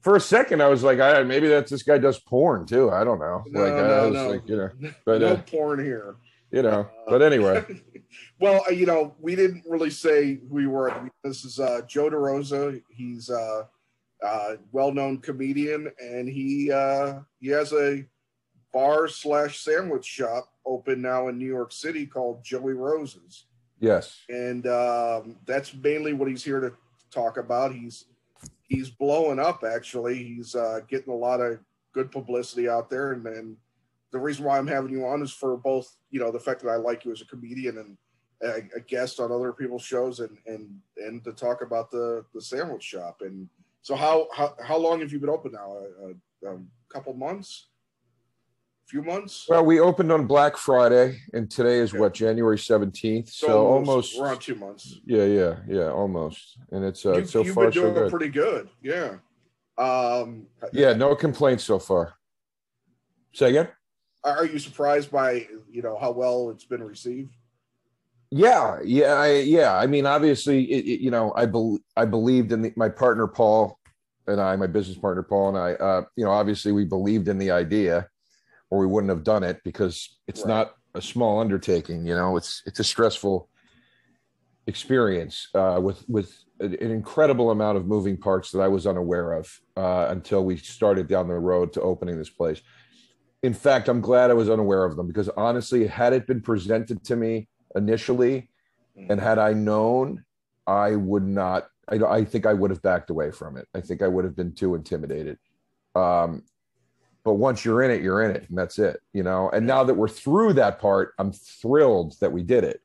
For 0.00 0.16
a 0.16 0.20
second, 0.20 0.62
I 0.62 0.68
was 0.68 0.84
like, 0.84 1.00
I, 1.00 1.22
maybe 1.24 1.48
that's 1.48 1.70
this 1.70 1.82
guy 1.82 1.98
does 1.98 2.18
porn 2.20 2.64
too. 2.64 2.90
I 2.90 3.02
don't 3.02 3.18
know. 3.18 3.42
No, 3.48 3.60
like, 3.60 3.72
no, 3.74 3.84
I 3.84 4.06
was 4.06 4.14
no. 4.14 4.30
like, 4.30 4.48
you 4.48 4.56
know, 4.56 4.70
but 5.04 5.20
no 5.20 5.32
uh, 5.32 5.42
porn 5.42 5.84
here. 5.84 6.14
You 6.50 6.62
know, 6.62 6.88
uh, 7.06 7.10
but 7.10 7.22
anyway. 7.22 7.64
well, 8.40 8.64
uh, 8.68 8.70
you 8.70 8.86
know, 8.86 9.14
we 9.20 9.34
didn't 9.34 9.64
really 9.68 9.90
say 9.90 10.36
who 10.36 10.54
we 10.54 10.66
were. 10.66 11.10
This 11.24 11.44
is 11.44 11.58
uh, 11.58 11.82
Joe 11.86 12.08
DeRosa. 12.08 12.80
He's 12.88 13.28
a 13.28 13.68
uh, 14.24 14.54
well-known 14.72 15.18
comedian, 15.18 15.90
and 16.00 16.28
he 16.28 16.72
uh, 16.72 17.18
he 17.40 17.48
has 17.48 17.72
a 17.72 18.06
bar 18.72 19.08
slash 19.08 19.60
sandwich 19.60 20.06
shop 20.06 20.48
open 20.64 21.02
now 21.02 21.28
in 21.28 21.36
New 21.36 21.46
York 21.46 21.72
City 21.72 22.06
called 22.06 22.44
Joey 22.44 22.74
Rose's. 22.74 23.44
Yes. 23.80 24.20
And 24.28 24.66
um, 24.66 25.36
that's 25.46 25.74
mainly 25.74 26.12
what 26.12 26.28
he's 26.28 26.44
here 26.44 26.60
to 26.60 26.72
talk 27.10 27.36
about. 27.36 27.74
He's 27.74 28.06
he's 28.62 28.90
blowing 28.90 29.38
up. 29.38 29.64
Actually, 29.64 30.22
he's 30.22 30.54
uh, 30.54 30.80
getting 30.88 31.12
a 31.12 31.16
lot 31.16 31.40
of 31.40 31.58
good 31.92 32.10
publicity 32.10 32.68
out 32.68 32.90
there, 32.90 33.12
and 33.12 33.24
then 33.24 33.56
the 34.10 34.18
reason 34.18 34.44
why 34.44 34.58
I'm 34.58 34.66
having 34.66 34.90
you 34.90 35.06
on 35.06 35.22
is 35.22 35.32
for 35.32 35.56
both, 35.56 35.96
you 36.10 36.20
know, 36.20 36.30
the 36.30 36.40
fact 36.40 36.62
that 36.62 36.70
I 36.70 36.76
like 36.76 37.04
you 37.04 37.12
as 37.12 37.20
a 37.20 37.26
comedian 37.26 37.78
and 37.78 37.96
a, 38.42 38.78
a 38.78 38.80
guest 38.80 39.20
on 39.20 39.32
other 39.32 39.52
people's 39.52 39.82
shows, 39.82 40.20
and 40.20 40.36
and 40.46 40.80
and 40.96 41.24
to 41.24 41.32
talk 41.32 41.62
about 41.62 41.90
the 41.90 42.24
the 42.34 42.40
sandwich 42.40 42.82
shop. 42.82 43.22
And 43.22 43.48
so, 43.82 43.94
how 43.94 44.28
how 44.34 44.54
how 44.62 44.76
long 44.76 45.00
have 45.00 45.12
you 45.12 45.20
been 45.20 45.30
open 45.30 45.52
now? 45.52 45.76
A, 45.76 46.48
a, 46.48 46.54
a 46.54 46.58
couple 46.88 47.14
months 47.14 47.68
few 48.88 49.02
months. 49.02 49.46
Well, 49.48 49.64
we 49.64 49.80
opened 49.80 50.10
on 50.10 50.26
Black 50.26 50.56
Friday, 50.56 51.20
and 51.34 51.50
today 51.50 51.78
is 51.78 51.90
okay. 51.90 52.00
what 52.00 52.14
January 52.14 52.58
seventeenth. 52.58 53.28
So, 53.28 53.46
so 53.46 53.66
almost, 53.66 53.88
almost, 53.88 54.18
we're 54.18 54.28
on 54.28 54.38
two 54.38 54.54
months. 54.54 55.00
Yeah, 55.04 55.24
yeah, 55.24 55.56
yeah, 55.68 55.90
almost. 55.90 56.58
And 56.72 56.84
it's 56.84 57.04
uh, 57.04 57.18
you, 57.18 57.26
so 57.26 57.42
you've 57.42 57.54
far 57.54 57.64
been 57.64 57.72
doing 57.74 57.94
so 57.94 58.00
good. 58.00 58.10
pretty 58.10 58.28
good. 58.28 58.68
Yeah. 58.82 59.16
Um, 59.76 60.46
yeah, 60.72 60.94
no 60.94 61.14
complaints 61.14 61.64
so 61.64 61.78
far. 61.78 62.14
Say 63.32 63.50
again. 63.50 63.68
Are 64.24 64.46
you 64.46 64.58
surprised 64.58 65.10
by 65.10 65.46
you 65.70 65.82
know 65.82 65.96
how 65.98 66.10
well 66.10 66.50
it's 66.50 66.64
been 66.64 66.82
received? 66.82 67.34
Yeah, 68.30 68.78
yeah, 68.84 69.14
I, 69.14 69.38
yeah. 69.38 69.74
I 69.76 69.86
mean, 69.86 70.04
obviously, 70.04 70.64
it, 70.64 70.84
it, 70.84 71.00
you 71.00 71.10
know, 71.10 71.32
I 71.34 71.46
be, 71.46 71.78
I 71.96 72.04
believed 72.04 72.52
in 72.52 72.60
the, 72.60 72.72
my 72.76 72.90
partner 72.90 73.26
Paul 73.26 73.78
and 74.26 74.38
I, 74.38 74.54
my 74.56 74.66
business 74.66 74.98
partner 74.98 75.22
Paul 75.22 75.50
and 75.50 75.58
I. 75.58 75.72
Uh, 75.72 76.02
you 76.16 76.24
know, 76.24 76.30
obviously, 76.30 76.72
we 76.72 76.84
believed 76.84 77.28
in 77.28 77.38
the 77.38 77.50
idea 77.50 78.08
or 78.70 78.78
we 78.78 78.86
wouldn't 78.86 79.10
have 79.10 79.24
done 79.24 79.42
it 79.42 79.60
because 79.64 80.18
it's 80.26 80.40
right. 80.40 80.48
not 80.48 80.74
a 80.94 81.02
small 81.02 81.40
undertaking. 81.40 82.06
You 82.06 82.14
know, 82.14 82.36
it's 82.36 82.62
it's 82.66 82.80
a 82.80 82.84
stressful 82.84 83.48
experience 84.66 85.48
uh, 85.54 85.80
with 85.82 86.04
with 86.08 86.32
an 86.60 86.74
incredible 86.74 87.50
amount 87.50 87.78
of 87.78 87.86
moving 87.86 88.16
parts 88.16 88.50
that 88.50 88.60
I 88.60 88.68
was 88.68 88.86
unaware 88.86 89.32
of 89.32 89.60
uh, 89.76 90.06
until 90.10 90.44
we 90.44 90.56
started 90.56 91.08
down 91.08 91.28
the 91.28 91.34
road 91.34 91.72
to 91.74 91.80
opening 91.80 92.18
this 92.18 92.30
place. 92.30 92.60
In 93.42 93.54
fact, 93.54 93.88
I'm 93.88 94.00
glad 94.00 94.30
I 94.30 94.34
was 94.34 94.50
unaware 94.50 94.84
of 94.84 94.96
them 94.96 95.06
because 95.06 95.28
honestly, 95.30 95.86
had 95.86 96.12
it 96.12 96.26
been 96.26 96.42
presented 96.42 97.04
to 97.04 97.16
me 97.16 97.48
initially, 97.76 98.50
mm. 98.98 99.06
and 99.08 99.20
had 99.20 99.38
I 99.38 99.52
known, 99.52 100.24
I 100.66 100.96
would 100.96 101.24
not. 101.24 101.68
I, 101.88 101.96
I 101.96 102.24
think 102.24 102.44
I 102.44 102.52
would 102.52 102.70
have 102.70 102.82
backed 102.82 103.10
away 103.10 103.30
from 103.30 103.56
it. 103.56 103.66
I 103.74 103.80
think 103.80 104.02
I 104.02 104.08
would 104.08 104.24
have 104.24 104.36
been 104.36 104.54
too 104.54 104.74
intimidated. 104.74 105.38
Um, 105.94 106.42
but 107.28 107.34
once 107.34 107.62
you're 107.62 107.82
in 107.82 107.90
it 107.90 108.00
you're 108.00 108.22
in 108.22 108.34
it 108.34 108.48
and 108.48 108.56
that's 108.56 108.78
it 108.78 109.00
you 109.12 109.22
know? 109.22 109.50
And 109.50 109.66
now 109.66 109.84
that 109.84 109.92
we're 109.92 110.08
through 110.08 110.54
that 110.54 110.80
part 110.80 111.12
i'm 111.18 111.30
thrilled 111.30 112.14
that 112.22 112.32
we 112.32 112.42
did 112.42 112.64
it. 112.64 112.80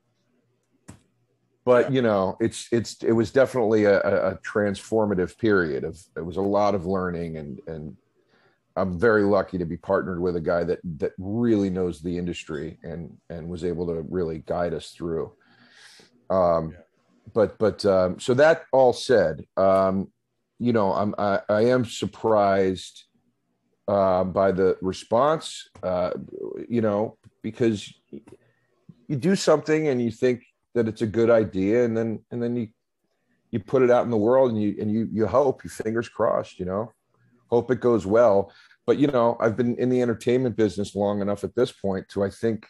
But 1.64 1.90
you 1.90 2.02
know 2.02 2.36
it's 2.40 2.68
it's 2.70 3.02
it 3.02 3.12
was 3.12 3.30
definitely 3.32 3.84
a, 3.84 4.00
a 4.00 4.38
transformative 4.46 5.38
period 5.38 5.82
of 5.82 5.98
it 6.14 6.20
was 6.20 6.36
a 6.36 6.42
lot 6.42 6.74
of 6.74 6.84
learning 6.84 7.38
and 7.38 7.58
and 7.66 7.96
i'm 8.76 9.00
very 9.00 9.22
lucky 9.22 9.56
to 9.56 9.64
be 9.64 9.78
partnered 9.78 10.20
with 10.20 10.36
a 10.36 10.42
guy 10.42 10.62
that 10.62 10.80
that 10.98 11.12
really 11.16 11.70
knows 11.70 12.02
the 12.02 12.18
industry 12.18 12.78
and 12.82 13.16
and 13.30 13.48
was 13.48 13.64
able 13.64 13.86
to 13.86 14.04
really 14.10 14.40
guide 14.40 14.74
us 14.74 14.90
through. 14.90 15.32
Um 16.28 16.72
yeah. 16.72 16.84
but 17.32 17.58
but 17.58 17.82
um 17.86 18.20
so 18.20 18.34
that 18.34 18.64
all 18.70 18.92
said 18.92 19.46
um 19.56 20.12
you 20.58 20.74
know 20.74 20.92
i'm 20.92 21.14
i, 21.16 21.40
I 21.48 21.62
am 21.76 21.86
surprised 21.86 23.04
uh, 23.88 24.24
by 24.24 24.52
the 24.52 24.76
response, 24.80 25.68
uh, 25.82 26.10
you 26.68 26.80
know, 26.80 27.16
because 27.42 27.92
you 29.08 29.16
do 29.16 29.36
something 29.36 29.88
and 29.88 30.00
you 30.00 30.10
think 30.10 30.42
that 30.74 30.88
it's 30.88 31.02
a 31.02 31.06
good 31.06 31.30
idea, 31.30 31.84
and 31.84 31.96
then 31.96 32.20
and 32.30 32.42
then 32.42 32.56
you 32.56 32.68
you 33.50 33.60
put 33.60 33.82
it 33.82 33.90
out 33.90 34.04
in 34.04 34.10
the 34.10 34.16
world, 34.16 34.50
and 34.50 34.60
you 34.60 34.76
and 34.80 34.90
you 34.90 35.08
you 35.12 35.26
hope, 35.26 35.64
you 35.64 35.70
fingers 35.70 36.08
crossed, 36.08 36.58
you 36.58 36.64
know, 36.64 36.92
hope 37.48 37.70
it 37.70 37.80
goes 37.80 38.06
well. 38.06 38.52
But 38.86 38.98
you 38.98 39.06
know, 39.06 39.36
I've 39.40 39.56
been 39.56 39.76
in 39.76 39.88
the 39.88 40.02
entertainment 40.02 40.56
business 40.56 40.94
long 40.94 41.20
enough 41.20 41.44
at 41.44 41.54
this 41.54 41.72
point 41.72 42.08
to 42.10 42.24
I 42.24 42.30
think 42.30 42.66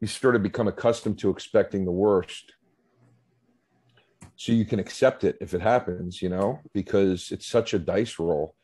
you 0.00 0.06
sort 0.06 0.36
of 0.36 0.42
become 0.42 0.68
accustomed 0.68 1.18
to 1.20 1.30
expecting 1.30 1.84
the 1.84 1.92
worst 1.92 2.52
so 4.36 4.52
you 4.52 4.64
can 4.64 4.78
accept 4.78 5.24
it 5.24 5.36
if 5.40 5.54
it 5.54 5.60
happens 5.60 6.20
you 6.20 6.28
know 6.28 6.60
because 6.72 7.30
it's 7.30 7.46
such 7.46 7.72
a 7.72 7.78
dice 7.78 8.18
roll 8.18 8.54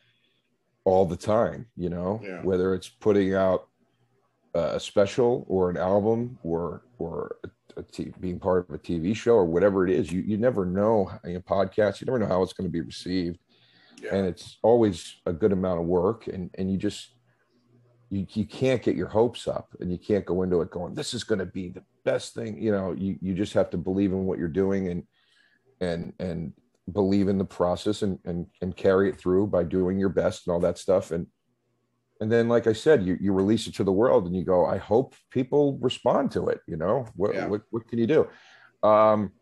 all 0.90 1.06
the 1.06 1.16
time, 1.16 1.66
you 1.76 1.88
know, 1.88 2.20
yeah. 2.22 2.42
whether 2.42 2.74
it's 2.74 2.88
putting 2.88 3.34
out 3.34 3.68
uh, 4.54 4.72
a 4.74 4.80
special 4.80 5.44
or 5.48 5.70
an 5.70 5.76
album 5.76 6.38
or 6.42 6.82
or 6.98 7.36
a, 7.44 7.80
a 7.80 7.82
t- 7.84 8.12
being 8.20 8.38
part 8.38 8.68
of 8.68 8.74
a 8.74 8.78
TV 8.78 9.14
show 9.14 9.34
or 9.34 9.44
whatever 9.44 9.86
it 9.86 9.92
is. 9.92 10.10
You 10.10 10.20
you 10.22 10.36
never 10.36 10.66
know 10.66 11.10
in 11.24 11.36
a 11.36 11.40
podcast. 11.40 12.00
You 12.00 12.06
never 12.06 12.18
know 12.18 12.26
how 12.26 12.42
it's 12.42 12.52
going 12.52 12.68
to 12.68 12.72
be 12.72 12.80
received, 12.80 13.38
yeah. 14.02 14.14
and 14.14 14.26
it's 14.26 14.58
always 14.62 15.16
a 15.26 15.32
good 15.32 15.52
amount 15.52 15.80
of 15.80 15.86
work. 15.86 16.26
And 16.26 16.50
and 16.58 16.70
you 16.70 16.76
just 16.76 17.10
you 18.10 18.26
you 18.32 18.44
can't 18.44 18.82
get 18.82 18.96
your 18.96 19.08
hopes 19.08 19.46
up, 19.46 19.68
and 19.80 19.90
you 19.90 19.98
can't 19.98 20.26
go 20.26 20.42
into 20.42 20.60
it 20.62 20.70
going, 20.70 20.94
"This 20.94 21.14
is 21.14 21.24
going 21.24 21.38
to 21.38 21.46
be 21.46 21.68
the 21.68 21.84
best 22.04 22.34
thing." 22.34 22.60
You 22.60 22.72
know, 22.72 22.92
you 22.92 23.16
you 23.20 23.34
just 23.34 23.52
have 23.54 23.70
to 23.70 23.78
believe 23.78 24.12
in 24.12 24.26
what 24.26 24.38
you're 24.38 24.48
doing 24.48 24.88
and 24.88 25.04
and 25.80 26.12
and 26.18 26.52
believe 26.92 27.28
in 27.28 27.38
the 27.38 27.44
process 27.44 28.02
and, 28.02 28.18
and 28.24 28.46
and 28.62 28.76
carry 28.76 29.08
it 29.08 29.18
through 29.18 29.46
by 29.46 29.62
doing 29.62 29.98
your 29.98 30.08
best 30.08 30.46
and 30.46 30.52
all 30.54 30.60
that 30.60 30.78
stuff. 30.78 31.10
And 31.10 31.26
and 32.20 32.30
then 32.30 32.48
like 32.48 32.66
i 32.66 32.72
said 32.72 33.04
you, 33.06 33.16
you 33.20 33.32
release 33.32 33.66
it 33.66 33.74
to 33.74 33.84
the 33.84 33.92
world 33.92 34.26
and 34.26 34.36
you 34.36 34.44
go 34.44 34.66
i 34.66 34.76
hope 34.76 35.14
people 35.30 35.78
respond 35.80 36.30
to 36.30 36.48
it 36.48 36.60
you 36.66 36.76
know? 36.76 37.06
What 37.16 37.34
Yeah. 37.34 37.46
what, 37.46 37.62
what 37.70 37.88
can 37.88 37.98
you 37.98 38.06
do? 38.06 38.28
Um 38.88 39.32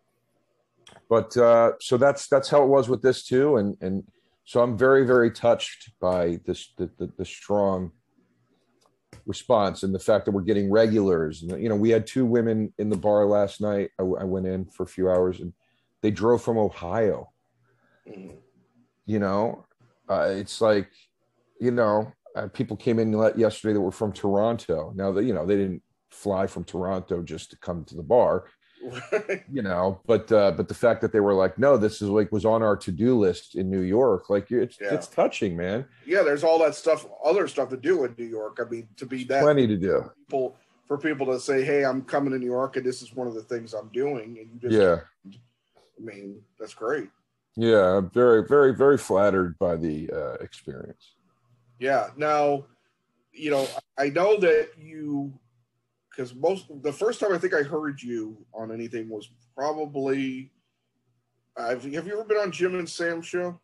but 1.10 1.36
uh 1.36 1.72
so 1.80 1.96
that's 1.96 2.28
that's 2.28 2.48
how 2.48 2.62
it 2.62 2.68
was 2.68 2.88
with 2.88 3.02
this 3.02 3.24
too. 3.24 3.56
And 3.56 3.76
and 3.80 4.04
so 4.44 4.62
i'm 4.62 4.78
very 4.78 5.04
very 5.06 5.30
touched 5.30 5.92
by 6.00 6.38
this 6.46 6.72
the 6.76 6.90
the, 6.98 7.12
the 7.18 7.24
strong 7.24 7.92
response 9.26 9.82
and 9.82 9.94
the 9.94 9.98
fact 9.98 10.24
that 10.24 10.32
we're 10.32 10.42
getting 10.42 10.70
regulars. 10.70 11.42
And 11.42 11.62
you 11.62 11.68
know 11.68 11.76
we 11.76 11.90
had 11.90 12.06
two 12.06 12.24
women 12.24 12.72
in 12.78 12.88
the 12.90 12.96
bar 12.96 13.26
last 13.26 13.60
night. 13.60 13.90
I, 13.98 14.02
I 14.02 14.24
went 14.24 14.46
in 14.46 14.66
for 14.66 14.84
a 14.84 14.86
few 14.86 15.10
hours 15.10 15.40
and 15.40 15.52
they 16.02 16.10
drove 16.10 16.42
from 16.42 16.58
ohio. 16.58 17.30
You 19.06 19.18
know 19.18 19.66
uh, 20.08 20.28
it's 20.30 20.60
like 20.60 20.90
you 21.60 21.70
know 21.70 22.12
uh, 22.36 22.48
people 22.48 22.76
came 22.76 22.98
in 22.98 23.12
yesterday 23.36 23.74
that 23.74 23.80
were 23.80 23.90
from 23.90 24.12
toronto. 24.12 24.92
Now 24.94 25.12
that 25.12 25.24
you 25.24 25.34
know 25.34 25.44
they 25.46 25.56
didn't 25.56 25.82
fly 26.10 26.46
from 26.46 26.64
toronto 26.64 27.22
just 27.22 27.50
to 27.50 27.58
come 27.58 27.84
to 27.84 27.94
the 27.94 28.02
bar 28.02 28.46
you 29.52 29.60
know 29.62 30.00
but 30.06 30.30
uh 30.32 30.50
but 30.52 30.68
the 30.68 30.74
fact 30.74 31.00
that 31.00 31.12
they 31.12 31.20
were 31.20 31.34
like 31.34 31.58
no 31.58 31.76
this 31.76 32.00
is 32.00 32.08
like 32.08 32.30
was 32.32 32.44
on 32.44 32.62
our 32.62 32.76
to-do 32.76 33.18
list 33.18 33.56
in 33.56 33.68
new 33.68 33.82
york 33.82 34.30
like 34.30 34.50
it's 34.50 34.78
Yeah. 34.80 34.94
it's 34.94 35.06
touching 35.06 35.56
man. 35.56 35.84
Yeah, 36.06 36.22
there's 36.22 36.44
all 36.44 36.58
that 36.60 36.74
stuff, 36.74 37.06
other 37.24 37.46
stuff 37.48 37.68
to 37.70 37.76
do 37.76 38.04
in 38.04 38.14
New 38.16 38.24
York. 38.24 38.58
I 38.64 38.68
mean, 38.70 38.88
to 38.96 39.06
be 39.06 39.24
that 39.24 39.42
plenty 39.42 39.66
to 39.66 39.76
do. 39.76 40.10
people 40.26 40.56
for 40.86 40.96
people 40.96 41.26
to 41.26 41.38
say, 41.38 41.62
"Hey, 41.62 41.84
I'm 41.84 42.02
coming 42.02 42.32
to 42.32 42.38
New 42.38 42.46
York, 42.46 42.76
and 42.76 42.86
this 42.86 43.02
is 43.02 43.14
one 43.14 43.26
of 43.26 43.34
the 43.34 43.42
things 43.42 43.74
I'm 43.74 43.90
doing," 43.90 44.38
and 44.38 44.50
you 44.50 44.58
just, 44.60 44.74
yeah 44.74 45.00
I 45.98 46.04
mean, 46.04 46.40
that's 46.58 46.74
great. 46.74 47.08
yeah 47.56 47.96
i'm 47.96 48.10
very 48.10 48.46
very 48.46 48.72
very 48.74 48.98
flattered 48.98 49.58
by 49.58 49.74
the 49.76 50.08
uh 50.12 50.34
experience 50.44 51.14
Yeah. 51.80 52.08
Now, 52.16 52.64
you 53.32 53.50
know, 53.52 53.66
I 53.96 54.08
know 54.10 54.36
that 54.40 54.70
you, 54.76 55.32
because 56.10 56.34
most 56.34 56.66
the 56.82 56.92
first 56.92 57.20
time 57.20 57.32
I 57.32 57.38
think 57.38 57.54
I 57.54 57.62
heard 57.62 58.02
you 58.02 58.36
on 58.52 58.72
anything 58.72 59.08
was 59.08 59.30
probably. 59.56 60.50
I've, 61.56 61.84
have 61.84 62.06
you 62.06 62.12
ever 62.14 62.24
been 62.24 62.36
on 62.38 62.50
Jim 62.52 62.74
and 62.78 62.88
Sam 62.88 63.22
show? 63.22 63.60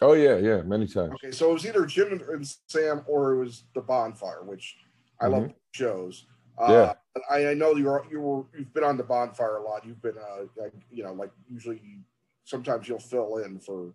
oh 0.00 0.12
yeah 0.14 0.36
yeah 0.36 0.62
many 0.62 0.86
times 0.86 1.12
Okay, 1.14 1.32
so 1.32 1.50
it 1.50 1.54
was 1.54 1.66
either 1.66 1.84
Jim 1.84 2.12
and- 2.12 2.22
and 2.34 2.44
Sam 2.68 3.02
or 3.08 3.32
it 3.34 3.38
was 3.44 3.64
the 3.74 3.80
Bonfire, 3.80 4.44
which 4.44 4.76
I 5.20 5.26
love 5.26 5.50
shows. 5.72 6.26
Uh, 6.58 6.72
Yeah. 6.72 6.92
I, 7.30 7.48
I 7.50 7.54
know 7.54 7.74
you're 7.74 8.06
you 8.10 8.20
were 8.20 8.44
you've 8.56 8.72
been 8.72 8.84
on 8.84 8.96
the 8.96 9.02
Bonfire 9.02 9.56
a 9.56 9.62
lot. 9.62 9.84
You've 9.84 10.00
been 10.02 10.16
uh 10.18 10.44
like, 10.56 10.72
you 10.90 11.02
know 11.02 11.12
like 11.12 11.30
usually 11.48 11.80
sometimes 12.44 12.88
you'll 12.88 12.98
fill 13.00 13.38
in 13.38 13.58
for 13.58 13.92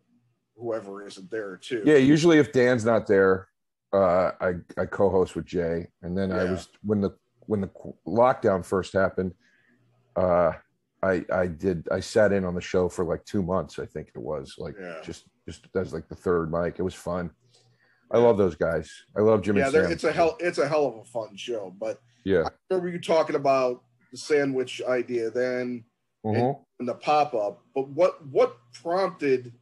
whoever 0.58 1.06
isn't 1.08 1.32
there 1.32 1.58
too. 1.58 1.84
Yeah, 1.86 1.96
usually 1.96 2.38
if 2.38 2.52
Dan's 2.52 2.84
not 2.86 3.08
there, 3.08 3.48
uh, 3.94 4.32
I 4.42 4.54
I 4.78 4.86
co-host 4.86 5.36
with 5.36 5.46
Jay, 5.46 5.88
and 6.02 6.18
then 6.18 6.32
I 6.32 6.44
was 6.44 6.68
when 6.84 7.00
the 7.02 7.12
when 7.48 7.62
the 7.62 7.70
lockdown 8.06 8.66
first 8.66 8.92
happened, 8.94 9.34
uh, 10.16 10.52
I 11.02 11.26
I 11.32 11.48
did 11.48 11.88
I 11.92 12.00
sat 12.02 12.34
in 12.34 12.44
on 12.44 12.56
the 12.56 12.62
show 12.62 12.90
for 12.90 13.06
like 13.06 13.24
two 13.26 13.42
months. 13.42 13.80
I 13.80 13.86
think 13.86 14.10
it 14.16 14.22
was 14.22 14.56
like 14.58 14.76
Yeah. 14.80 15.00
just 15.02 15.26
just 15.48 15.68
as 15.76 15.94
like 15.94 16.08
the 16.10 16.16
third 16.16 16.52
mic. 16.52 16.78
It 16.78 16.84
was 16.84 16.94
fun. 16.96 17.32
I 18.12 18.18
love 18.18 18.38
those 18.38 18.56
guys. 18.56 18.92
I 19.18 19.22
love 19.22 19.42
Jimmy. 19.42 19.62
yeah, 19.62 19.72
it's 19.74 20.04
a 20.04 20.12
hell 20.12 20.36
it's 20.40 20.58
a 20.58 20.68
hell 20.68 20.86
of 20.88 20.96
a 20.98 21.06
fun 21.06 21.36
show. 21.38 21.74
But 21.80 22.00
Yeah. 22.24 22.44
I 22.46 22.50
remember 22.70 22.90
you 22.90 23.00
talking 23.00 23.36
about 23.36 23.84
the 24.12 24.18
sandwich 24.18 24.82
idea 24.88 25.30
then 25.30 25.84
Mhm. 26.26 26.64
and 26.80 26.88
the 26.88 26.94
pop 26.94 27.34
up. 27.34 27.64
But 27.76 27.90
what 27.90 28.26
what 28.28 28.58
prompted? 28.82 29.54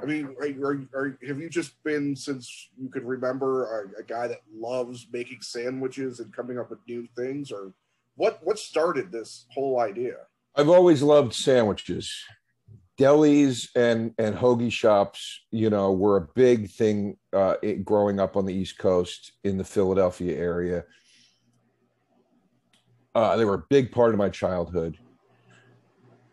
I 0.00 0.06
mean, 0.06 0.34
are, 0.40 0.68
are, 0.68 0.80
are, 0.94 1.18
have 1.26 1.38
you 1.38 1.48
just 1.48 1.80
been 1.84 2.16
since 2.16 2.68
you 2.76 2.88
could 2.88 3.04
remember 3.04 3.92
a, 3.96 4.00
a 4.00 4.02
guy 4.02 4.26
that 4.26 4.42
loves 4.52 5.06
making 5.12 5.40
sandwiches 5.42 6.18
and 6.20 6.32
coming 6.32 6.58
up 6.58 6.70
with 6.70 6.80
new 6.88 7.06
things, 7.16 7.50
or 7.52 7.72
what 8.16 8.40
what 8.44 8.58
started 8.58 9.10
this 9.12 9.46
whole 9.52 9.80
idea? 9.80 10.16
I've 10.56 10.68
always 10.68 11.02
loved 11.02 11.32
sandwiches. 11.32 12.12
Delis 12.98 13.70
and 13.74 14.14
and 14.18 14.36
hoagie 14.36 14.70
shops, 14.70 15.40
you 15.50 15.68
know, 15.68 15.92
were 15.92 16.16
a 16.16 16.28
big 16.34 16.70
thing 16.70 17.16
uh, 17.32 17.56
growing 17.82 18.20
up 18.20 18.36
on 18.36 18.46
the 18.46 18.54
East 18.54 18.78
Coast 18.78 19.32
in 19.42 19.58
the 19.58 19.64
Philadelphia 19.64 20.36
area. 20.36 20.84
Uh, 23.14 23.36
they 23.36 23.44
were 23.44 23.54
a 23.54 23.64
big 23.68 23.92
part 23.92 24.12
of 24.12 24.18
my 24.18 24.28
childhood, 24.28 24.98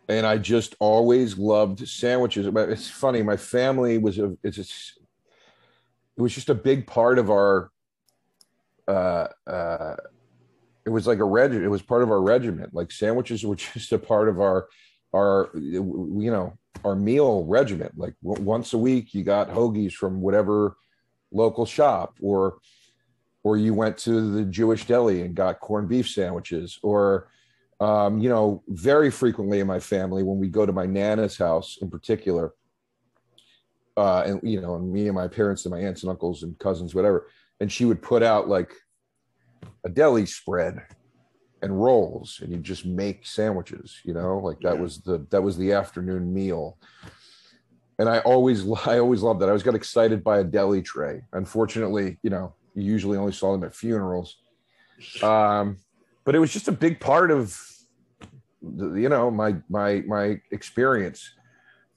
and 0.10 0.26
I 0.26 0.38
just 0.38 0.76
always 0.80 1.38
loved 1.38 1.88
sandwiches. 1.88 2.48
It's 2.48 2.90
funny, 2.90 3.22
my 3.22 3.38
family 3.38 3.98
was 3.98 4.18
a 4.18 4.36
it's 4.44 4.58
a, 4.58 4.62
it 4.62 6.22
was 6.22 6.34
just 6.34 6.50
a 6.50 6.56
big 6.56 6.88
part 6.88 7.20
of 7.20 7.30
our. 7.30 7.70
Uh, 8.88 9.28
uh, 9.48 9.96
it 10.86 10.90
was 10.90 11.06
like 11.06 11.20
a 11.20 11.24
regiment. 11.24 11.64
It 11.64 11.70
was 11.70 11.84
part 11.84 12.02
of 12.02 12.10
our 12.10 12.22
regiment. 12.22 12.74
Like 12.74 12.92
sandwiches 12.92 13.46
were 13.46 13.56
just 13.74 13.92
a 13.92 14.00
part 14.00 14.28
of 14.28 14.40
our 14.40 14.68
our 15.14 15.50
you 15.54 16.32
know 16.32 16.58
our 16.86 16.96
meal 16.96 17.46
regiment 17.46 17.98
like 17.98 18.14
w- 18.24 18.44
once 18.44 18.74
a 18.74 18.78
week 18.78 19.14
you 19.14 19.24
got 19.24 19.50
hoagies 19.50 19.94
from 19.94 20.22
whatever 20.22 20.78
local 21.32 21.66
shop 21.66 22.16
or 22.22 22.58
or 23.44 23.58
you 23.58 23.74
went 23.74 23.98
to 23.98 24.32
the 24.32 24.44
jewish 24.46 24.86
deli 24.86 25.22
and 25.22 25.36
got 25.36 25.60
corned 25.60 25.90
beef 25.90 26.10
sandwiches 26.10 26.80
or 26.84 27.28
um, 27.80 28.20
you 28.20 28.30
know 28.30 28.62
very 28.68 29.10
frequently 29.10 29.60
in 29.60 29.68
my 29.68 29.80
family 29.80 30.22
when 30.24 30.38
we 30.40 30.48
go 30.48 30.66
to 30.66 30.72
my 30.72 30.86
nana's 30.86 31.38
house 31.38 31.78
in 31.82 31.90
particular 31.90 32.54
uh, 33.98 34.24
and 34.26 34.40
you 34.44 34.62
know 34.62 34.76
and 34.76 34.92
me 34.92 35.08
and 35.08 35.16
my 35.16 35.28
parents 35.28 35.66
and 35.66 35.74
my 35.74 35.80
aunts 35.82 36.04
and 36.04 36.10
uncles 36.10 36.44
and 36.44 36.58
cousins 36.60 36.94
whatever 36.96 37.28
and 37.60 37.72
she 37.72 37.86
would 37.86 38.02
put 38.02 38.24
out 38.24 38.48
like 38.48 38.72
a 39.86 39.90
deli 39.90 40.26
spread 40.26 40.82
and 41.64 41.80
rolls 41.82 42.40
and 42.42 42.52
you 42.52 42.58
just 42.58 42.86
make 42.86 43.26
sandwiches 43.26 44.00
you 44.06 44.14
know 44.14 44.38
like 44.40 44.60
that 44.62 44.76
Yeah. 44.76 44.82
was 44.82 45.00
the 45.02 45.26
that 45.32 45.42
was 45.44 45.58
the 45.58 45.74
afternoon 45.74 46.34
meal. 46.34 46.78
And 48.00 48.08
i 48.10 48.20
always 48.20 48.66
i 48.88 49.00
always 49.00 49.22
loved 49.22 49.40
that. 49.42 49.46
I 49.46 49.50
always 49.50 49.64
got 49.64 49.76
excited 49.76 50.24
by 50.24 50.40
a 50.40 50.44
deli 50.44 50.82
tray. 50.82 51.22
Unfortunately 51.34 52.18
you 52.24 52.30
know 52.30 52.56
usually 52.76 53.18
only 53.18 53.32
saw 53.32 53.52
them 53.52 53.64
at 53.64 53.76
funerals. 53.76 54.38
Um 55.22 55.78
but 56.24 56.36
it 56.36 56.40
was 56.40 56.54
just 56.54 56.68
a 56.68 56.72
big 56.72 57.00
part 57.00 57.32
of 57.32 57.58
you 58.62 59.10
know 59.10 59.32
my 59.32 59.56
my 59.70 60.04
my 60.08 60.40
experience 60.52 61.32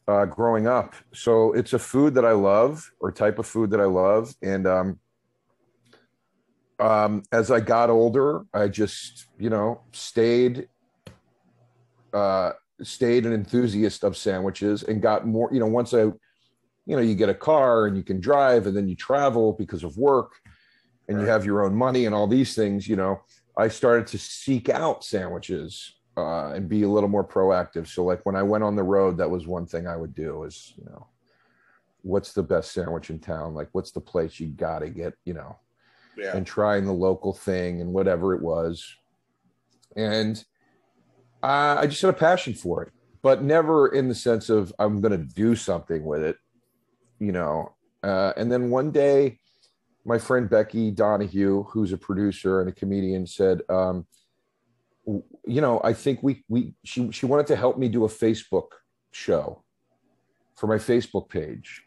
uh 0.09 0.25
growing 0.25 0.67
up. 0.67 0.95
So 1.13 1.53
it's 1.53 1.73
a 1.73 1.79
food 1.79 2.15
that 2.15 2.25
i 2.25 2.33
love 2.33 2.91
or 3.01 3.13
type 3.13 3.39
of 3.39 3.47
food 3.47 3.71
that 3.71 3.81
i 3.81 3.85
love. 3.85 4.35
And 4.43 4.67
um 4.67 4.99
um, 6.79 7.23
as 7.33 7.51
I 7.51 7.61
got 7.61 7.91
older, 7.91 8.45
I 8.53 8.69
just, 8.69 9.27
you 9.39 9.51
know, 9.51 9.81
stayed, 9.93 10.69
uh, 12.13 12.53
stayed 12.83 13.27
an 13.27 13.33
enthusiast 13.33 14.05
of 14.05 14.17
sandwiches 14.17 14.83
and 14.83 15.01
got 15.01 15.27
more, 15.27 15.49
you 15.53 15.61
know, 15.61 15.67
once 15.67 15.95
I, 15.95 16.01
you 16.01 16.97
know, 16.97 17.01
you 17.01 17.15
get 17.15 17.29
a 17.29 17.35
car 17.35 17.87
and 17.87 17.97
you 17.97 18.03
can 18.03 18.21
drive 18.21 18.67
and 18.67 18.77
then 18.77 18.89
you 18.89 18.97
travel 18.97 19.53
because 19.53 19.85
of 19.85 19.97
work 19.97 20.33
and 21.09 21.21
you 21.21 21.27
have 21.27 21.45
your 21.45 21.65
own 21.65 21.75
money 21.75 22.07
and 22.07 22.15
all 22.15 22.27
these 22.27 22.55
things, 22.55 22.89
you 22.89 22.97
know, 22.97 23.21
I 23.57 23.69
started 23.69 24.07
to 24.09 24.19
seek 24.19 24.69
out 24.69 25.05
sandwiches 25.05 25.95
uh, 26.17 26.53
and 26.53 26.69
be 26.69 26.83
a 26.83 26.89
little 26.89 27.09
more 27.09 27.27
proactive. 27.27 27.87
So 27.87 28.05
like 28.05 28.25
when 28.25 28.37
I 28.37 28.43
went 28.43 28.65
on 28.65 28.77
the 28.77 28.83
road, 28.83 29.19
that 29.19 29.31
was 29.31 29.47
one 29.47 29.67
thing 29.67 29.87
I 29.87 29.97
would 29.97 30.15
do 30.15 30.45
is, 30.45 30.73
you 30.77 30.85
know, 30.87 31.07
what's 32.03 32.33
the 32.33 32.43
best 32.43 32.73
sandwich 32.73 33.11
in 33.11 33.19
town? 33.19 33.55
Like 33.55 33.69
what's 33.73 33.91
the 33.91 34.01
place 34.01 34.41
you 34.41 34.49
got 34.49 34.81
to 34.81 34.91
get, 34.91 35.15
you 35.25 35.35
know, 35.35 35.59
Yeah, 36.17 36.37
and 36.37 36.47
trying 36.47 36.85
the 36.85 36.93
local 36.93 37.33
thing 37.33 37.81
and 37.81 37.93
whatever 37.93 38.35
it 38.35 38.43
was. 38.43 38.85
And 39.97 40.43
I, 41.43 41.79
I 41.83 41.87
just 41.87 42.03
had 42.03 42.11
a 42.11 42.15
passion 42.15 42.55
for 42.55 42.83
it, 42.83 42.93
but 43.23 43.43
never 43.43 43.89
in 43.89 44.09
the 44.09 44.15
sense 44.15 44.49
of 44.49 44.73
I'm 44.79 45.01
going 45.01 45.13
to 45.13 45.35
do 45.35 45.55
something 45.55 46.05
with 46.05 46.23
it, 46.23 46.37
you 47.19 47.33
know. 47.33 47.75
Uh, 48.03 48.33
and 48.37 48.51
then 48.51 48.71
one 48.71 48.91
day, 48.91 49.39
my 50.05 50.19
friend 50.19 50.49
Becky 50.49 50.91
Donahue, 50.91 51.65
who's 51.65 51.93
a 51.93 51.99
producer 51.99 52.61
and 52.61 52.69
a 52.69 52.73
comedian, 52.73 53.27
said, 53.27 53.63
um, 53.69 54.07
"You 55.07 55.61
know, 55.61 55.81
I 55.85 55.93
think 55.93 56.23
we 56.23 56.45
we 56.49 56.75
she 56.85 57.11
she 57.11 57.27
wanted 57.27 57.47
to 57.49 57.57
help 57.57 57.79
me 57.79 57.89
do 57.89 58.05
a 58.05 58.09
Facebook 58.09 58.69
show 59.13 59.65
for 60.57 60.67
my 60.67 60.77
Facebook 60.77 61.29
page." 61.29 61.85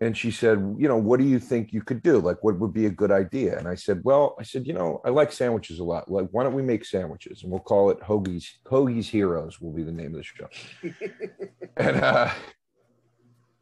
and 0.00 0.16
she 0.16 0.30
said, 0.30 0.58
you 0.78 0.88
know, 0.88 0.96
what 0.96 1.20
do 1.20 1.26
you 1.26 1.38
think 1.38 1.72
you 1.72 1.80
could 1.80 2.02
do? 2.02 2.18
Like, 2.18 2.42
what 2.42 2.58
would 2.58 2.74
be 2.74 2.86
a 2.86 2.90
good 2.90 3.12
idea? 3.12 3.58
And 3.58 3.68
I 3.68 3.74
said, 3.74 4.02
well, 4.04 4.34
I 4.38 4.42
said, 4.42 4.66
you 4.66 4.72
know, 4.72 5.00
I 5.04 5.10
like 5.10 5.30
sandwiches 5.30 5.78
a 5.78 5.84
lot. 5.84 6.10
Like, 6.10 6.28
why 6.32 6.42
don't 6.42 6.54
we 6.54 6.62
make 6.62 6.84
sandwiches? 6.84 7.42
And 7.42 7.50
we'll 7.50 7.60
call 7.60 7.90
it 7.90 8.00
Hoagie's 8.00 8.58
Hoagie's 8.66 9.08
Heroes 9.08 9.60
will 9.60 9.72
be 9.72 9.82
the 9.84 9.92
name 9.92 10.14
of 10.14 10.20
the 10.20 10.22
show. 10.22 10.48
and 11.76 11.96
uh, 11.96 12.30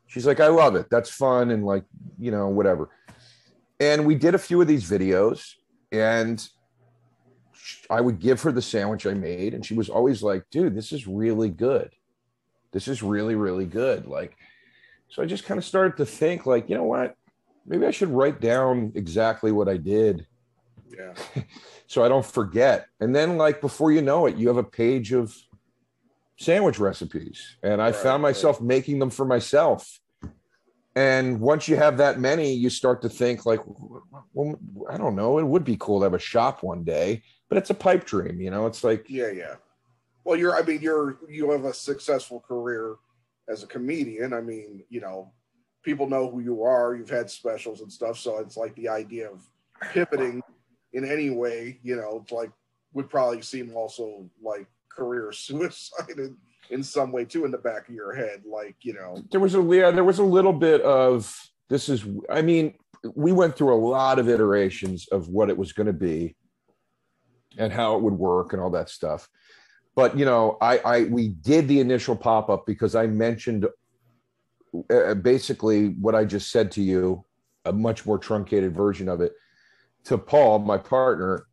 she's 0.06 0.26
like, 0.26 0.40
I 0.40 0.48
love 0.48 0.74
it. 0.74 0.86
That's 0.90 1.10
fun 1.10 1.50
and 1.50 1.64
like, 1.64 1.84
you 2.18 2.30
know, 2.30 2.48
whatever. 2.48 2.90
And 3.82 4.06
we 4.06 4.14
did 4.14 4.36
a 4.36 4.38
few 4.38 4.60
of 4.60 4.68
these 4.68 4.88
videos, 4.88 5.54
and 5.90 6.46
I 7.90 8.00
would 8.00 8.20
give 8.20 8.40
her 8.42 8.52
the 8.52 8.62
sandwich 8.62 9.06
I 9.06 9.14
made, 9.14 9.54
and 9.54 9.66
she 9.66 9.74
was 9.74 9.88
always 9.88 10.22
like, 10.22 10.44
dude, 10.52 10.76
this 10.76 10.92
is 10.92 11.08
really 11.08 11.48
good. 11.48 11.90
This 12.70 12.86
is 12.86 13.02
really, 13.02 13.34
really 13.34 13.66
good. 13.66 14.06
Like, 14.06 14.36
so 15.08 15.20
I 15.20 15.26
just 15.26 15.46
kind 15.46 15.58
of 15.58 15.64
started 15.64 15.96
to 15.96 16.06
think, 16.06 16.46
like, 16.46 16.70
you 16.70 16.76
know 16.76 16.84
what? 16.84 17.16
maybe 17.66 17.86
I 17.86 17.90
should 17.90 18.08
write 18.10 18.40
down 18.40 18.92
exactly 18.94 19.52
what 19.52 19.68
I 19.68 19.76
did. 19.76 20.26
Yeah. 20.96 21.14
so 21.86 22.04
I 22.04 22.08
don't 22.08 22.24
forget. 22.24 22.86
And 23.00 23.14
then, 23.14 23.36
like, 23.36 23.60
before 23.60 23.92
you 23.92 24.02
know 24.02 24.26
it, 24.26 24.36
you 24.36 24.48
have 24.48 24.56
a 24.56 24.64
page 24.64 25.12
of 25.12 25.34
sandwich 26.38 26.78
recipes. 26.78 27.56
And 27.62 27.80
I 27.80 27.86
right, 27.86 27.96
found 27.96 28.22
myself 28.22 28.58
right. 28.60 28.66
making 28.66 28.98
them 28.98 29.10
for 29.10 29.24
myself. 29.24 30.00
And 30.94 31.40
once 31.40 31.68
you 31.68 31.76
have 31.76 31.96
that 31.98 32.20
many, 32.20 32.52
you 32.52 32.68
start 32.68 33.00
to 33.02 33.08
think, 33.08 33.46
like, 33.46 33.60
well, 34.34 34.58
I 34.90 34.98
don't 34.98 35.16
know, 35.16 35.38
it 35.38 35.46
would 35.46 35.64
be 35.64 35.76
cool 35.78 36.00
to 36.00 36.04
have 36.04 36.14
a 36.14 36.18
shop 36.18 36.62
one 36.62 36.84
day, 36.84 37.22
but 37.48 37.56
it's 37.56 37.70
a 37.70 37.74
pipe 37.74 38.04
dream, 38.04 38.40
you 38.40 38.50
know? 38.50 38.66
It's 38.66 38.84
like, 38.84 39.06
yeah, 39.08 39.30
yeah. 39.30 39.54
Well, 40.24 40.38
you're, 40.38 40.54
I 40.54 40.62
mean, 40.62 40.82
you're, 40.82 41.18
you 41.28 41.50
have 41.50 41.64
a 41.64 41.72
successful 41.72 42.40
career 42.40 42.96
as 43.48 43.62
a 43.62 43.66
comedian. 43.66 44.32
I 44.32 44.40
mean, 44.40 44.84
you 44.90 45.00
know, 45.00 45.32
people 45.82 46.08
know 46.08 46.30
who 46.30 46.40
you 46.40 46.62
are. 46.62 46.94
You've 46.94 47.10
had 47.10 47.30
specials 47.30 47.80
and 47.80 47.92
stuff, 47.92 48.18
so 48.18 48.38
it's 48.38 48.56
like 48.56 48.74
the 48.76 48.88
idea 48.88 49.30
of 49.30 49.42
pivoting 49.92 50.42
in 50.92 51.10
any 51.10 51.30
way, 51.30 51.78
you 51.82 51.96
know, 51.96 52.24
like 52.30 52.50
would 52.92 53.08
probably 53.08 53.40
seem 53.42 53.74
also 53.74 54.28
like 54.42 54.66
career 54.90 55.32
suicide 55.32 56.18
in 56.72 56.82
some 56.82 57.12
way 57.12 57.24
too 57.24 57.44
in 57.44 57.50
the 57.50 57.58
back 57.58 57.88
of 57.88 57.94
your 57.94 58.14
head. 58.14 58.42
Like, 58.44 58.76
you 58.82 58.94
know, 58.94 59.22
there 59.30 59.40
was 59.40 59.54
a 59.54 59.62
yeah, 59.62 59.90
there 59.90 60.04
was 60.04 60.18
a 60.18 60.24
little 60.24 60.52
bit 60.52 60.80
of 60.82 61.34
this 61.68 61.88
is. 61.88 62.04
I 62.28 62.42
mean, 62.42 62.74
we 63.14 63.32
went 63.32 63.56
through 63.56 63.74
a 63.74 63.78
lot 63.78 64.18
of 64.18 64.28
iterations 64.28 65.08
of 65.08 65.28
what 65.28 65.50
it 65.50 65.56
was 65.56 65.72
going 65.72 65.86
to 65.86 65.92
be 65.92 66.36
and 67.58 67.72
how 67.72 67.96
it 67.96 68.02
would 68.02 68.14
work 68.14 68.52
and 68.52 68.62
all 68.62 68.70
that 68.70 68.88
stuff 68.88 69.28
but 69.94 70.16
you 70.16 70.24
know 70.24 70.56
i 70.62 70.78
i 70.78 71.02
we 71.04 71.28
did 71.28 71.68
the 71.68 71.80
initial 71.80 72.16
pop-up 72.16 72.64
because 72.64 72.94
i 72.94 73.06
mentioned 73.06 73.66
uh, 74.90 74.94
uh, 74.94 75.14
basically 75.14 75.88
what 75.88 76.14
I 76.14 76.24
just 76.24 76.50
said 76.50 76.70
to 76.72 76.82
you, 76.82 77.24
a 77.64 77.72
much 77.72 78.06
more 78.06 78.18
truncated 78.18 78.74
version 78.74 79.08
of 79.08 79.20
it, 79.20 79.34
to 80.04 80.18
Paul, 80.18 80.60
my 80.60 80.78
partner, 80.78 81.46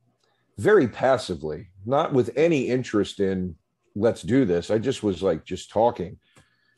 very 0.57 0.87
passively, 0.87 1.69
not 1.85 2.13
with 2.13 2.31
any 2.35 2.67
interest 2.69 3.19
in 3.19 3.55
let's 3.99 4.21
do 4.21 4.45
this. 4.45 4.71
I 4.71 4.77
just 4.77 5.03
was 5.03 5.21
like 5.21 5.45
just 5.45 5.69
talking. 5.69 6.17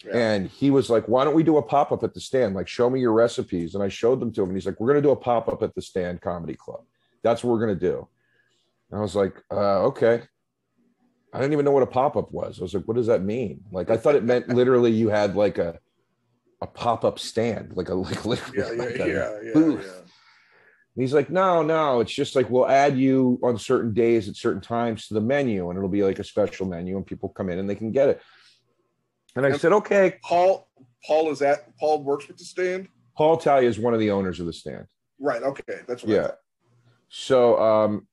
Yeah. 0.05 0.17
And 0.17 0.49
he 0.49 0.71
was 0.71 0.89
like, 0.89 1.07
why 1.07 1.23
don't 1.23 1.35
we 1.35 1.43
do 1.43 1.57
a 1.57 1.61
pop 1.61 1.91
up 1.91 2.03
at 2.03 2.13
the 2.13 2.19
stand? 2.19 2.55
Like, 2.55 2.67
show 2.67 2.89
me 2.89 2.99
your 2.99 3.13
recipes. 3.13 3.75
And 3.75 3.83
I 3.83 3.87
showed 3.87 4.19
them 4.19 4.31
to 4.33 4.41
him. 4.41 4.49
And 4.49 4.57
he's 4.57 4.65
like, 4.65 4.79
we're 4.79 4.87
going 4.87 5.01
to 5.01 5.07
do 5.07 5.11
a 5.11 5.15
pop 5.15 5.47
up 5.47 5.61
at 5.61 5.75
the 5.75 5.81
stand 5.81 6.21
comedy 6.21 6.55
club. 6.55 6.81
That's 7.23 7.43
what 7.43 7.51
we're 7.51 7.65
going 7.65 7.77
to 7.79 7.87
do. 7.87 8.07
And 8.89 8.99
I 8.99 9.01
was 9.01 9.15
like, 9.15 9.35
uh, 9.51 9.83
okay. 9.83 10.23
I 11.33 11.39
didn't 11.39 11.53
even 11.53 11.65
know 11.65 11.71
what 11.71 11.83
a 11.83 11.87
pop 11.87 12.17
up 12.17 12.31
was. 12.31 12.59
I 12.59 12.63
was 12.63 12.73
like, 12.73 12.85
what 12.85 12.97
does 12.97 13.07
that 13.07 13.21
mean? 13.21 13.61
Like, 13.71 13.89
I 13.89 13.97
thought 13.97 14.15
it 14.15 14.23
meant 14.23 14.49
literally 14.55 14.91
you 14.91 15.09
had 15.09 15.35
like 15.35 15.59
a, 15.59 15.79
a 16.61 16.67
pop-up 16.67 17.19
stand, 17.19 17.73
like 17.75 17.89
a 17.89 17.95
like 17.95 18.25
literally 18.25 18.77
yeah, 18.77 18.83
like 18.83 18.97
yeah, 18.97 19.05
a 19.05 19.45
yeah, 19.45 19.53
booth. 19.53 20.00
Yeah, 20.95 21.01
he's 21.01 21.13
like, 21.13 21.29
no, 21.29 21.61
no, 21.61 21.99
it's 22.01 22.11
just 22.11 22.35
like 22.35 22.49
we'll 22.49 22.67
add 22.67 22.97
you 22.97 23.39
on 23.43 23.57
certain 23.57 23.93
days 23.93 24.27
at 24.27 24.35
certain 24.35 24.61
times 24.61 25.07
to 25.07 25.13
the 25.13 25.21
menu, 25.21 25.69
and 25.69 25.77
it'll 25.77 25.89
be 25.89 26.03
like 26.03 26.19
a 26.19 26.23
special 26.23 26.65
menu, 26.67 26.97
and 26.97 27.05
people 27.05 27.29
come 27.29 27.49
in 27.49 27.59
and 27.59 27.69
they 27.69 27.75
can 27.75 27.91
get 27.91 28.09
it. 28.09 28.21
And 29.35 29.45
I 29.45 29.49
and 29.49 29.59
said, 29.59 29.71
okay. 29.73 30.19
Paul, 30.21 30.67
Paul 31.05 31.31
is 31.31 31.41
at 31.41 31.77
Paul 31.77 32.03
works 32.03 32.27
with 32.27 32.37
the 32.37 32.43
stand. 32.43 32.89
Paul 33.15 33.37
Talia 33.37 33.69
is 33.69 33.79
one 33.79 33.93
of 33.93 33.99
the 33.99 34.11
owners 34.11 34.39
of 34.39 34.45
the 34.45 34.53
stand. 34.53 34.85
Right. 35.19 35.41
Okay. 35.43 35.79
That's 35.87 36.03
right. 36.03 36.13
Yeah. 36.13 36.31
So 37.09 37.59
um, 37.61 38.07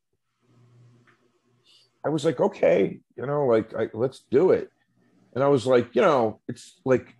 I 2.04 2.08
was 2.10 2.24
like, 2.24 2.40
okay, 2.40 3.00
you 3.16 3.26
know, 3.26 3.46
like 3.46 3.74
I, 3.74 3.88
let's 3.94 4.24
do 4.30 4.50
it. 4.50 4.70
And 5.34 5.42
I 5.42 5.48
was 5.48 5.66
like, 5.66 5.94
you 5.94 6.02
know, 6.02 6.40
it's 6.48 6.80
like 6.84 7.14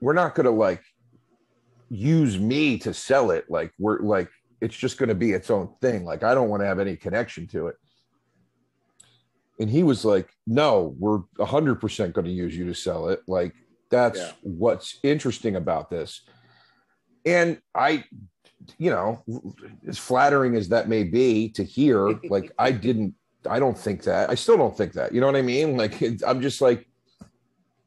we're 0.00 0.14
not 0.14 0.34
going 0.34 0.44
to 0.44 0.50
like 0.50 0.82
use 1.88 2.38
me 2.38 2.78
to 2.78 2.94
sell 2.94 3.30
it. 3.30 3.46
Like 3.48 3.72
we're 3.78 4.00
like, 4.00 4.30
it's 4.60 4.76
just 4.76 4.98
going 4.98 5.08
to 5.08 5.14
be 5.14 5.32
its 5.32 5.50
own 5.50 5.70
thing. 5.80 6.04
Like 6.04 6.22
I 6.22 6.34
don't 6.34 6.48
want 6.48 6.62
to 6.62 6.66
have 6.66 6.78
any 6.78 6.96
connection 6.96 7.46
to 7.48 7.68
it. 7.68 7.76
And 9.58 9.68
he 9.68 9.82
was 9.82 10.04
like, 10.04 10.28
no, 10.46 10.94
we're 10.98 11.20
a 11.38 11.44
hundred 11.44 11.80
percent 11.80 12.14
going 12.14 12.24
to 12.26 12.32
use 12.32 12.56
you 12.56 12.66
to 12.66 12.74
sell 12.74 13.08
it. 13.08 13.20
Like 13.26 13.54
that's 13.90 14.18
yeah. 14.18 14.32
what's 14.42 14.98
interesting 15.02 15.56
about 15.56 15.90
this. 15.90 16.22
And 17.26 17.60
I, 17.74 18.04
you 18.78 18.90
know, 18.90 19.22
as 19.86 19.98
flattering 19.98 20.56
as 20.56 20.70
that 20.70 20.88
may 20.88 21.04
be 21.04 21.50
to 21.50 21.64
hear, 21.64 22.18
like 22.30 22.52
I 22.58 22.72
didn't, 22.72 23.14
I 23.48 23.58
don't 23.58 23.76
think 23.76 24.04
that. 24.04 24.30
I 24.30 24.34
still 24.34 24.56
don't 24.56 24.76
think 24.76 24.94
that. 24.94 25.12
You 25.12 25.20
know 25.20 25.26
what 25.26 25.36
I 25.36 25.42
mean? 25.42 25.76
Like 25.76 26.02
I'm 26.26 26.40
just 26.40 26.60
like, 26.60 26.86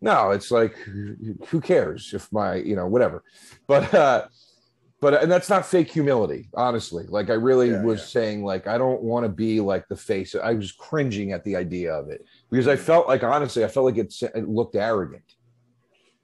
no, 0.02 0.32
it's 0.32 0.52
like 0.52 0.76
who 1.48 1.62
cares 1.62 2.14
if 2.14 2.32
my, 2.32 2.56
you 2.56 2.76
know, 2.76 2.88
whatever. 2.88 3.24
But 3.68 3.94
uh 3.94 4.28
but 5.04 5.22
and 5.22 5.30
that's 5.30 5.50
not 5.50 5.66
fake 5.66 5.92
humility, 5.92 6.48
honestly. 6.54 7.06
Like 7.10 7.30
I 7.30 7.34
really 7.34 7.72
yeah, 7.72 7.84
was 7.84 8.00
yeah. 8.00 8.06
saying 8.06 8.46
like 8.46 8.68
I 8.68 8.78
don't 8.78 9.02
want 9.02 9.26
to 9.26 9.30
be 9.30 9.60
like 9.60 9.86
the 9.90 9.98
face. 9.98 10.34
I 10.34 10.54
was 10.54 10.72
cringing 10.72 11.34
at 11.34 11.44
the 11.44 11.58
idea 11.58 11.94
of 11.94 12.10
it 12.10 12.26
because 12.50 12.70
I 12.70 12.78
felt 12.78 13.10
like 13.10 13.22
honestly, 13.22 13.66
I 13.66 13.68
felt 13.68 13.86
like 13.86 13.98
it, 13.98 14.14
it 14.34 14.48
looked 14.48 14.78
arrogant. 14.78 15.30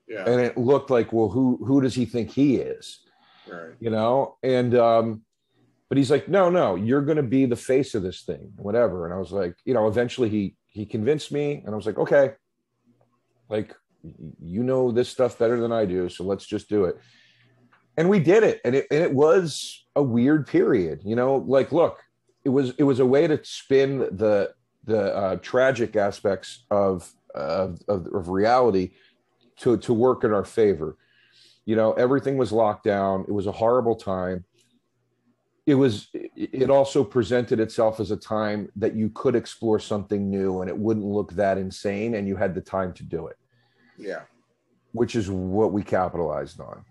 Yeah. 0.08 0.24
And 0.26 0.40
it 0.40 0.58
looked 0.58 0.90
like, 0.90 1.12
well, 1.12 1.28
who 1.28 1.60
who 1.66 1.82
does 1.82 1.94
he 1.94 2.06
think 2.06 2.32
he 2.32 2.56
is? 2.56 3.02
Right. 3.52 3.74
You 3.82 3.90
know, 3.90 4.38
and 4.44 4.74
um 4.76 5.24
but 5.90 5.98
he's 5.98 6.10
like, 6.10 6.30
no, 6.30 6.50
no, 6.50 6.76
you're 6.76 7.02
going 7.02 7.18
to 7.18 7.24
be 7.24 7.48
the 7.48 7.56
face 7.56 7.96
of 7.96 8.04
this 8.04 8.22
thing, 8.22 8.54
whatever. 8.58 9.06
And 9.06 9.14
I 9.14 9.18
was 9.18 9.32
like, 9.32 9.56
you 9.66 9.74
know, 9.74 9.88
eventually 9.88 10.30
he 10.30 10.56
he 10.70 10.86
convinced 10.86 11.34
me, 11.34 11.62
and 11.66 11.74
I 11.74 11.76
was 11.76 11.86
like, 11.86 11.98
okay, 11.98 12.34
like, 13.50 13.76
you 14.40 14.64
know 14.64 14.92
this 14.92 15.10
stuff 15.10 15.38
better 15.38 15.60
than 15.60 15.74
I 15.74 15.86
do, 15.86 16.08
so 16.08 16.24
let's 16.24 16.46
just 16.46 16.70
do 16.70 16.86
it. 16.86 16.98
And 18.00 18.10
we 18.10 18.20
did 18.20 18.44
it, 18.44 18.62
and 18.64 18.76
it 18.76 18.88
and 18.90 19.04
it 19.04 19.14
was 19.14 19.86
a 19.96 20.02
weird 20.02 20.48
period. 20.48 21.02
You 21.04 21.16
know, 21.16 21.36
like, 21.48 21.72
look, 21.72 22.02
it 22.46 22.50
was 22.50 22.74
it 22.78 22.84
was 22.84 23.00
a 23.00 23.06
way 23.06 23.28
to 23.28 23.40
spin 23.44 24.00
the 24.00 24.54
the 24.86 25.16
uh, 25.16 25.36
tragic 25.42 25.96
aspects 25.96 26.64
of, 26.72 27.14
of 27.36 27.82
of 27.88 28.08
of 28.08 28.30
reality 28.30 28.92
to 29.58 29.78
to 29.78 29.94
work 29.94 30.24
in 30.24 30.34
our 30.34 30.46
favor. 30.46 30.98
You 31.66 31.76
know, 31.76 31.92
everything 31.94 32.38
was 32.38 32.52
locked 32.52 32.86
down. 32.86 33.26
It 33.28 33.34
was 33.34 33.46
a 33.46 33.52
horrible 33.52 33.96
time 33.96 34.46
it 35.70 35.76
was 35.76 36.08
it 36.36 36.72
also 36.72 37.04
presented 37.04 37.60
itself 37.60 38.00
as 38.00 38.10
a 38.10 38.18
time 38.18 38.72
that 38.76 38.96
you 38.96 39.08
could 39.10 39.36
explore 39.36 39.78
something 39.80 40.28
new 40.28 40.62
and 40.62 40.70
it 40.70 40.76
wouldn't 40.76 41.06
look 41.06 41.32
that 41.34 41.60
insane 41.60 42.16
and 42.16 42.28
you 42.28 42.36
had 42.36 42.56
the 42.56 42.62
time 42.62 42.92
to 42.92 43.04
do 43.04 43.28
it 43.28 43.38
yeah 43.96 44.22
which 44.94 45.16
is 45.16 45.30
what 45.30 45.72
we 45.72 45.84
capitalized 45.84 46.60
on 46.60 46.84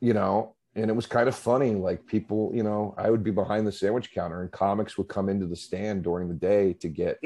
you 0.00 0.12
know 0.12 0.54
and 0.74 0.90
it 0.90 0.94
was 0.94 1.06
kind 1.06 1.28
of 1.28 1.34
funny 1.34 1.74
like 1.74 2.04
people 2.06 2.50
you 2.54 2.62
know 2.62 2.94
i 2.98 3.10
would 3.10 3.24
be 3.24 3.30
behind 3.30 3.66
the 3.66 3.72
sandwich 3.72 4.12
counter 4.12 4.42
and 4.42 4.52
comics 4.52 4.96
would 4.96 5.08
come 5.08 5.28
into 5.28 5.46
the 5.46 5.56
stand 5.56 6.02
during 6.02 6.28
the 6.28 6.34
day 6.34 6.72
to 6.72 6.88
get 6.88 7.18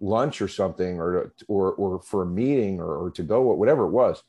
lunch 0.00 0.40
or 0.42 0.48
something 0.48 0.98
or 0.98 1.32
or 1.48 1.72
or 1.74 2.00
for 2.02 2.22
a 2.22 2.26
meeting 2.26 2.80
or, 2.80 2.96
or 2.96 3.10
to 3.10 3.22
go 3.22 3.42
whatever 3.42 3.84
it 3.84 3.90
was 3.90 4.22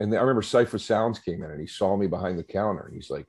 and 0.00 0.12
i 0.14 0.20
remember 0.20 0.42
Cipha 0.42 0.78
Sounds 0.78 1.18
came 1.18 1.42
in 1.42 1.50
and 1.50 1.60
he 1.60 1.66
saw 1.66 1.96
me 1.96 2.06
behind 2.06 2.38
the 2.38 2.44
counter 2.44 2.86
and 2.86 2.94
he's 2.94 3.10
like 3.10 3.26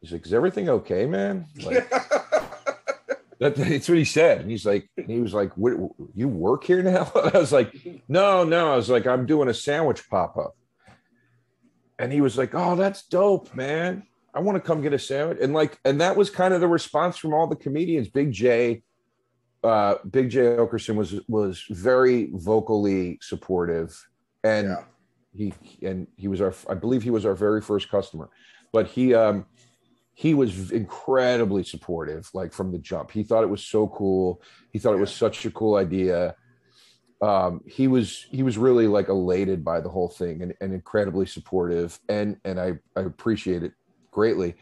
He's 0.00 0.12
like, 0.12 0.26
"Is 0.26 0.34
everything 0.34 0.68
okay, 0.68 1.06
man?" 1.06 1.46
Like, 1.62 1.88
that, 3.38 3.54
that's 3.54 3.88
what 3.88 3.98
he 3.98 4.04
said. 4.04 4.40
And 4.40 4.50
he's 4.50 4.64
like, 4.64 4.88
he 5.06 5.20
was 5.20 5.34
like, 5.34 5.52
what, 5.56 5.74
"You 6.14 6.28
work 6.28 6.64
here 6.64 6.82
now?" 6.82 7.10
I 7.34 7.38
was 7.38 7.52
like, 7.52 7.74
"No, 8.08 8.44
no." 8.44 8.72
I 8.72 8.76
was 8.76 8.88
like, 8.88 9.06
"I'm 9.06 9.26
doing 9.26 9.48
a 9.48 9.54
sandwich 9.54 10.08
pop 10.08 10.36
up." 10.36 10.56
And 12.00 12.10
he 12.10 12.22
was 12.22 12.38
like, 12.38 12.54
"Oh, 12.54 12.76
that's 12.76 13.06
dope, 13.06 13.54
man. 13.54 14.04
I 14.32 14.40
want 14.40 14.56
to 14.56 14.60
come 14.60 14.80
get 14.80 14.94
a 14.94 14.98
sandwich." 14.98 15.38
And 15.42 15.52
like, 15.52 15.78
and 15.84 16.00
that 16.00 16.16
was 16.16 16.30
kind 16.30 16.54
of 16.54 16.62
the 16.62 16.66
response 16.66 17.18
from 17.18 17.34
all 17.34 17.46
the 17.46 17.56
comedians. 17.56 18.08
Big 18.08 18.32
Jay, 18.32 18.82
uh, 19.62 19.96
Big 20.10 20.30
Jay 20.30 20.56
Oakerson 20.56 20.96
was 20.96 21.20
was 21.28 21.62
very 21.68 22.30
vocally 22.32 23.18
supportive, 23.20 23.94
and 24.42 24.68
yeah. 24.68 24.84
he 25.34 25.52
and 25.86 26.06
he 26.16 26.26
was 26.26 26.40
our, 26.40 26.54
I 26.70 26.74
believe 26.74 27.02
he 27.02 27.10
was 27.10 27.26
our 27.26 27.34
very 27.34 27.60
first 27.60 27.90
customer, 27.90 28.30
but 28.72 28.86
he 28.86 29.14
um 29.14 29.44
he 30.14 30.34
was 30.34 30.70
incredibly 30.70 31.64
supportive 31.64 32.28
like 32.34 32.52
from 32.52 32.72
the 32.72 32.78
jump 32.78 33.10
he 33.10 33.22
thought 33.22 33.42
it 33.42 33.48
was 33.48 33.64
so 33.64 33.88
cool 33.88 34.42
he 34.70 34.78
thought 34.78 34.90
yeah. 34.90 34.98
it 34.98 35.00
was 35.00 35.14
such 35.14 35.46
a 35.46 35.50
cool 35.50 35.76
idea 35.76 36.34
um, 37.22 37.62
he 37.66 37.86
was 37.86 38.26
he 38.30 38.42
was 38.42 38.56
really 38.56 38.86
like 38.86 39.08
elated 39.08 39.64
by 39.64 39.80
the 39.80 39.88
whole 39.88 40.08
thing 40.08 40.42
and, 40.42 40.54
and 40.60 40.72
incredibly 40.72 41.26
supportive 41.26 41.98
and 42.08 42.36
and 42.44 42.58
I, 42.58 42.78
I 42.96 43.02
appreciate 43.02 43.62
it 43.62 43.72
greatly. 44.10 44.54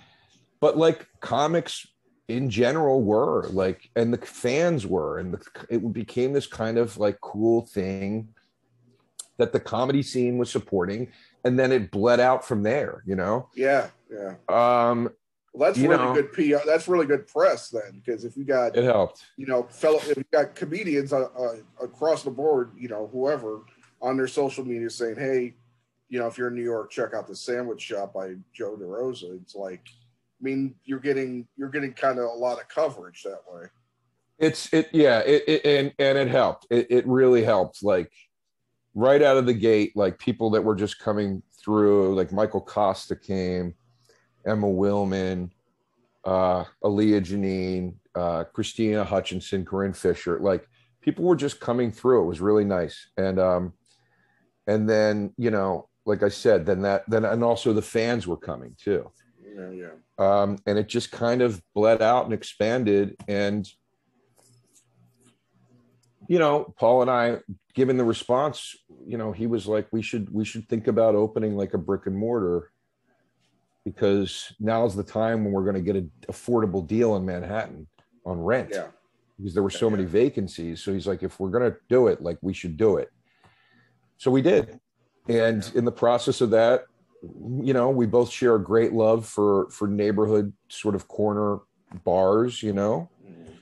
But 0.61 0.77
like 0.77 1.07
comics 1.21 1.87
in 2.27 2.51
general 2.51 3.03
were 3.03 3.47
like 3.51 3.91
and 3.95 4.13
the 4.13 4.19
fans 4.19 4.87
were 4.87 5.19
and 5.19 5.35
the, 5.35 5.67
it 5.71 5.93
became 5.93 6.33
this 6.33 6.47
kind 6.47 6.79
of 6.79 6.99
like 6.99 7.21
cool 7.21 7.65
thing 7.65 8.29
that 9.39 9.53
the 9.53 9.61
comedy 9.61 10.03
scene 10.03 10.37
was 10.37 10.51
supporting 10.51 11.13
and 11.45 11.57
then 11.57 11.71
it 11.71 11.93
bled 11.93 12.19
out 12.19 12.45
from 12.45 12.65
there 12.65 13.03
you 13.07 13.15
know? 13.15 13.49
Yeah 13.55 13.89
yeah. 14.11 14.35
Um 14.49 15.11
well, 15.59 15.69
that's 15.69 15.79
you 15.79 15.91
really 15.91 16.05
know, 16.05 16.15
good 16.15 16.33
PR. 16.33 16.65
That's 16.65 16.87
really 16.87 17.07
good 17.07 17.27
press 17.27 17.69
then, 17.69 18.03
because 18.05 18.25
if 18.25 18.37
you 18.37 18.45
got 18.45 18.77
it 18.77 18.85
helped, 18.85 19.25
you 19.37 19.47
know, 19.47 19.65
fellow, 19.65 19.99
if 19.99 20.17
you 20.17 20.25
got 20.33 20.55
comedians 20.55 21.13
uh, 21.13 21.27
uh, 21.37 21.57
across 21.83 22.23
the 22.23 22.31
board, 22.31 22.73
you 22.77 22.89
know, 22.89 23.09
whoever 23.13 23.63
on 24.01 24.17
their 24.17 24.29
social 24.29 24.65
media 24.65 24.89
saying, 24.89 25.17
"Hey, 25.17 25.55
you 26.09 26.19
know, 26.19 26.27
if 26.27 26.39
you're 26.39 26.49
in 26.49 26.55
New 26.55 26.63
York, 26.63 26.91
check 26.91 27.13
out 27.13 27.27
the 27.27 27.35
Sandwich 27.35 27.83
Shop 27.83 28.15
by 28.15 28.35
Joe 28.53 28.77
DeRosa. 28.77 29.41
It's 29.43 29.55
like, 29.55 29.83
I 29.89 30.43
mean, 30.43 30.77
you're 30.85 31.01
getting 31.01 31.49
you're 31.57 31.71
getting 31.71 31.93
kind 31.93 32.19
of 32.19 32.27
a 32.27 32.35
lot 32.35 32.61
of 32.61 32.69
coverage 32.69 33.25
that 33.25 33.43
way. 33.53 33.67
It's 34.39 34.73
it 34.73 34.89
yeah 34.93 35.19
it, 35.21 35.43
it 35.49 35.67
and 35.67 35.93
and 35.99 36.17
it 36.17 36.29
helped. 36.29 36.69
It 36.71 36.87
it 36.91 37.07
really 37.07 37.43
helped. 37.43 37.83
Like 37.83 38.13
right 38.95 39.23
out 39.23 39.37
of 39.37 39.47
the 39.47 39.55
gate, 39.55 39.97
like 39.97 40.19
people 40.19 40.51
that 40.51 40.63
were 40.63 40.77
just 40.77 41.01
coming 41.01 41.43
through, 41.61 42.15
like 42.15 42.33
Michael 42.33 42.61
Costa 42.61 43.17
came, 43.17 43.75
Emma 44.49 44.67
Willmann, 44.67 45.51
uh, 46.25 46.65
Aaliyah 46.83 47.23
Janine, 47.23 47.95
uh, 48.15 48.45
Christina 48.45 49.05
Hutchinson, 49.05 49.65
Corinne 49.65 49.93
Fisher, 49.93 50.39
like 50.41 50.67
people 51.01 51.25
were 51.25 51.37
just 51.37 51.61
coming 51.61 51.93
through. 51.93 52.25
It 52.25 52.29
was 52.29 52.41
really 52.41 52.65
nice. 52.65 53.09
And 53.17 53.39
um, 53.39 53.73
and 54.67 54.89
then, 54.89 55.33
you 55.37 55.51
know, 55.51 55.89
like 56.05 56.23
I 56.23 56.29
said, 56.29 56.67
then 56.67 56.83
that 56.83 57.05
then 57.09 57.25
and 57.25 57.45
also 57.45 57.73
the 57.73 57.83
fans 57.83 58.27
were 58.27 58.37
coming 58.37 58.75
too. 58.79 59.11
Yeah, 59.57 59.71
yeah. 59.71 59.91
Um, 60.19 60.59
and 60.67 60.79
it 60.79 60.89
just 60.89 61.11
kind 61.13 61.43
of 61.43 61.63
bled 61.75 62.03
out 62.03 62.25
and 62.25 62.35
expanded. 62.35 63.17
And 63.29 63.69
you 66.29 66.39
know, 66.39 66.75
Paul 66.79 67.03
and 67.03 67.11
I, 67.11 67.39
given 67.75 67.97
the 67.97 68.05
response, 68.05 68.77
you 69.07 69.17
know, 69.17 69.33
he 69.33 69.47
was 69.47 69.67
like, 69.67 69.89
we 69.93 70.03
should 70.03 70.33
we 70.33 70.45
should 70.45 70.69
think 70.69 70.89
about 70.89 71.15
opening 71.15 71.57
like 71.57 71.75
a 71.75 71.79
brick 71.79 72.07
and 72.07 72.17
mortar 72.17 72.71
because 73.93 74.53
now's 74.61 74.95
the 74.95 75.03
time 75.03 75.45
when 75.45 75.53
we're 75.53 75.65
going 75.65 75.75
to 75.75 75.81
get 75.81 75.97
an 75.97 76.11
affordable 76.29 76.87
deal 76.87 77.17
in 77.17 77.25
Manhattan 77.25 77.87
on 78.25 78.41
rent. 78.41 78.71
Yeah. 78.73 78.89
Because 79.37 79.55
there 79.55 79.63
were 79.63 79.71
so 79.71 79.87
yeah. 79.87 79.97
many 79.97 80.05
vacancies. 80.05 80.83
So 80.83 80.93
he's 80.93 81.07
like, 81.07 81.23
if 81.23 81.39
we're 81.41 81.51
going 81.51 81.71
to 81.71 81.77
do 81.89 82.09
it, 82.09 82.21
like 82.21 82.39
we 82.43 82.53
should 82.53 82.77
do 82.77 82.97
it. 82.97 83.11
So 84.17 84.31
we 84.31 84.43
did. 84.43 84.79
And 85.29 85.65
yeah. 85.65 85.79
in 85.79 85.85
the 85.85 85.93
process 85.93 86.41
of 86.41 86.51
that, 86.51 86.85
you 87.23 87.73
know, 87.73 87.91
we 87.91 88.07
both 88.07 88.31
share 88.31 88.55
a 88.55 88.63
great 88.63 88.93
love 88.93 89.27
for 89.27 89.69
for 89.71 89.89
neighborhood 89.89 90.53
sort 90.69 90.95
of 90.95 91.09
corner 91.09 91.59
bars, 92.05 92.63
you 92.63 92.73
know. 92.73 93.11
Mm-hmm. 93.27 93.53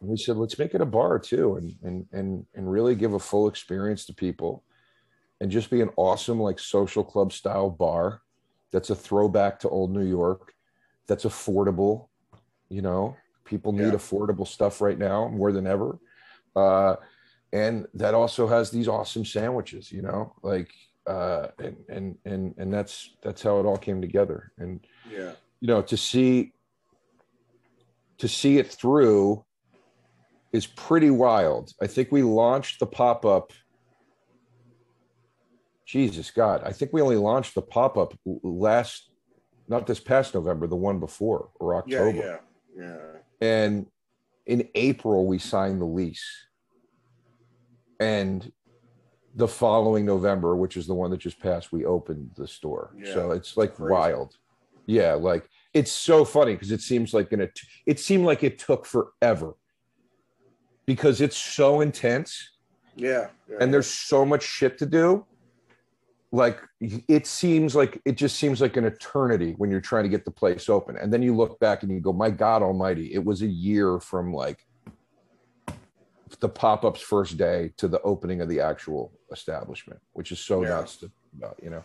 we 0.00 0.16
said, 0.16 0.36
let's 0.36 0.58
make 0.58 0.74
it 0.74 0.80
a 0.80 0.86
bar 0.86 1.18
too, 1.18 1.56
and 1.56 1.74
and 1.82 2.06
and 2.12 2.46
and 2.54 2.70
really 2.70 2.94
give 2.94 3.14
a 3.14 3.18
full 3.18 3.48
experience 3.48 4.06
to 4.06 4.14
people, 4.14 4.62
and 5.40 5.50
just 5.50 5.68
be 5.68 5.80
an 5.80 5.90
awesome 5.96 6.40
like 6.40 6.60
social 6.60 7.02
club 7.02 7.32
style 7.32 7.70
bar 7.70 8.22
that's 8.72 8.90
a 8.90 8.94
throwback 8.94 9.60
to 9.60 9.68
old 9.68 9.92
New 9.92 10.04
York, 10.06 10.54
that's 11.06 11.24
affordable. 11.24 12.08
You 12.68 12.82
know, 12.82 13.16
people 13.44 13.72
need 13.72 13.92
yeah. 13.92 13.92
affordable 13.92 14.46
stuff 14.46 14.80
right 14.80 14.98
now 14.98 15.28
more 15.28 15.52
than 15.52 15.66
ever. 15.66 15.98
Uh, 16.56 16.96
and 17.52 17.86
that 17.94 18.14
also 18.14 18.46
has 18.46 18.70
these 18.70 18.88
awesome 18.88 19.24
sandwiches, 19.24 19.92
you 19.92 20.02
know, 20.02 20.34
like, 20.42 20.72
uh, 21.06 21.48
and, 21.58 21.76
and, 21.88 22.16
and, 22.24 22.54
and 22.56 22.72
that's, 22.72 23.10
that's 23.22 23.42
how 23.42 23.60
it 23.60 23.66
all 23.66 23.76
came 23.76 24.00
together. 24.00 24.52
And, 24.56 24.80
yeah, 25.10 25.32
you 25.60 25.68
know, 25.68 25.82
to 25.82 25.96
see, 25.96 26.52
to 28.18 28.28
see 28.28 28.58
it 28.58 28.68
through 28.68 29.44
is 30.52 30.66
pretty 30.66 31.10
wild. 31.10 31.72
I 31.82 31.86
think 31.88 32.10
we 32.10 32.22
launched 32.22 32.80
the 32.80 32.86
pop 32.86 33.26
up 33.26 33.52
Jesus 35.92 36.30
God, 36.30 36.62
I 36.64 36.72
think 36.72 36.90
we 36.94 37.02
only 37.02 37.16
launched 37.16 37.54
the 37.54 37.60
pop 37.60 37.98
up 37.98 38.18
last, 38.24 39.10
not 39.68 39.86
this 39.86 40.00
past 40.00 40.32
November, 40.32 40.66
the 40.66 40.74
one 40.74 40.98
before 40.98 41.50
or 41.60 41.74
October. 41.74 42.40
Yeah, 42.74 42.82
yeah, 42.82 42.86
yeah. 42.86 43.46
And 43.46 43.86
in 44.46 44.70
April 44.74 45.26
we 45.26 45.38
signed 45.38 45.82
the 45.82 45.86
lease, 45.86 46.26
and 48.00 48.50
the 49.34 49.46
following 49.46 50.06
November, 50.06 50.56
which 50.56 50.78
is 50.78 50.86
the 50.86 50.94
one 50.94 51.10
that 51.10 51.18
just 51.18 51.38
passed, 51.38 51.72
we 51.72 51.84
opened 51.84 52.30
the 52.38 52.48
store. 52.48 52.94
Yeah, 52.96 53.12
so 53.12 53.30
it's 53.32 53.58
like 53.58 53.74
crazy. 53.74 53.92
wild. 53.92 54.34
Yeah, 54.86 55.12
like 55.12 55.46
it's 55.74 55.92
so 55.92 56.24
funny 56.24 56.54
because 56.54 56.72
it 56.72 56.80
seems 56.80 57.12
like 57.12 57.30
in 57.32 57.42
a, 57.42 57.48
it 57.84 58.00
seemed 58.00 58.24
like 58.24 58.42
it 58.42 58.58
took 58.58 58.86
forever 58.86 59.56
because 60.86 61.20
it's 61.20 61.36
so 61.36 61.82
intense. 61.82 62.48
Yeah, 62.96 63.26
yeah, 63.46 63.58
and 63.60 63.74
there's 63.74 63.90
so 63.90 64.24
much 64.24 64.42
shit 64.42 64.78
to 64.78 64.86
do 64.86 65.26
like 66.32 66.58
it 66.80 67.26
seems 67.26 67.76
like 67.76 68.00
it 68.06 68.16
just 68.16 68.38
seems 68.38 68.62
like 68.62 68.78
an 68.78 68.84
eternity 68.84 69.54
when 69.58 69.70
you're 69.70 69.82
trying 69.82 70.02
to 70.04 70.08
get 70.08 70.24
the 70.24 70.30
place 70.30 70.70
open. 70.70 70.96
And 70.96 71.12
then 71.12 71.22
you 71.22 71.36
look 71.36 71.60
back 71.60 71.82
and 71.82 71.92
you 71.92 72.00
go 72.00 72.12
my 72.12 72.30
god 72.30 72.62
almighty 72.62 73.12
it 73.14 73.22
was 73.22 73.42
a 73.42 73.46
year 73.46 74.00
from 74.00 74.32
like 74.32 74.66
the 76.40 76.48
pop-ups 76.48 77.02
first 77.02 77.36
day 77.36 77.72
to 77.76 77.86
the 77.86 78.00
opening 78.00 78.40
of 78.40 78.48
the 78.48 78.58
actual 78.58 79.12
establishment 79.30 80.00
which 80.14 80.32
is 80.32 80.40
so 80.40 80.62
yeah. 80.62 80.70
nuts 80.70 80.96
to 80.96 81.10
about 81.36 81.58
you 81.62 81.68
know? 81.68 81.84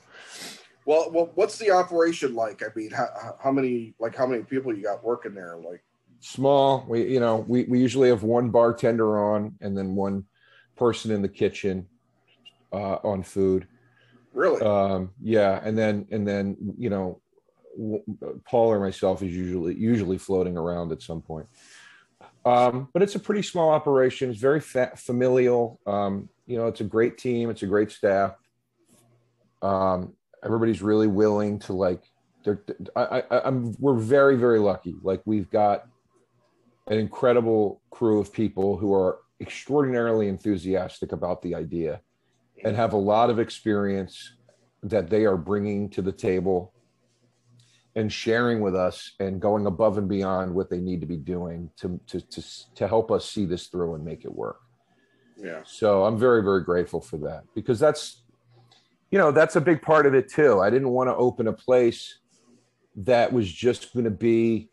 Well 0.86 1.12
well 1.12 1.30
what's 1.36 1.58
the 1.58 1.72
operation 1.72 2.34
like? 2.34 2.64
I 2.64 2.68
mean 2.74 2.92
how, 2.92 3.36
how 3.44 3.52
many 3.52 3.96
like 4.00 4.16
how 4.16 4.26
many 4.26 4.44
people 4.44 4.74
you 4.74 4.84
got 4.84 5.04
working 5.04 5.36
there? 5.36 5.58
Like 5.58 5.84
small. 6.22 6.86
We 6.88 7.04
you 7.04 7.20
know 7.20 7.44
we, 7.50 7.66
we 7.66 7.82
usually 7.82 8.08
have 8.08 8.24
one 8.24 8.50
bartender 8.50 9.20
on 9.20 9.56
and 9.60 9.78
then 9.78 9.94
one 9.94 10.24
person 10.78 11.12
in 11.12 11.22
the 11.22 11.28
kitchen 11.28 11.88
uh, 12.72 12.98
on 13.04 13.24
food 13.24 13.68
Really? 14.38 14.62
Um, 14.62 15.10
yeah, 15.19 15.60
and 15.63 15.76
then 15.76 16.06
and 16.12 16.26
then 16.28 16.56
you 16.78 16.91
know, 16.91 17.19
Paul 18.45 18.67
or 18.67 18.80
myself 18.80 19.23
is 19.23 19.36
usually 19.36 19.73
usually 19.73 20.19
floating 20.19 20.56
around 20.56 20.91
at 20.91 21.02
some 21.02 21.23
point. 21.23 21.47
Um, 22.45 22.88
but 22.93 23.02
it's 23.02 23.15
a 23.15 23.19
pretty 23.19 23.41
small 23.41 23.71
operation. 23.71 24.30
It's 24.30 24.39
very 24.39 24.60
fa- 24.60 24.93
familial. 24.95 25.80
Um, 25.88 26.30
you 26.45 26.56
know, 26.56 26.67
it's 26.67 26.82
a 26.82 26.84
great 26.84 27.17
team. 27.17 27.50
It's 27.50 27.63
a 27.63 27.65
great 27.65 27.91
staff. 27.91 28.36
Um, 29.63 30.13
everybody's 30.45 30.84
really 30.84 31.08
willing 31.08 31.58
to 31.62 31.73
like. 31.73 32.04
They're, 32.45 32.62
I, 32.95 33.23
I, 33.32 33.41
I'm. 33.43 33.76
We're 33.80 33.95
very, 33.95 34.38
very 34.38 34.60
lucky. 34.60 34.93
Like 35.02 35.23
we've 35.26 35.50
got 35.50 35.88
an 36.86 37.00
incredible 37.00 37.82
crew 37.89 38.19
of 38.19 38.32
people 38.32 38.78
who 38.78 38.93
are 38.93 39.17
extraordinarily 39.41 40.28
enthusiastic 40.28 41.12
about 41.12 41.41
the 41.41 41.56
idea 41.56 42.02
and 42.63 42.76
have 42.76 42.93
a 42.93 42.98
lot 42.98 43.30
of 43.30 43.39
experience 43.39 44.34
that 44.84 45.10
they 45.10 45.26
are 45.26 45.38
bringing 45.38 45.89
to 45.89 46.02
the 46.02 46.12
table 46.12 46.74
and 47.96 48.12
sharing 48.12 48.60
with 48.60 48.76
us 48.76 49.13
and 49.20 49.41
going 49.41 49.65
above 49.65 49.98
and 49.98 50.08
beyond 50.08 50.54
what 50.54 50.70
they 50.70 50.80
need 50.80 51.02
to 51.02 51.08
be 51.08 51.17
doing 51.17 51.70
to, 51.78 52.00
to, 52.08 52.22
to, 52.22 52.43
to 52.76 52.88
help 52.88 53.12
us 53.12 53.30
see 53.30 53.46
this 53.46 53.67
through 53.67 53.96
and 53.96 54.06
make 54.06 54.24
it 54.24 54.34
work. 54.34 54.60
Yeah. 55.36 55.62
So 55.65 56.06
I'm 56.06 56.17
very, 56.17 56.43
very 56.43 56.63
grateful 56.63 57.02
for 57.02 57.17
that 57.20 57.43
because 57.56 57.80
that's, 57.80 58.24
you 59.12 59.17
know, 59.17 59.32
that's 59.32 59.56
a 59.56 59.62
big 59.62 59.82
part 59.82 60.06
of 60.06 60.13
it 60.13 60.30
too. 60.30 60.60
I 60.60 60.70
didn't 60.70 60.89
want 60.89 61.10
to 61.10 61.15
open 61.15 61.48
a 61.48 61.54
place 61.54 62.20
that 62.98 63.34
was 63.34 63.52
just 63.52 63.93
going 63.93 64.06
to 64.06 64.12
be, 64.12 64.70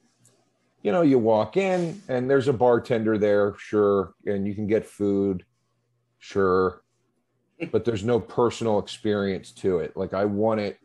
you 0.82 0.92
know, 0.92 1.02
you 1.02 1.18
walk 1.18 1.56
in 1.56 2.02
and 2.08 2.30
there's 2.30 2.48
a 2.48 2.52
bartender 2.52 3.16
there, 3.16 3.54
sure, 3.58 4.14
and 4.26 4.46
you 4.46 4.54
can 4.54 4.66
get 4.66 4.86
food, 4.86 5.44
sure 6.18 6.83
but 7.70 7.84
there's 7.84 8.04
no 8.04 8.20
personal 8.20 8.78
experience 8.78 9.52
to 9.52 9.78
it. 9.78 9.96
Like 9.96 10.14
I 10.14 10.24
want 10.24 10.60
it 10.60 10.78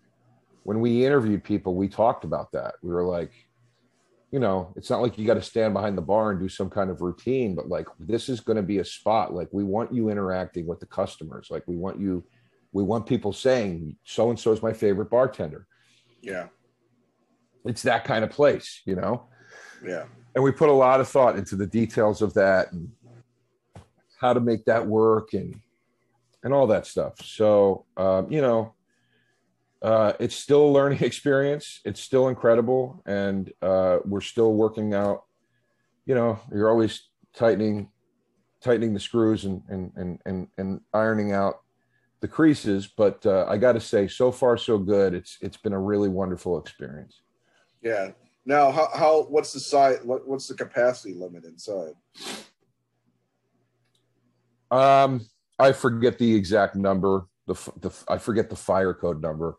when 0.63 0.79
we 0.81 1.05
interviewed 1.05 1.43
people, 1.43 1.73
we 1.73 1.87
talked 1.87 2.23
about 2.23 2.51
that. 2.51 2.75
We 2.83 2.89
were 2.89 3.03
like, 3.03 3.31
you 4.31 4.39
know, 4.39 4.71
it's 4.75 4.89
not 4.89 5.01
like 5.01 5.17
you 5.17 5.25
got 5.25 5.33
to 5.33 5.41
stand 5.41 5.73
behind 5.73 5.97
the 5.97 6.03
bar 6.03 6.31
and 6.31 6.39
do 6.39 6.47
some 6.47 6.69
kind 6.69 6.91
of 6.91 7.01
routine, 7.01 7.55
but 7.55 7.69
like 7.69 7.87
this 7.99 8.29
is 8.29 8.39
going 8.39 8.57
to 8.57 8.61
be 8.61 8.77
a 8.77 8.85
spot. 8.85 9.33
Like 9.33 9.47
we 9.51 9.63
want 9.63 9.91
you 9.91 10.09
interacting 10.09 10.67
with 10.67 10.79
the 10.79 10.85
customers. 10.85 11.47
Like 11.49 11.63
we 11.65 11.75
want 11.75 11.99
you, 11.99 12.23
we 12.71 12.83
want 12.83 13.07
people 13.07 13.33
saying, 13.33 13.95
so 14.03 14.29
and 14.29 14.39
so 14.39 14.51
is 14.51 14.61
my 14.61 14.73
favorite 14.73 15.09
bartender. 15.09 15.65
Yeah. 16.21 16.47
It's 17.65 17.81
that 17.81 18.03
kind 18.03 18.23
of 18.23 18.29
place, 18.29 18.81
you 18.85 18.95
know? 18.95 19.25
Yeah. 19.83 20.03
And 20.35 20.43
we 20.43 20.51
put 20.51 20.69
a 20.69 20.73
lot 20.73 20.99
of 20.99 21.07
thought 21.07 21.35
into 21.35 21.55
the 21.55 21.65
details 21.65 22.21
of 22.21 22.35
that 22.35 22.71
and 22.71 22.91
how 24.21 24.33
to 24.33 24.39
make 24.39 24.65
that 24.65 24.85
work 24.85 25.33
and 25.33 25.59
and 26.43 26.53
all 26.53 26.67
that 26.67 26.85
stuff. 26.85 27.15
So, 27.23 27.85
um, 27.97 28.31
you 28.31 28.41
know, 28.41 28.73
uh, 29.81 30.13
it's 30.19 30.35
still 30.35 30.65
a 30.65 30.71
learning 30.71 30.99
experience. 31.03 31.81
It's 31.85 32.01
still 32.01 32.27
incredible, 32.27 33.01
and 33.05 33.51
uh, 33.61 33.99
we're 34.05 34.21
still 34.21 34.53
working 34.53 34.93
out. 34.93 35.23
You 36.05 36.15
know, 36.15 36.39
you're 36.51 36.69
always 36.69 37.09
tightening, 37.33 37.89
tightening 38.61 38.93
the 38.93 38.99
screws 38.99 39.45
and 39.45 39.61
and 39.69 39.91
and 39.95 40.19
and, 40.25 40.47
and 40.57 40.81
ironing 40.93 41.31
out 41.31 41.61
the 42.21 42.27
creases. 42.27 42.87
But 42.87 43.25
uh, 43.25 43.45
I 43.47 43.57
got 43.57 43.73
to 43.73 43.81
say, 43.81 44.07
so 44.07 44.31
far 44.31 44.57
so 44.57 44.77
good. 44.77 45.13
It's 45.13 45.37
it's 45.41 45.57
been 45.57 45.73
a 45.73 45.79
really 45.79 46.09
wonderful 46.09 46.57
experience. 46.59 47.21
Yeah. 47.81 48.11
Now, 48.45 48.71
how, 48.71 48.89
how 48.93 49.23
what's 49.29 49.53
the 49.53 49.59
size? 49.59 49.99
What, 50.03 50.27
what's 50.27 50.47
the 50.47 50.55
capacity 50.55 51.13
limit 51.13 51.45
inside? 51.45 51.93
Um, 54.71 55.21
I 55.59 55.71
forget 55.73 56.17
the 56.17 56.33
exact 56.35 56.75
number. 56.75 57.27
The, 57.47 57.55
the 57.81 57.91
I 58.07 58.17
forget 58.17 58.49
the 58.49 58.55
fire 58.55 58.93
code 58.93 59.21
number, 59.21 59.57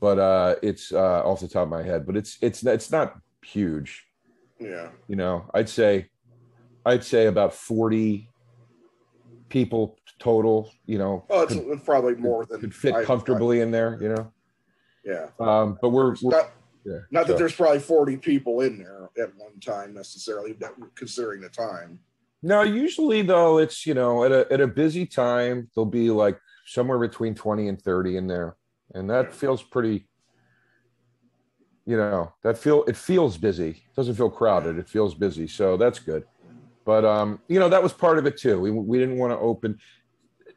but 0.00 0.18
uh, 0.18 0.56
it's 0.62 0.92
uh, 0.92 1.22
off 1.24 1.40
the 1.40 1.48
top 1.48 1.64
of 1.64 1.68
my 1.70 1.82
head. 1.82 2.06
But 2.06 2.16
it's 2.16 2.38
it's 2.40 2.62
it's 2.64 2.90
not 2.90 3.18
huge. 3.44 4.06
Yeah. 4.58 4.88
You 5.08 5.16
know, 5.16 5.50
I'd 5.54 5.68
say, 5.68 6.10
I'd 6.84 7.02
say 7.02 7.26
about 7.26 7.54
forty 7.54 8.28
people 9.48 9.98
total. 10.18 10.70
You 10.86 10.98
know, 10.98 11.24
oh, 11.30 11.42
it's 11.42 11.54
could, 11.54 11.84
probably 11.84 12.14
more 12.14 12.46
than 12.46 12.60
could 12.60 12.74
fit 12.74 13.04
comfortably 13.04 13.60
in 13.60 13.70
there. 13.70 13.98
You 14.00 14.10
know. 14.10 14.32
Yeah. 15.04 15.28
Um, 15.38 15.78
but 15.80 15.90
we're, 15.90 16.14
we're 16.22 16.30
not, 16.30 16.50
yeah, 16.84 16.98
not 17.10 17.26
that 17.26 17.38
there's 17.38 17.54
probably 17.54 17.78
40 17.78 18.18
people 18.18 18.60
in 18.60 18.78
there 18.78 19.10
at 19.18 19.34
one 19.36 19.58
time 19.60 19.94
necessarily, 19.94 20.56
considering 20.94 21.40
the 21.40 21.48
time. 21.48 22.00
No, 22.42 22.62
usually 22.62 23.22
though, 23.22 23.58
it's 23.58 23.86
you 23.86 23.94
know 23.94 24.24
at 24.24 24.32
a 24.32 24.50
at 24.52 24.60
a 24.60 24.66
busy 24.66 25.06
time 25.06 25.70
there'll 25.74 25.86
be 25.86 26.10
like 26.10 26.38
somewhere 26.66 26.98
between 26.98 27.34
20 27.34 27.68
and 27.68 27.80
30 27.80 28.16
in 28.16 28.26
there, 28.26 28.56
and 28.94 29.10
that 29.10 29.32
feels 29.32 29.62
pretty. 29.62 30.06
You 31.86 31.96
know 31.96 32.32
that 32.42 32.56
feel 32.56 32.84
it 32.84 32.96
feels 32.96 33.36
busy. 33.36 33.70
It 33.70 33.96
doesn't 33.96 34.14
feel 34.14 34.30
crowded. 34.30 34.78
It 34.78 34.88
feels 34.88 35.14
busy, 35.14 35.46
so 35.46 35.76
that's 35.76 35.98
good. 35.98 36.24
But 36.84 37.04
um, 37.04 37.40
you 37.48 37.58
know 37.58 37.68
that 37.68 37.82
was 37.82 37.92
part 37.92 38.18
of 38.18 38.26
it 38.26 38.36
too. 38.36 38.60
We 38.60 38.70
we 38.70 38.98
didn't 38.98 39.18
want 39.18 39.32
to 39.32 39.38
open. 39.38 39.78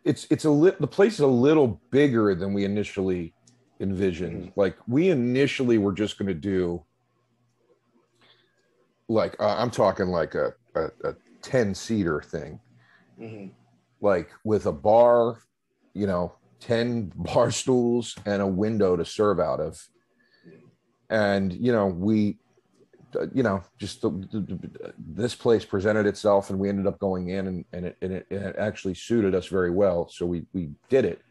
It's 0.06 0.28
it's 0.30 0.46
a 0.46 0.50
li- 0.50 0.76
the 0.80 0.88
place 0.88 1.14
is 1.14 1.22
a 1.22 1.28
little 1.28 1.82
bigger 1.92 2.36
than 2.36 2.54
we 2.54 2.66
initially 2.66 3.34
envisioned. 3.80 4.44
Mm-hmm. 4.44 4.60
Like 4.60 4.78
we 4.88 5.10
initially 5.10 5.78
were 5.78 5.94
just 5.94 6.18
going 6.18 6.28
to 6.28 6.34
do. 6.34 6.84
Like 9.10 9.36
uh, 9.40 9.56
I'm 9.58 9.70
talking 9.70 10.08
like 10.08 10.36
a, 10.36 10.54
a, 10.76 10.86
a 11.04 11.16
10 11.44 11.76
seater 11.76 12.22
thing. 12.22 12.60
Mm-hmm. 13.22 13.50
like 14.02 14.32
with 14.44 14.66
a 14.66 14.72
bar 14.72 15.38
you 15.94 16.08
know 16.08 16.34
10 16.62 17.12
bar 17.16 17.52
stools 17.52 18.16
and 18.26 18.41
a 18.41 18.48
window 18.48 18.96
to 18.96 19.06
serve 19.06 19.39
out 19.39 19.60
of. 19.60 19.88
And 21.10 21.54
you 21.54 21.72
know 21.72 21.88
we 21.88 22.38
you 23.34 23.44
know 23.44 23.62
just 23.78 24.02
the, 24.02 24.10
the, 24.10 24.60
this 24.98 25.36
place 25.36 25.64
presented 25.64 26.08
itself 26.08 26.50
and 26.50 26.58
we 26.58 26.68
ended 26.68 26.88
up 26.88 26.98
going 26.98 27.30
in 27.30 27.46
and, 27.46 27.66
and, 27.72 27.86
it, 27.86 27.98
and 28.02 28.14
it, 28.14 28.26
it, 28.32 28.56
actually 28.58 28.96
suited 28.96 29.36
us 29.36 29.48
very 29.48 29.70
well. 29.70 30.10
So 30.10 30.26
we 30.26 30.46
we 30.54 30.72
did 30.89 31.06
it. 31.06 31.22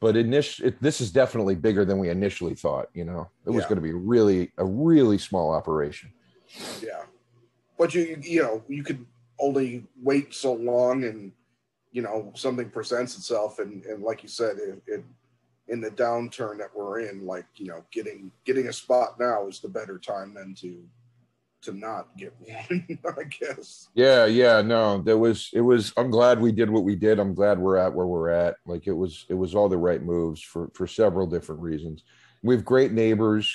But 0.00 0.16
initially 0.16 0.68
it, 0.70 0.82
this 0.82 1.00
is 1.00 1.12
definitely 1.12 1.54
bigger 1.54 1.84
than 1.84 1.98
we 1.98 2.08
initially 2.08 2.56
thought 2.56 2.88
you 2.94 3.04
know? 3.04 3.28
It 3.46 3.50
was 3.50 3.62
yeah. 3.62 3.68
going 3.68 3.76
to 3.76 3.82
be 3.82 3.92
really 3.92 4.50
a 4.58 4.64
really 4.64 5.18
small 5.18 5.52
operation. 5.52 6.12
Yeah. 6.82 7.02
But 7.78 7.94
you 7.94 8.18
you 8.20 8.42
know 8.42 8.64
you 8.66 8.82
could 8.82 9.06
only 9.42 9.84
wait 10.00 10.32
so 10.32 10.54
long 10.54 11.04
and 11.04 11.32
you 11.90 12.00
know 12.00 12.32
something 12.34 12.70
presents 12.70 13.16
itself. 13.16 13.58
And 13.58 13.84
and 13.84 14.02
like 14.02 14.22
you 14.22 14.28
said 14.28 14.56
it, 14.56 14.82
it, 14.86 15.04
in 15.68 15.80
the 15.80 15.90
downturn 15.90 16.58
that 16.58 16.74
we're 16.74 17.00
in 17.00 17.26
like 17.26 17.46
you 17.56 17.66
know 17.66 17.84
getting 17.90 18.32
getting 18.44 18.68
a 18.68 18.72
spot 18.72 19.18
now 19.20 19.46
is 19.46 19.60
the 19.60 19.68
better 19.68 19.98
time 19.98 20.34
than 20.34 20.54
to 20.54 20.82
to 21.62 21.72
not 21.72 22.08
get 22.16 22.34
one 22.40 22.98
i 23.18 23.22
guess. 23.24 23.88
Yeah 23.94 24.26
yeah 24.26 24.62
no 24.62 25.00
there 25.00 25.18
was 25.18 25.50
it 25.52 25.60
was 25.60 25.92
i'm 25.96 26.10
glad 26.10 26.40
we 26.40 26.52
did 26.52 26.70
what 26.70 26.84
we 26.84 26.96
did. 26.96 27.18
I'm 27.18 27.34
glad 27.34 27.58
we're 27.58 27.76
at 27.76 27.92
where 27.92 28.06
we're 28.06 28.30
at. 28.30 28.56
Like 28.66 28.86
it 28.86 28.92
was 28.92 29.26
it 29.28 29.34
was 29.34 29.54
all 29.54 29.68
the 29.68 29.78
right 29.78 30.02
moves 30.02 30.40
for 30.40 30.70
for 30.74 30.86
several 30.86 31.26
different 31.26 31.60
reasons. 31.60 32.04
We 32.42 32.54
have 32.56 32.64
great 32.64 32.92
neighbors 32.92 33.54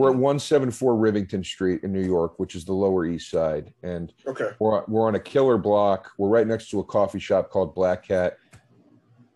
we're 0.00 0.08
at 0.08 0.16
174 0.16 0.96
Rivington 0.96 1.44
Street 1.44 1.82
in 1.82 1.92
New 1.92 2.02
York, 2.02 2.38
which 2.38 2.54
is 2.54 2.64
the 2.64 2.72
Lower 2.72 3.04
East 3.04 3.30
Side, 3.30 3.74
and 3.82 4.14
okay, 4.26 4.52
we're 4.58 4.82
we're 4.86 5.06
on 5.06 5.14
a 5.14 5.20
killer 5.20 5.58
block. 5.58 6.10
We're 6.16 6.30
right 6.30 6.46
next 6.46 6.70
to 6.70 6.80
a 6.80 6.84
coffee 6.84 7.18
shop 7.18 7.50
called 7.50 7.74
Black 7.74 8.08
Cat. 8.08 8.38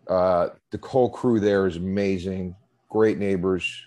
Uh, 0.08 0.48
the 0.70 0.80
whole 0.82 1.10
crew 1.10 1.38
there 1.38 1.66
is 1.66 1.76
amazing. 1.76 2.56
Great 2.88 3.18
neighbors. 3.18 3.84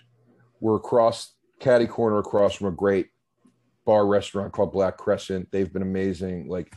We're 0.60 0.76
across 0.76 1.34
Caddy 1.58 1.88
Corner, 1.88 2.18
across 2.18 2.54
from 2.54 2.68
a 2.68 2.70
great 2.70 3.08
bar 3.84 4.06
restaurant 4.06 4.52
called 4.52 4.72
Black 4.72 4.98
Crescent. 4.98 5.48
They've 5.50 5.72
been 5.72 5.82
amazing. 5.82 6.46
Like 6.46 6.72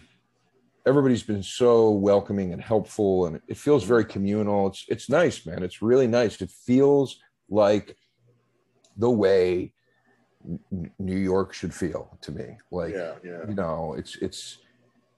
everybody's 0.88 1.22
been 1.22 1.44
so 1.44 1.92
welcoming 1.92 2.54
and 2.54 2.62
helpful, 2.62 3.28
and 3.28 3.40
it 3.48 3.56
feels 3.56 3.84
very 3.84 4.06
communal. 4.06 4.66
It's 4.66 4.84
it's 4.88 5.10
nice, 5.12 5.46
man. 5.46 5.62
It's 5.62 5.84
really 5.84 6.08
nice. 6.08 6.42
It 6.42 6.50
feels 6.50 7.20
like 7.52 7.96
the 8.98 9.12
way 9.12 9.74
New 11.00 11.18
York 11.18 11.54
should 11.54 11.74
feel 11.74 12.18
to 12.22 12.32
me. 12.32 12.58
Like, 12.72 12.94
yeah, 12.94 13.14
yeah. 13.24 13.40
you 13.48 13.56
know, 13.56 13.96
it's 13.98 14.16
it's 14.18 14.60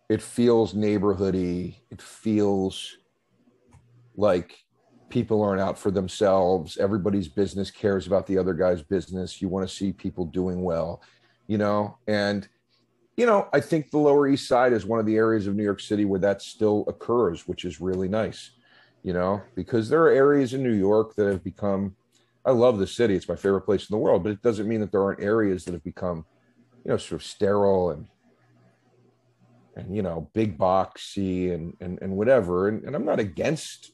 it 0.09 0.21
feels 0.21 0.74
neighborhoody. 0.74 1.78
It 1.91 2.01
feels 2.01 2.97
like 4.15 4.55
people 5.09 5.43
aren't 5.43 5.61
out 5.61 5.78
for 5.78 5.91
themselves. 5.91 6.78
Everybody's 6.78 7.28
business 7.28 7.71
cares 7.71 8.07
about 8.07 8.28
the 8.28 8.38
other 8.38 8.53
guy's 8.53 8.82
business. 8.82 9.41
You 9.41 9.47
want 9.47 9.67
to 9.67 9.74
see 9.74 9.91
people 9.91 10.26
doing 10.26 10.63
well, 10.63 11.01
you 11.47 11.57
know, 11.57 11.97
and 12.07 12.47
you 13.15 13.26
know, 13.28 13.47
I 13.53 13.59
think 13.59 13.91
the 13.91 13.99
Lower 13.99 14.28
East 14.28 14.47
Side 14.47 14.74
is 14.74 14.86
one 14.86 14.99
of 14.99 15.05
the 15.05 15.17
areas 15.17 15.45
of 15.45 15.55
New 15.55 15.63
York 15.63 15.80
City 15.80 16.03
where 16.03 16.19
that 16.21 16.41
still 16.41 16.84
occurs, 16.88 17.47
which 17.47 17.63
is 17.63 17.80
really 17.80 18.07
nice, 18.07 18.51
you 19.03 19.13
know, 19.13 19.41
because 19.55 19.88
there 19.88 20.01
are 20.01 20.09
areas 20.09 20.53
in 20.55 20.63
New 20.63 20.74
York 20.74 21.13
that 21.15 21.28
have 21.28 21.43
become 21.43 21.95
I 22.45 22.51
love 22.51 22.77
the 22.77 22.87
city. 22.87 23.15
It's 23.15 23.29
my 23.29 23.35
favorite 23.35 23.61
place 23.61 23.89
in 23.89 23.93
the 23.93 23.97
world, 23.97 24.23
but 24.23 24.31
it 24.31 24.41
doesn't 24.41 24.67
mean 24.67 24.81
that 24.81 24.91
there 24.91 25.01
aren't 25.01 25.21
areas 25.21 25.63
that 25.65 25.73
have 25.73 25.83
become, 25.83 26.25
you 26.83 26.91
know, 26.91 26.97
sort 26.97 27.21
of 27.21 27.27
sterile 27.27 27.91
and 27.91 28.07
and 29.75 29.95
you 29.95 30.03
know, 30.03 30.29
big 30.33 30.57
boxy 30.57 31.53
and 31.53 31.75
and 31.79 31.99
and 32.01 32.15
whatever. 32.15 32.67
And, 32.67 32.83
and 32.83 32.95
I'm 32.95 33.05
not 33.05 33.19
against, 33.19 33.91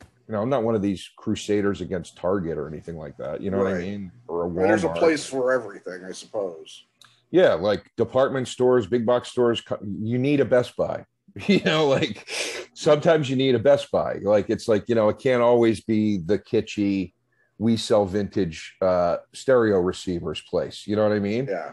you 0.00 0.34
know, 0.34 0.42
I'm 0.42 0.50
not 0.50 0.64
one 0.64 0.74
of 0.74 0.82
these 0.82 1.08
crusaders 1.16 1.80
against 1.80 2.16
Target 2.16 2.58
or 2.58 2.68
anything 2.68 2.96
like 2.96 3.16
that. 3.18 3.40
You 3.40 3.50
know 3.50 3.58
right. 3.58 3.72
what 3.72 3.80
I 3.80 3.84
mean? 3.84 4.12
Or 4.26 4.46
a 4.46 4.48
Walmart. 4.48 4.68
There's 4.68 4.84
a 4.84 4.90
place 4.90 5.24
for 5.24 5.52
everything, 5.52 6.04
I 6.04 6.12
suppose. 6.12 6.84
Yeah, 7.30 7.54
like 7.54 7.90
department 7.96 8.48
stores, 8.48 8.86
big 8.86 9.06
box 9.06 9.28
stores. 9.28 9.62
You 9.82 10.18
need 10.18 10.40
a 10.40 10.44
Best 10.44 10.76
Buy. 10.76 11.04
You 11.46 11.62
know, 11.62 11.86
like 11.86 12.28
sometimes 12.74 13.30
you 13.30 13.36
need 13.36 13.54
a 13.54 13.60
Best 13.60 13.92
Buy. 13.92 14.14
Like 14.14 14.50
it's 14.50 14.66
like 14.66 14.88
you 14.88 14.96
know, 14.96 15.08
it 15.08 15.20
can't 15.20 15.42
always 15.42 15.80
be 15.80 16.18
the 16.18 16.36
kitschy 16.36 17.12
we 17.58 17.76
sell 17.76 18.06
vintage 18.06 18.76
uh, 18.80 19.18
stereo 19.32 19.78
receivers 19.80 20.40
place. 20.40 20.86
You 20.86 20.96
know 20.96 21.02
what 21.02 21.12
I 21.12 21.18
mean? 21.18 21.48
Yeah. 21.48 21.72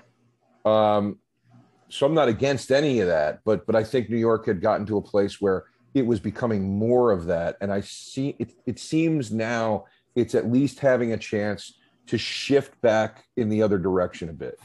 Um, 0.65 1.19
so 1.89 2.05
I'm 2.05 2.15
not 2.15 2.27
against 2.27 2.71
any 2.71 2.99
of 2.99 3.07
that, 3.07 3.41
but 3.45 3.65
but 3.65 3.75
I 3.75 3.83
think 3.83 4.09
New 4.09 4.17
York 4.17 4.47
had 4.47 4.61
gotten 4.61 4.85
to 4.87 4.97
a 4.97 5.01
place 5.01 5.39
where 5.39 5.65
it 5.93 6.05
was 6.05 6.19
becoming 6.19 6.77
more 6.77 7.11
of 7.11 7.25
that, 7.27 7.57
and 7.61 7.71
I 7.71 7.81
see 7.81 8.35
it. 8.39 8.53
It 8.65 8.79
seems 8.79 9.31
now 9.31 9.85
it's 10.15 10.35
at 10.35 10.51
least 10.51 10.79
having 10.79 11.13
a 11.13 11.17
chance 11.17 11.77
to 12.07 12.17
shift 12.17 12.79
back 12.81 13.23
in 13.37 13.49
the 13.49 13.61
other 13.61 13.77
direction 13.77 14.29
a 14.29 14.33
bit, 14.33 14.59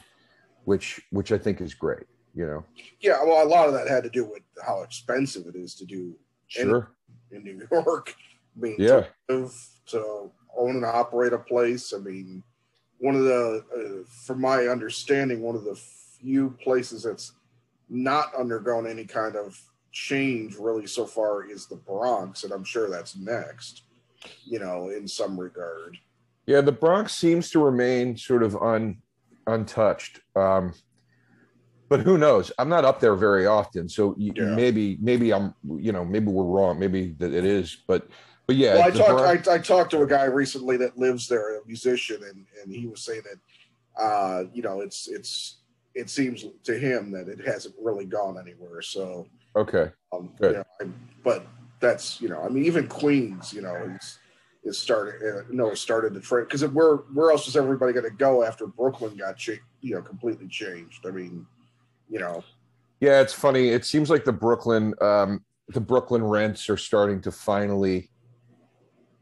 which 0.64 1.00
which 1.10 1.30
I 1.30 1.38
think 1.38 1.60
is 1.60 1.74
great. 1.74 2.06
You 2.34 2.46
know. 2.46 2.64
Yeah, 3.00 3.22
well, 3.22 3.46
a 3.46 3.48
lot 3.48 3.68
of 3.68 3.74
that 3.74 3.88
had 3.88 4.02
to 4.04 4.10
do 4.10 4.24
with 4.24 4.42
how 4.64 4.82
expensive 4.82 5.46
it 5.46 5.56
is 5.56 5.74
to 5.76 5.84
do. 5.84 6.16
Sure. 6.48 6.92
In, 7.30 7.46
in 7.46 7.58
New 7.58 7.68
York, 7.70 8.14
I 8.56 8.60
mean, 8.60 8.76
yeah. 8.78 9.04
To 9.28 10.32
own 10.56 10.76
and 10.76 10.84
operate 10.84 11.32
a 11.32 11.38
place. 11.38 11.92
I 11.92 11.98
mean, 11.98 12.42
one 12.98 13.14
of 13.14 13.24
the, 13.24 13.64
uh, 13.74 14.10
from 14.26 14.40
my 14.40 14.68
understanding, 14.68 15.40
one 15.40 15.56
of 15.56 15.64
the 15.64 15.74
few 15.74 16.50
places 16.62 17.02
that's 17.02 17.32
not 17.88 18.34
undergone 18.34 18.86
any 18.86 19.04
kind 19.04 19.36
of 19.36 19.60
change 19.92 20.56
really 20.56 20.86
so 20.86 21.06
far 21.06 21.50
is 21.50 21.66
the 21.66 21.76
Bronx, 21.76 22.44
and 22.44 22.52
I'm 22.52 22.64
sure 22.64 22.88
that's 22.88 23.16
next, 23.16 23.82
you 24.44 24.58
know, 24.58 24.90
in 24.90 25.08
some 25.08 25.38
regard. 25.38 25.98
Yeah, 26.46 26.60
the 26.60 26.72
Bronx 26.72 27.14
seems 27.14 27.50
to 27.50 27.62
remain 27.62 28.16
sort 28.16 28.42
of 28.42 28.56
un, 28.56 28.98
untouched. 29.46 30.20
Um, 30.36 30.74
but 31.88 32.00
who 32.00 32.18
knows? 32.18 32.52
I'm 32.58 32.68
not 32.68 32.84
up 32.84 33.00
there 33.00 33.16
very 33.16 33.46
often, 33.46 33.88
so 33.88 34.14
yeah. 34.16 34.44
maybe 34.44 34.96
maybe 35.00 35.32
I'm 35.32 35.54
you 35.68 35.90
know 35.90 36.04
maybe 36.04 36.26
we're 36.26 36.44
wrong. 36.44 36.78
Maybe 36.78 37.16
that 37.18 37.34
it 37.34 37.44
is, 37.44 37.78
but 37.88 38.08
but 38.50 38.56
yeah, 38.56 38.74
well, 38.74 38.82
I 38.82 38.90
talked. 38.90 39.48
I, 39.48 39.54
I, 39.54 39.58
talked 39.58 39.90
to 39.92 40.02
a 40.02 40.06
guy 40.08 40.24
recently 40.24 40.76
that 40.78 40.98
lives 40.98 41.28
there, 41.28 41.60
a 41.60 41.64
musician, 41.68 42.20
and 42.24 42.44
and 42.60 42.74
he 42.74 42.88
was 42.88 43.00
saying 43.00 43.22
that, 43.22 44.02
uh, 44.02 44.44
you 44.52 44.60
know, 44.60 44.80
it's 44.80 45.06
it's 45.06 45.58
it 45.94 46.10
seems 46.10 46.44
to 46.64 46.76
him 46.76 47.12
that 47.12 47.28
it 47.28 47.46
hasn't 47.46 47.76
really 47.80 48.06
gone 48.06 48.40
anywhere. 48.40 48.82
So 48.82 49.28
okay, 49.54 49.92
um, 50.12 50.32
you 50.40 50.50
know, 50.50 50.64
I, 50.80 50.86
but 51.22 51.46
that's 51.78 52.20
you 52.20 52.28
know, 52.28 52.42
I 52.42 52.48
mean, 52.48 52.64
even 52.64 52.88
Queens, 52.88 53.52
you 53.52 53.62
know, 53.62 53.76
is 54.00 54.18
is 54.64 54.76
started. 54.76 55.22
Uh, 55.22 55.42
no, 55.48 55.72
started 55.74 56.12
to 56.14 56.20
trend 56.20 56.48
because 56.48 56.66
where 56.66 56.96
where 56.96 57.30
else 57.30 57.46
is 57.46 57.56
everybody 57.56 57.92
going 57.92 58.02
to 58.02 58.10
go 58.10 58.42
after 58.42 58.66
Brooklyn 58.66 59.16
got 59.16 59.36
cha- 59.36 59.62
you 59.80 59.94
know 59.94 60.02
completely 60.02 60.48
changed? 60.48 61.06
I 61.06 61.12
mean, 61.12 61.46
you 62.08 62.18
know. 62.18 62.42
Yeah, 62.98 63.20
it's 63.20 63.32
funny. 63.32 63.68
It 63.68 63.84
seems 63.84 64.10
like 64.10 64.24
the 64.24 64.32
Brooklyn 64.32 64.92
um, 65.00 65.44
the 65.68 65.80
Brooklyn 65.80 66.24
rents 66.24 66.68
are 66.68 66.76
starting 66.76 67.20
to 67.20 67.30
finally 67.30 68.10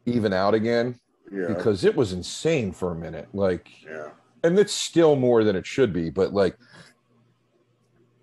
even 0.09 0.33
out 0.33 0.55
again 0.55 0.99
yeah. 1.33 1.47
because 1.49 1.85
it 1.85 1.95
was 1.95 2.13
insane 2.13 2.73
for 2.73 2.93
a 2.93 2.95
minute. 2.95 3.29
Like, 3.33 3.69
yeah. 3.85 4.11
and 4.43 4.59
it's 4.59 4.73
still 4.73 5.17
more 5.17 5.45
than 5.45 5.57
it 5.57 5.67
should 5.67 5.93
be, 5.93 6.11
but 6.11 6.33
like, 6.33 6.57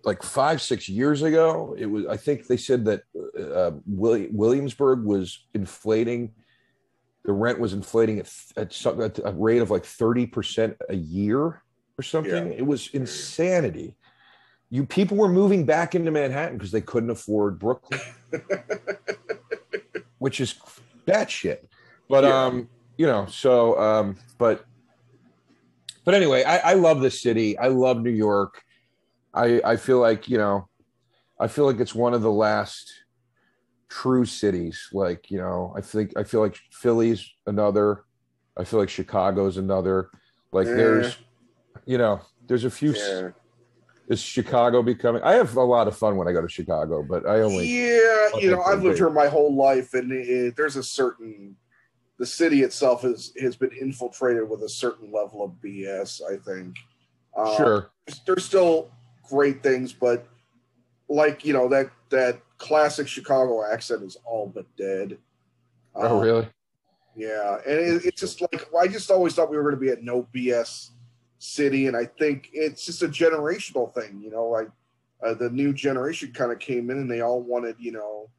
like 0.04 0.22
five, 0.22 0.62
six 0.62 0.88
years 0.88 1.24
ago, 1.24 1.76
it 1.78 1.88
was, 1.88 2.06
I 2.06 2.18
think 2.18 2.46
they 2.46 2.58
said 2.58 2.86
that 2.86 3.04
uh, 3.40 3.72
Williamsburg 3.88 5.04
was 5.04 5.46
inflating, 5.54 6.34
the 7.24 7.34
rent 7.34 7.60
was 7.60 7.74
inflating 7.74 8.20
at, 8.20 8.32
at, 8.56 8.72
some, 8.72 9.02
at 9.02 9.20
a 9.26 9.32
rate 9.32 9.62
of 9.62 9.72
like 9.72 9.84
30% 9.84 10.76
a 10.90 10.96
year 10.96 11.64
or 11.98 12.04
something. 12.04 12.52
Yeah. 12.52 12.58
It 12.58 12.66
was 12.68 12.90
insanity 12.94 13.96
you 14.70 14.86
people 14.86 15.18
were 15.18 15.30
moving 15.30 15.66
back 15.66 15.96
into 15.96 16.12
Manhattan 16.12 16.58
because 16.58 16.72
they 16.72 16.82
couldn't 16.82 17.10
afford 17.10 17.60
Brooklyn, 17.60 18.00
which 20.18 20.42
is 20.42 20.56
bad 21.06 21.30
shit. 21.30 21.70
But 22.10 22.24
yeah. 22.24 22.46
um, 22.46 22.70
you 22.98 23.06
know, 23.06 23.26
so 23.26 23.80
um, 23.80 24.18
but 24.38 24.66
but 26.04 26.14
anyway, 26.14 26.44
I, 26.44 26.58
I 26.58 26.74
love 26.74 27.02
the 27.02 27.12
city. 27.12 27.58
I 27.58 27.68
love 27.68 28.02
New 28.02 28.12
York. 28.12 28.64
I 29.34 29.62
I 29.66 29.76
feel 29.76 30.00
like 30.00 30.30
you 30.30 30.38
know, 30.38 30.68
I 31.40 31.48
feel 31.48 31.66
like 31.66 31.80
it's 31.80 31.96
one 31.96 32.14
of 32.14 32.22
the 32.22 32.32
last 32.32 32.94
true 33.90 34.26
cities. 34.26 34.90
Like 34.94 35.32
you 35.32 35.38
know, 35.38 35.74
I 35.76 35.82
think 35.82 36.14
I 36.18 36.24
feel 36.24 36.42
like 36.42 36.58
Philly's 36.72 37.28
another. 37.48 38.04
I 38.58 38.64
feel 38.64 38.80
like 38.80 38.90
Chicago's 38.90 39.58
another. 39.58 40.10
Like 40.52 40.68
yeah. 40.68 40.76
there's, 40.76 41.18
you 41.86 41.98
know, 41.98 42.22
there's 42.48 42.64
a 42.64 42.72
few. 42.72 42.94
Yeah. 42.94 43.32
Is 44.08 44.22
Chicago 44.22 44.84
becoming? 44.84 45.24
I 45.24 45.34
have 45.34 45.58
a 45.58 45.64
lot 45.64 45.88
of 45.88 45.98
fun 45.98 46.16
when 46.16 46.28
I 46.28 46.32
go 46.32 46.40
to 46.40 46.48
Chicago, 46.48 47.02
but 47.02 47.28
I 47.28 47.42
only. 47.42 47.68
Yeah, 47.68 48.28
you 48.40 48.52
know, 48.52 48.62
I've 48.62 48.84
lived 48.84 49.00
here 49.00 49.10
my 49.10 49.28
whole 49.28 49.56
life, 49.56 49.96
and 49.96 50.12
it, 50.12 50.56
there's 50.56 50.76
a 50.76 50.84
certain 50.84 51.56
the 52.18 52.26
city 52.26 52.64
itself 52.64 53.02
has 53.02 53.34
has 53.40 53.56
been 53.56 53.72
infiltrated 53.72 54.50
with 54.50 54.64
a 54.64 54.70
certain 54.70 55.12
level 55.12 55.44
of 55.44 55.52
BS. 55.64 56.22
I 56.24 56.38
think. 56.38 56.76
Uh, 57.36 57.58
sure. 57.58 57.90
There's 58.26 58.46
still 58.46 58.90
great 59.28 59.62
things, 59.62 59.92
but 59.92 60.28
like 61.10 61.46
you 61.46 61.54
know 61.54 61.68
that 61.70 61.90
that 62.10 62.40
classic 62.58 63.08
Chicago 63.08 63.64
accent 63.66 64.04
is 64.04 64.18
all 64.26 64.52
but 64.54 64.66
dead. 64.78 65.18
Oh, 65.94 66.18
um, 66.18 66.24
really? 66.24 66.48
Yeah, 67.16 67.58
and 67.66 67.80
it, 67.80 68.06
it's 68.06 68.20
just 68.20 68.42
like 68.42 68.68
I 68.78 68.88
just 68.88 69.12
always 69.12 69.34
thought 69.34 69.50
we 69.50 69.58
were 69.58 69.64
going 69.64 69.76
to 69.76 69.82
be 69.82 69.92
a 69.92 70.04
no 70.04 70.28
BS 70.34 70.92
city, 71.40 71.88
and 71.88 71.96
I 71.96 72.06
think 72.06 72.50
it's 72.54 72.86
just 72.86 73.04
a 73.04 73.08
generational 73.08 73.94
thing. 73.94 74.22
You 74.22 74.32
know, 74.32 74.48
like 74.48 74.70
uh, 75.24 75.34
the 75.34 75.50
new 75.50 75.74
generation 75.74 76.32
kind 76.34 76.52
of 76.52 76.60
came 76.60 76.90
in, 76.90 76.98
and 76.98 77.12
they 77.12 77.22
all 77.22 77.42
wanted, 77.42 77.76
you 77.80 77.92
know, 77.92 78.30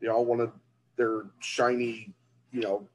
they 0.00 0.08
all 0.08 0.24
wanted 0.24 0.50
their 0.96 1.26
shiny, 1.40 2.14
you 2.52 2.60
know, 2.60 2.88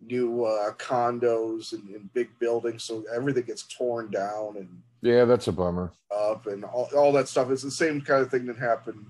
new 0.00 0.44
uh, 0.44 0.72
condos 0.74 1.72
and, 1.72 1.88
and, 1.90 2.12
big 2.12 2.28
buildings, 2.38 2.84
so 2.84 3.04
everything 3.14 3.44
gets 3.44 3.62
torn 3.64 4.10
down 4.10 4.56
and 4.56 4.68
yeah, 5.00 5.24
that's 5.24 5.46
a 5.46 5.52
bummer. 5.52 5.92
Up 6.14 6.46
and 6.46 6.64
all, 6.64 6.88
all 6.96 7.12
that 7.12 7.28
stuff 7.28 7.50
is 7.50 7.62
the 7.62 7.70
same 7.70 8.00
kind 8.00 8.22
of 8.22 8.30
thing 8.30 8.46
that 8.46 8.56
happened, 8.56 9.06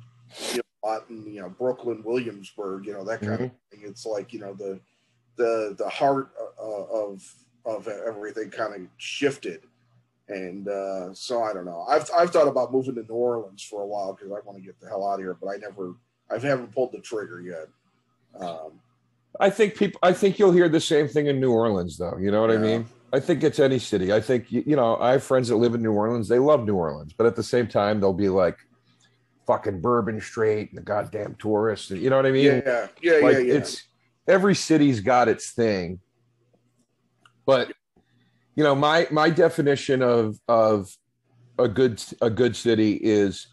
you 0.53 0.61
know, 0.85 1.01
in 1.09 1.27
you 1.27 1.41
know 1.41 1.49
Brooklyn, 1.49 2.03
Williamsburg, 2.05 2.87
you 2.87 2.93
know 2.93 3.05
that 3.05 3.21
kind 3.21 3.33
mm-hmm. 3.33 3.45
of 3.45 3.51
thing. 3.71 3.81
It's 3.85 4.07
like 4.07 4.33
you 4.33 4.41
know 4.41 4.55
the 4.55 4.81
the 5.37 5.75
the 5.79 5.89
heart 5.89 6.31
uh, 6.61 6.85
of 6.85 7.35
of 7.65 7.89
everything 7.89 8.51
kind 8.51 8.75
of 8.75 8.81
shifted, 8.99 9.63
and 10.29 10.69
uh, 10.69 11.13
so 11.15 11.43
I 11.43 11.53
don't 11.53 11.65
know. 11.65 11.85
I've 11.89 12.09
I've 12.17 12.31
thought 12.31 12.49
about 12.49 12.73
moving 12.73 12.95
to 12.97 13.03
New 13.03 13.15
Orleans 13.15 13.63
for 13.63 13.83
a 13.83 13.87
while 13.87 14.13
because 14.13 14.31
I 14.31 14.47
want 14.47 14.59
to 14.59 14.65
get 14.65 14.79
the 14.81 14.89
hell 14.89 15.07
out 15.07 15.15
of 15.15 15.21
here, 15.21 15.37
but 15.41 15.49
I 15.49 15.57
never 15.57 15.95
I 16.31 16.39
haven't 16.39 16.73
pulled 16.73 16.93
the 16.93 17.01
trigger 17.01 17.41
yet. 17.41 17.69
Um, 18.39 18.73
I 19.41 19.51
think 19.51 19.77
people. 19.77 19.99
I 20.03 20.13
think 20.13 20.39
you'll 20.39 20.53
hear 20.53 20.69
the 20.69 20.81
same 20.81 21.09
thing 21.09 21.27
in 21.27 21.41
New 21.41 21.53
Orleans, 21.53 21.97
though. 21.97 22.17
You 22.19 22.31
know 22.31 22.41
what 22.41 22.51
yeah. 22.51 22.57
I 22.57 22.59
mean? 22.59 22.87
I 23.13 23.21
think 23.21 23.43
it's 23.43 23.59
any 23.59 23.79
city. 23.79 24.13
I 24.13 24.21
think 24.21 24.51
you 24.51 24.77
know. 24.77 24.97
I 24.97 25.13
have 25.13 25.23
friends 25.23 25.49
that 25.49 25.57
live 25.57 25.75
in 25.75 25.83
New 25.83 25.93
Orleans. 25.93 26.29
They 26.29 26.39
love 26.39 26.65
New 26.67 26.75
Orleans, 26.75 27.13
but 27.13 27.27
at 27.27 27.37
the 27.37 27.43
same 27.43 27.67
time, 27.67 28.01
they'll 28.01 28.13
be 28.13 28.29
like, 28.29 28.57
"Fucking 29.47 29.81
Bourbon 29.81 30.21
Street 30.21 30.71
and 30.71 30.79
the 30.79 30.83
goddamn 30.83 31.37
tourists." 31.39 31.91
You 31.91 32.11
know 32.11 32.17
what 32.17 32.27
I 32.27 32.33
mean? 32.33 32.45
Yeah, 32.45 32.89
yeah, 33.01 33.13
like, 33.15 33.35
yeah, 33.35 33.39
yeah. 33.39 33.55
It's 33.55 33.85
every 34.27 34.55
city's 34.55 35.01
got 35.01 35.29
its 35.29 35.53
thing, 35.53 36.01
but 37.47 37.73
you 38.57 38.65
know, 38.65 38.75
my 38.75 39.07
my 39.11 39.31
definition 39.31 40.03
of 40.03 40.39
of 40.49 40.91
a 41.59 41.69
good 41.69 42.03
a 42.21 42.29
good 42.29 42.57
city 42.57 42.95
is, 42.95 43.47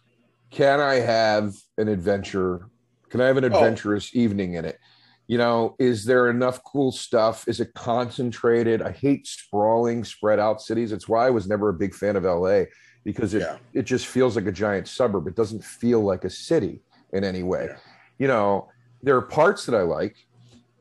can 0.49 0.79
I 0.79 0.95
have 0.95 1.53
an 1.77 1.87
adventure? 1.87 2.69
Can 3.09 3.21
I 3.21 3.27
have 3.27 3.37
an 3.37 3.45
oh. 3.45 3.47
adventurous 3.47 4.11
oh. 4.15 4.19
evening 4.19 4.55
in 4.55 4.65
it? 4.65 4.79
You 5.27 5.37
know 5.37 5.75
is 5.79 6.05
there 6.05 6.29
enough 6.29 6.63
cool 6.63 6.91
stuff? 6.91 7.47
Is 7.47 7.59
it 7.59 7.73
concentrated? 7.73 8.81
I 8.81 8.91
hate 8.91 9.27
sprawling 9.27 10.03
spread 10.03 10.39
out 10.39 10.61
cities. 10.61 10.91
It's 10.91 11.09
why 11.09 11.27
i 11.27 11.29
was 11.29 11.47
never 11.47 11.69
a 11.69 11.73
big 11.73 11.93
fan 11.93 12.15
of 12.15 12.23
la 12.23 12.63
because 13.03 13.33
it 13.33 13.41
yeah. 13.41 13.57
it 13.73 13.83
just 13.83 14.07
feels 14.07 14.35
like 14.35 14.45
a 14.45 14.51
giant 14.51 14.87
suburb. 14.87 15.27
It 15.27 15.35
doesn't 15.35 15.63
feel 15.63 16.01
like 16.01 16.25
a 16.25 16.29
city 16.29 16.81
in 17.13 17.23
any 17.23 17.43
way. 17.43 17.67
Yeah. 17.69 17.77
you 18.19 18.27
know 18.27 18.69
there 19.01 19.15
are 19.15 19.21
parts 19.21 19.65
that 19.65 19.75
i 19.75 19.81
like. 19.81 20.15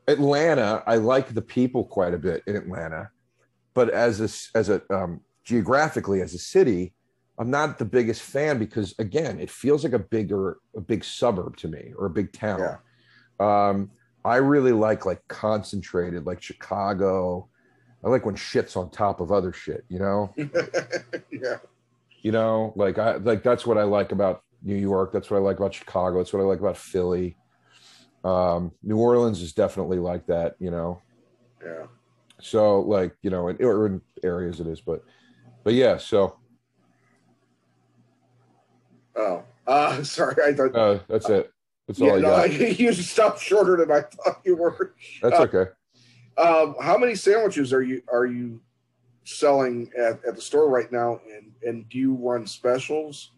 Atlanta 0.07 0.83
i 0.85 0.97
like 0.97 1.33
the 1.33 1.41
people 1.41 1.83
quite 1.83 2.13
a 2.13 2.19
bit 2.19 2.43
in 2.45 2.55
atlanta 2.55 3.09
but 3.73 3.89
as 3.89 4.21
a 4.21 4.29
as 4.55 4.69
a 4.69 4.79
um, 4.93 5.19
geographically 5.43 6.21
as 6.21 6.35
a 6.35 6.37
city 6.37 6.93
i'm 7.39 7.49
not 7.49 7.79
the 7.79 7.85
biggest 7.85 8.21
fan 8.21 8.59
because 8.59 8.93
again 8.99 9.39
it 9.39 9.49
feels 9.49 9.83
like 9.83 9.93
a 9.93 9.99
bigger 9.99 10.57
a 10.75 10.81
big 10.81 11.03
suburb 11.03 11.57
to 11.57 11.67
me 11.67 11.91
or 11.97 12.05
a 12.05 12.09
big 12.09 12.31
town. 12.31 12.59
Yeah. 12.59 13.69
um, 13.69 13.89
I 14.25 14.37
really 14.37 14.71
like 14.71 15.05
like 15.05 15.25
concentrated, 15.27 16.25
like 16.25 16.41
Chicago. 16.41 17.47
I 18.03 18.09
like 18.09 18.25
when 18.25 18.35
shit's 18.35 18.75
on 18.75 18.89
top 18.89 19.19
of 19.19 19.31
other 19.31 19.53
shit, 19.53 19.85
you 19.87 19.99
know? 19.99 20.33
yeah. 21.31 21.57
You 22.21 22.31
know, 22.31 22.73
like 22.75 22.97
I 22.97 23.17
like 23.17 23.43
that's 23.43 23.67
what 23.67 23.77
I 23.77 23.83
like 23.83 24.11
about 24.11 24.41
New 24.63 24.75
York. 24.75 25.13
That's 25.13 25.29
what 25.29 25.37
I 25.37 25.41
like 25.41 25.57
about 25.57 25.75
Chicago. 25.75 26.17
That's 26.17 26.33
what 26.33 26.39
I 26.41 26.45
like 26.45 26.59
about 26.59 26.75
Philly. 26.75 27.37
Um, 28.23 28.71
New 28.81 28.97
Orleans 28.97 29.43
is 29.43 29.53
definitely 29.53 29.99
like 29.99 30.25
that, 30.25 30.55
you 30.57 30.71
know. 30.71 31.01
Yeah. 31.63 31.85
So 32.41 32.79
like, 32.79 33.15
you 33.21 33.29
know, 33.29 33.49
in, 33.49 33.63
or 33.63 33.85
in 33.85 34.01
areas 34.23 34.59
it 34.59 34.65
is, 34.65 34.81
but 34.81 35.03
but 35.63 35.75
yeah, 35.75 35.97
so 35.97 36.39
Oh, 39.15 39.43
uh 39.67 40.01
sorry, 40.03 40.35
I 40.43 40.53
thought 40.53 40.75
uh, 40.75 40.99
that's 41.07 41.29
it. 41.29 41.51
That's 41.87 41.99
yeah, 41.99 42.09
all 42.09 42.15
I 42.15 42.19
no, 42.19 42.29
got. 42.29 42.79
you 42.79 42.93
stopped 42.93 43.39
shorter 43.39 43.77
than 43.77 43.91
I 43.91 44.01
thought 44.01 44.41
you 44.43 44.55
were. 44.55 44.95
That's 45.21 45.39
uh, 45.39 45.43
okay. 45.43 45.71
Um, 46.37 46.75
how 46.81 46.97
many 46.97 47.15
sandwiches 47.15 47.71
are 47.71 47.81
you 47.81 48.01
are 48.11 48.25
you 48.25 48.59
selling 49.23 49.89
at, 49.97 50.19
at 50.25 50.35
the 50.35 50.41
store 50.41 50.69
right 50.69 50.91
now? 50.91 51.19
And 51.33 51.51
and 51.63 51.87
do 51.89 51.97
you 51.97 52.15
run 52.15 52.47
specials? 52.47 53.31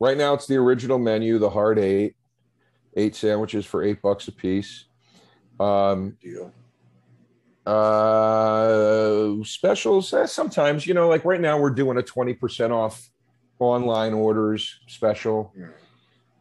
Right 0.00 0.16
now, 0.16 0.34
it's 0.34 0.46
the 0.46 0.56
original 0.56 0.98
menu, 0.98 1.38
the 1.38 1.50
hard 1.50 1.78
eight, 1.78 2.16
eight 2.96 3.14
sandwiches 3.14 3.66
for 3.66 3.82
eight 3.84 4.02
bucks 4.02 4.28
a 4.28 4.32
piece. 4.32 4.86
Um, 5.60 6.16
Deal. 6.22 6.52
Uh, 7.66 9.44
specials. 9.44 10.12
Eh, 10.14 10.24
sometimes, 10.24 10.86
you 10.86 10.94
know, 10.94 11.08
like 11.08 11.24
right 11.24 11.40
now, 11.40 11.58
we're 11.58 11.70
doing 11.70 11.98
a 11.98 12.02
twenty 12.02 12.34
percent 12.34 12.72
off 12.72 13.08
online 13.60 14.14
orders 14.14 14.80
special. 14.88 15.52
Yeah 15.56 15.66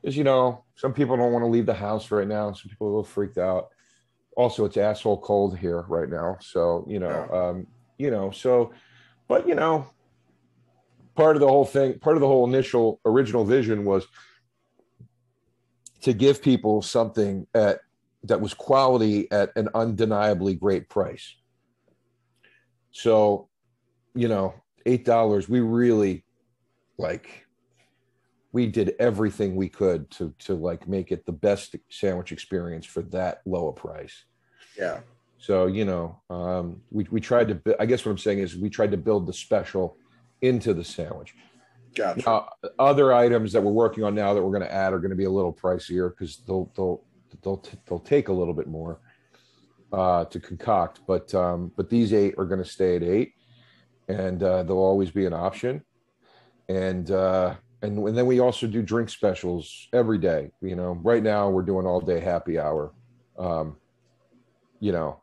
is 0.04 0.16
you 0.16 0.24
know 0.24 0.64
some 0.76 0.94
people 0.94 1.18
don't 1.18 1.34
want 1.34 1.44
to 1.44 1.50
leave 1.50 1.66
the 1.66 1.74
house 1.74 2.12
right 2.12 2.28
now. 2.28 2.52
Some 2.54 2.70
people 2.70 2.88
are 2.88 2.90
a 2.90 2.94
little 2.94 3.04
freaked 3.04 3.38
out. 3.38 3.70
Also 4.36 4.66
it's 4.66 4.78
asshole 4.78 5.20
cold 5.22 5.58
here 5.58 5.82
right 5.88 6.10
now. 6.10 6.38
So 6.42 6.86
you 6.88 7.00
know 7.00 7.28
um 7.32 7.68
you 7.98 8.12
know 8.12 8.32
so 8.32 8.72
but 9.28 9.48
you 9.48 9.56
know 9.56 9.90
part 11.16 11.36
of 11.36 11.42
the 11.42 11.48
whole 11.48 11.66
thing 11.66 12.00
part 12.00 12.16
of 12.16 12.22
the 12.22 12.28
whole 12.28 12.48
initial 12.48 13.02
original 13.06 13.44
vision 13.44 13.84
was 13.84 14.08
to 16.02 16.14
give 16.14 16.42
people 16.42 16.82
something 16.82 17.46
at 17.54 17.80
that 18.24 18.40
was 18.40 18.54
quality 18.54 19.30
at 19.32 19.52
an 19.56 19.70
undeniably 19.74 20.56
great 20.56 20.90
price. 20.90 21.36
So 22.92 23.50
you 24.16 24.28
know 24.28 24.54
eight 24.86 25.06
dollars 25.06 25.50
we 25.50 25.60
really 25.60 26.24
like 26.98 27.46
we 28.52 28.66
did 28.66 28.96
everything 29.00 29.56
we 29.56 29.70
could 29.70 30.10
to 30.12 30.34
to 30.40 30.56
like 30.56 30.88
make 30.88 31.12
it 31.12 31.26
the 31.26 31.32
best 31.32 31.76
sandwich 31.90 32.32
experience 32.32 32.86
for 32.86 33.02
that 33.04 33.42
lower 33.46 33.72
price. 33.72 34.26
Yeah. 34.78 35.02
So 35.38 35.68
you 35.68 35.86
know, 35.86 36.22
um, 36.30 36.82
we 36.92 37.08
we 37.12 37.22
tried 37.22 37.48
to. 37.50 37.76
I 37.80 37.86
guess 37.86 38.06
what 38.06 38.12
I'm 38.12 38.18
saying 38.18 38.40
is 38.40 38.58
we 38.58 38.70
tried 38.70 38.92
to 38.92 38.98
build 38.98 39.28
the 39.28 39.34
special 39.34 39.98
into 40.42 40.74
the 40.74 40.84
sandwich. 40.84 41.36
Gotcha. 41.96 42.22
Now, 42.26 42.50
other 42.78 43.14
items 43.14 43.52
that 43.54 43.62
we're 43.62 43.72
working 43.72 44.04
on 44.04 44.14
now 44.16 44.34
that 44.34 44.42
we're 44.42 44.52
going 44.52 44.68
to 44.68 44.74
add 44.74 44.94
are 44.94 45.00
going 45.00 45.10
to 45.10 45.16
be 45.16 45.26
a 45.26 45.30
little 45.30 45.54
pricier 45.54 46.12
because 46.12 46.38
they'll 46.48 46.72
they'll 46.76 47.04
they'll 47.44 47.64
they'll 47.88 48.00
take 48.00 48.28
a 48.28 48.34
little 48.34 48.54
bit 48.54 48.68
more 48.68 49.00
uh, 49.94 50.26
to 50.26 50.40
concoct. 50.40 51.02
But 51.08 51.34
um, 51.34 51.72
but 51.76 51.90
these 51.90 52.14
eight 52.14 52.36
are 52.38 52.46
going 52.46 52.64
to 52.64 52.70
stay 52.70 52.96
at 52.96 53.04
eight, 53.04 53.34
and 54.08 54.42
uh, 54.42 54.64
they'll 54.64 54.78
always 54.78 55.12
be 55.12 55.26
an 55.26 55.34
option. 55.34 55.84
And 56.68 57.10
uh, 57.10 57.56
and, 57.82 57.98
and 57.98 58.18
then 58.18 58.26
we 58.26 58.40
also 58.40 58.68
do 58.68 58.82
drink 58.82 59.10
specials 59.10 59.88
every 59.94 60.18
day. 60.18 60.52
You 60.62 60.76
know, 60.76 61.00
right 61.02 61.24
now 61.24 61.50
we're 61.50 61.64
doing 61.64 61.86
all 61.86 62.02
day 62.02 62.20
happy 62.20 62.60
hour. 62.60 62.94
Um, 63.38 63.78
you 64.80 64.92
know, 64.92 65.22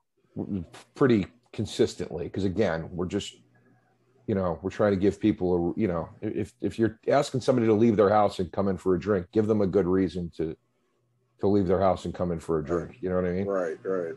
pretty 0.94 1.26
consistently 1.52 2.24
because 2.24 2.44
again, 2.44 2.88
we're 2.92 3.06
just 3.06 3.34
you 4.26 4.34
know 4.34 4.58
we're 4.62 4.70
trying 4.70 4.92
to 4.92 4.98
give 4.98 5.20
people 5.20 5.74
a 5.76 5.80
you 5.80 5.88
know 5.88 6.08
if 6.20 6.52
if 6.60 6.78
you're 6.78 6.98
asking 7.08 7.40
somebody 7.40 7.66
to 7.66 7.72
leave 7.72 7.96
their 7.96 8.10
house 8.10 8.38
and 8.38 8.50
come 8.52 8.68
in 8.68 8.76
for 8.76 8.94
a 8.94 9.00
drink 9.00 9.26
give 9.32 9.46
them 9.46 9.60
a 9.60 9.66
good 9.66 9.86
reason 9.86 10.30
to 10.36 10.56
to 11.40 11.46
leave 11.46 11.66
their 11.66 11.80
house 11.80 12.04
and 12.04 12.14
come 12.14 12.32
in 12.32 12.40
for 12.40 12.58
a 12.58 12.64
drink 12.64 12.96
you 13.00 13.08
know 13.08 13.16
what 13.16 13.24
i 13.24 13.30
mean 13.30 13.46
right 13.46 13.78
right 13.84 14.14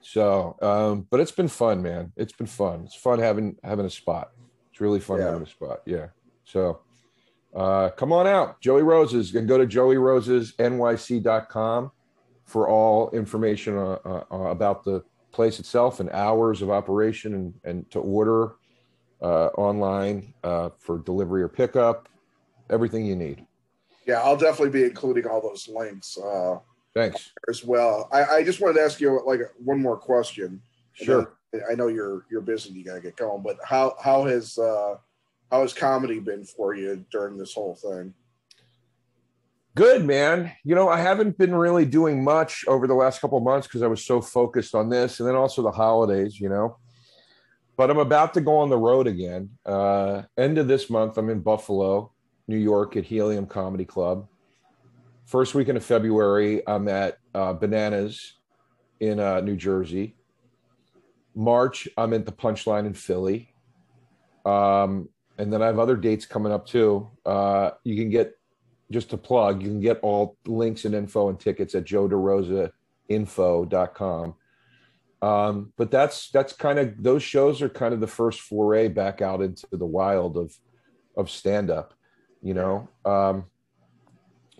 so 0.00 0.56
um 0.62 1.06
but 1.10 1.20
it's 1.20 1.32
been 1.32 1.48
fun 1.48 1.82
man 1.82 2.12
it's 2.16 2.32
been 2.32 2.46
fun 2.46 2.84
it's 2.84 2.94
fun 2.94 3.18
having 3.18 3.56
having 3.62 3.84
a 3.84 3.90
spot 3.90 4.32
it's 4.70 4.80
really 4.80 5.00
fun 5.00 5.18
yeah. 5.18 5.26
having 5.26 5.42
a 5.42 5.46
spot 5.46 5.82
yeah 5.84 6.06
so 6.44 6.80
uh, 7.54 7.90
come 7.90 8.12
on 8.12 8.26
out. 8.26 8.60
Joey 8.60 8.82
Roses. 8.82 9.32
And 9.34 9.46
go 9.48 9.58
to 9.58 9.66
joeyrosesnyc.com 9.66 11.90
for 12.44 12.68
all 12.68 13.10
information 13.10 13.76
uh, 13.76 13.98
uh, 14.04 14.24
uh, 14.30 14.50
about 14.50 14.84
the 14.84 15.02
place 15.32 15.58
itself 15.58 15.98
and 16.00 16.10
hours 16.10 16.62
of 16.62 16.70
operation 16.70 17.34
and, 17.34 17.54
and 17.64 17.90
to 17.90 17.98
order 18.00 18.54
uh, 19.20 19.48
online 19.48 20.32
uh, 20.44 20.70
for 20.78 20.98
delivery 20.98 21.42
or 21.42 21.48
pickup, 21.48 22.08
everything 22.70 23.04
you 23.04 23.16
need. 23.16 23.44
Yeah, 24.06 24.22
I'll 24.22 24.36
definitely 24.36 24.70
be 24.70 24.84
including 24.84 25.26
all 25.26 25.42
those 25.42 25.68
links. 25.68 26.16
Uh, 26.16 26.58
Thanks. 26.94 27.32
As 27.48 27.64
well. 27.64 28.08
I, 28.10 28.24
I 28.24 28.42
just 28.42 28.60
wanted 28.60 28.74
to 28.74 28.82
ask 28.82 29.00
you 29.00 29.20
like 29.26 29.40
one 29.62 29.82
more 29.82 29.96
question. 29.96 30.62
Sure. 30.92 31.34
I 31.70 31.74
know 31.74 31.88
you're 31.88 32.24
you're 32.30 32.40
busy. 32.40 32.70
You 32.70 32.84
gotta 32.84 33.00
get 33.00 33.16
going. 33.16 33.42
But 33.42 33.58
how 33.64 33.94
how 34.02 34.24
has 34.24 34.58
uh, 34.58 34.96
how 35.50 35.62
has 35.62 35.72
comedy 35.72 36.20
been 36.20 36.44
for 36.44 36.74
you 36.74 37.04
during 37.10 37.38
this 37.38 37.54
whole 37.54 37.74
thing? 37.74 38.14
Good, 39.74 40.04
man. 40.04 40.52
You 40.64 40.74
know, 40.74 40.88
I 40.88 41.00
haven't 41.00 41.38
been 41.38 41.54
really 41.54 41.84
doing 41.84 42.24
much 42.24 42.64
over 42.66 42.86
the 42.86 42.94
last 42.94 43.20
couple 43.20 43.38
months 43.40 43.66
because 43.66 43.82
I 43.82 43.86
was 43.86 44.04
so 44.04 44.20
focused 44.20 44.74
on 44.74 44.88
this, 44.88 45.20
and 45.20 45.28
then 45.28 45.36
also 45.36 45.62
the 45.62 45.70
holidays. 45.70 46.40
You 46.40 46.48
know, 46.48 46.78
but 47.76 47.90
I'm 47.90 47.98
about 47.98 48.34
to 48.34 48.40
go 48.40 48.56
on 48.56 48.70
the 48.70 48.76
road 48.76 49.06
again. 49.06 49.50
Uh, 49.64 50.22
end 50.36 50.58
of 50.58 50.66
this 50.66 50.90
month, 50.90 51.16
I'm 51.16 51.30
in 51.30 51.40
Buffalo, 51.40 52.12
New 52.48 52.58
York, 52.58 52.96
at 52.96 53.04
Helium 53.04 53.46
Comedy 53.46 53.84
Club. 53.84 54.26
First 55.26 55.54
weekend 55.54 55.76
of 55.76 55.84
February, 55.84 56.66
I'm 56.66 56.88
at 56.88 57.18
uh, 57.34 57.52
Bananas 57.52 58.34
in 58.98 59.20
uh, 59.20 59.40
New 59.42 59.56
Jersey. 59.56 60.16
March, 61.36 61.86
I'm 61.96 62.14
at 62.14 62.26
the 62.26 62.32
Punchline 62.32 62.86
in 62.86 62.94
Philly. 62.94 63.54
Um, 64.44 65.08
and 65.38 65.52
then 65.52 65.62
I 65.62 65.66
have 65.66 65.78
other 65.78 65.96
dates 65.96 66.26
coming 66.26 66.52
up 66.52 66.66
too. 66.66 67.08
Uh, 67.24 67.70
you 67.84 67.96
can 67.96 68.10
get 68.10 68.34
just 68.90 69.10
to 69.10 69.16
plug, 69.16 69.62
you 69.62 69.68
can 69.68 69.80
get 69.80 70.00
all 70.00 70.36
links 70.46 70.84
and 70.84 70.94
info 70.94 71.28
and 71.28 71.38
tickets 71.38 71.74
at 71.74 71.84
joederosainfo.com. 71.84 74.34
Um, 75.20 75.72
but 75.76 75.90
that's 75.90 76.30
that's 76.30 76.52
kind 76.52 76.78
of 76.78 77.02
those 77.02 77.24
shows 77.24 77.60
are 77.60 77.68
kind 77.68 77.92
of 77.92 77.98
the 78.00 78.06
first 78.06 78.40
foray 78.40 78.86
back 78.88 79.20
out 79.20 79.42
into 79.42 79.66
the 79.72 79.84
wild 79.84 80.36
of 80.36 80.56
of 81.16 81.28
stand 81.28 81.70
up. 81.70 81.92
You 82.40 82.54
know, 82.54 82.88
um, 83.04 83.46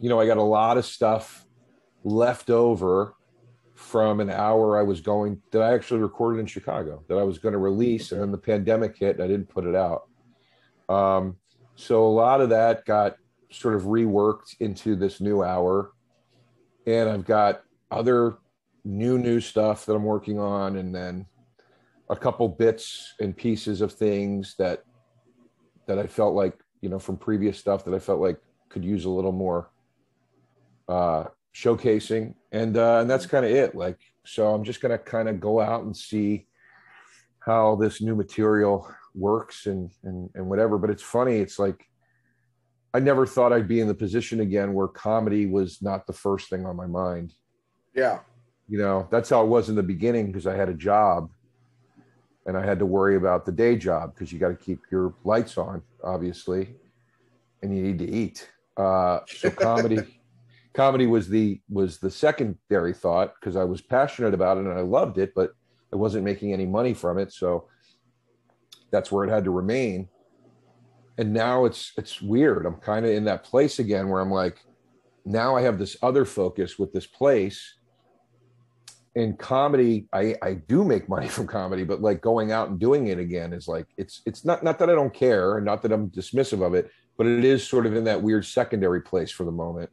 you 0.01 0.09
know, 0.09 0.21
I 0.21 0.27
got 0.27 0.37
a 0.37 0.43
lot 0.43 0.77
of 0.77 0.85
stuff 0.85 1.47
left 2.03 2.51
over 2.51 3.15
from 3.77 4.19
an 4.19 4.31
hour 4.31 4.77
I 4.77 4.83
was 4.83 5.01
going 5.01 5.41
that 5.53 5.63
I 5.63 5.73
actually 5.73 6.01
recorded 6.01 6.41
in 6.41 6.47
Chicago 6.47 7.05
that 7.09 7.19
I 7.19 7.23
was 7.23 7.39
going 7.39 7.53
to 7.53 7.59
release, 7.59 8.11
and 8.11 8.21
then 8.21 8.33
the 8.33 8.39
pandemic 8.39 8.99
hit 8.99 9.15
and 9.15 9.25
I 9.25 9.29
didn't 9.29 9.49
put 9.49 9.65
it 9.65 9.77
out. 9.77 10.08
Um, 10.89 11.37
so 11.75 12.07
a 12.07 12.09
lot 12.09 12.41
of 12.41 12.51
that 12.51 12.85
got 12.85 13.17
sort 13.51 13.75
of 13.75 13.83
reworked 13.83 14.57
into 14.61 14.97
this 14.97 15.21
new 15.21 15.43
hour, 15.43 15.93
and 16.87 17.09
I've 17.09 17.25
got 17.25 17.63
other 17.91 18.39
new 18.85 19.19
new 19.19 19.41
stuff 19.41 19.87
that 19.87 19.95
I'm 19.95 20.05
working 20.05 20.39
on, 20.39 20.77
and 20.77 20.95
then 20.95 21.27
a 22.11 22.17
couple 22.17 22.49
bits 22.49 23.15
and 23.21 23.37
pieces 23.37 23.81
of 23.81 23.93
things 23.93 24.55
that 24.59 24.83
that 25.87 25.99
I 25.99 26.07
felt 26.07 26.35
like 26.35 26.59
you 26.81 26.89
know 26.89 26.99
from 26.99 27.17
previous 27.17 27.59
stuff 27.59 27.85
that 27.85 27.95
I 27.95 27.99
felt 27.99 28.21
like 28.21 28.39
could 28.69 28.85
use 28.85 29.05
a 29.05 29.11
little 29.11 29.33
more 29.33 29.71
uh, 30.89 31.25
showcasing, 31.55 32.35
and 32.53 32.77
uh, 32.77 33.01
and 33.01 33.11
that's 33.11 33.27
kind 33.27 33.45
of 33.45 33.53
it. 33.53 33.75
Like, 33.75 33.99
so 34.25 34.55
I'm 34.55 34.65
just 34.65 34.81
gonna 34.81 34.99
kind 34.99 35.29
of 35.29 35.41
go 35.41 35.61
out 35.61 35.85
and 35.85 35.97
see 35.97 36.47
how 37.41 37.77
this 37.77 38.01
new 38.01 38.15
material 38.15 38.89
works 39.19 39.67
and 39.67 39.91
and 40.05 40.31
and 40.35 40.49
whatever. 40.49 40.79
But 40.79 40.91
it's 40.91 41.03
funny. 41.03 41.37
It's 41.37 41.59
like 41.59 41.87
I 42.95 43.01
never 43.01 43.27
thought 43.27 43.53
I'd 43.53 43.69
be 43.69 43.81
in 43.81 43.89
the 43.89 43.95
position 43.95 44.41
again 44.41 44.73
where 44.73 44.89
comedy 44.89 45.47
was 45.47 45.83
not 45.83 46.07
the 46.07 46.13
first 46.13 46.49
thing 46.49 46.65
on 46.67 46.77
my 46.77 46.87
mind. 46.87 47.35
Yeah, 47.95 48.21
you 48.69 48.79
know 48.79 49.09
that's 49.11 49.31
how 49.31 49.43
it 49.43 49.49
was 49.49 49.69
in 49.69 49.75
the 49.75 49.83
beginning 49.83 50.27
because 50.27 50.47
I 50.47 50.57
had 50.57 50.69
a 50.69 50.75
job 50.75 51.31
and 52.47 52.57
I 52.57 52.65
had 52.65 52.79
to 52.79 52.87
worry 52.87 53.17
about 53.17 53.45
the 53.45 53.53
day 53.53 53.77
job 53.77 54.15
because 54.15 54.33
you 54.33 54.39
got 54.39 54.49
to 54.49 54.57
keep 54.57 54.81
your 54.91 55.15
lights 55.23 55.59
on, 55.59 55.83
obviously, 56.03 56.75
and 57.63 57.77
you 57.77 57.83
need 57.83 57.99
to 57.99 58.09
eat. 58.09 58.51
Uh, 58.77 59.21
so 59.27 59.51
comedy 59.69 60.21
comedy 60.73 61.07
was 61.07 61.29
the 61.29 61.61
was 61.69 61.99
the 61.99 62.11
secondary 62.11 62.95
thought 62.95 63.35
because 63.39 63.57
I 63.57 63.65
was 63.65 63.83
passionate 63.83 64.33
about 64.33 64.57
it 64.57 64.65
and 64.65 64.73
I 64.79 64.81
loved 64.81 65.19
it, 65.19 65.35
but 65.35 65.51
I 65.93 65.97
wasn't 65.97 66.25
making 66.25 66.53
any 66.53 66.67
money 66.67 66.95
from 66.95 67.19
it, 67.19 67.33
so 67.33 67.69
that's 68.91 69.13
where 69.13 69.25
it 69.25 69.31
had 69.31 69.45
to 69.45 69.51
remain. 69.51 70.09
And 71.17 71.33
now 71.33 71.65
it's 71.65 71.93
it's 71.97 72.23
weird. 72.23 72.65
I'm 72.67 72.77
kind 72.77 73.05
of 73.05 73.13
in 73.13 73.25
that 73.25 73.45
place 73.45 73.79
again 73.79 74.09
where 74.09 74.21
I'm 74.21 74.31
like, 74.31 74.65
now 75.25 75.57
I 75.57 75.63
have 75.63 75.79
this 75.79 75.97
other 76.03 76.25
focus 76.25 76.79
with 76.79 76.93
this 76.93 77.07
place. 77.07 77.75
In 79.15 79.37
comedy, 79.37 80.07
I 80.13 80.37
I 80.43 80.55
do 80.55 80.85
make 80.85 81.09
money 81.15 81.29
from 81.29 81.47
comedy, 81.47 81.85
but 81.85 82.01
like 82.01 82.21
going 82.21 82.53
out 82.53 82.69
and 82.69 82.79
doing 82.79 83.09
it 83.09 83.19
again 83.19 83.53
is 83.53 83.67
like 83.67 83.87
it's 83.97 84.23
it's 84.27 84.45
not 84.45 84.63
not 84.63 84.79
that 84.79 84.91
I 84.91 84.95
don't 84.95 85.13
care 85.13 85.57
and 85.57 85.67
not 85.67 85.83
that 85.83 85.93
I'm 85.93 86.11
dismissive 86.11 86.65
of 86.65 86.75
it, 86.75 86.91
but 87.17 87.27
it 87.27 87.45
is 87.45 87.67
sort 87.67 87.87
of 87.87 87.97
in 87.97 88.05
that 88.05 88.23
weird 88.23 88.45
secondary 88.45 89.03
place 89.03 89.31
for 89.31 89.45
the 89.45 89.53
moment 89.53 89.91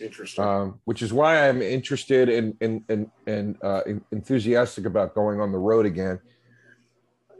Interesting. 0.00 0.44
Um, 0.44 0.80
which 0.84 1.02
is 1.02 1.12
why 1.12 1.48
I'm 1.48 1.60
interested 1.60 2.28
and 2.28 2.56
and 2.60 2.82
and 2.88 3.10
and 3.26 3.56
uh, 3.62 3.82
enthusiastic 4.10 4.86
about 4.86 5.14
going 5.14 5.40
on 5.40 5.52
the 5.52 5.58
road 5.58 5.86
again. 5.86 6.20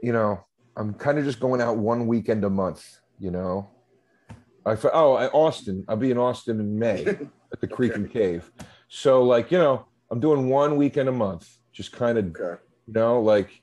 You 0.02 0.12
know, 0.12 0.44
I'm 0.80 0.94
kind 0.94 1.18
of 1.18 1.24
just 1.24 1.38
going 1.38 1.60
out 1.60 1.76
one 1.76 2.06
weekend 2.08 2.44
a 2.44 2.50
month. 2.50 2.98
You 3.20 3.30
know, 3.30 3.70
I 4.66 4.76
oh 4.92 5.16
Austin. 5.32 5.84
I'll 5.88 5.96
be 5.96 6.10
in 6.10 6.18
Austin 6.18 6.58
in 6.58 6.78
May 6.78 7.06
at 7.52 7.60
the 7.60 7.68
Creek 7.68 7.92
okay. 7.92 8.00
and 8.00 8.10
Cave. 8.10 8.50
So 8.88 9.22
like 9.22 9.52
you 9.52 9.58
know, 9.58 9.86
I'm 10.10 10.18
doing 10.18 10.48
one 10.48 10.76
weekend 10.76 11.08
a 11.08 11.12
month. 11.12 11.48
Just 11.72 11.92
kind 11.92 12.18
of 12.18 12.24
okay. 12.26 12.60
you 12.86 12.94
know 12.94 13.20
like 13.20 13.62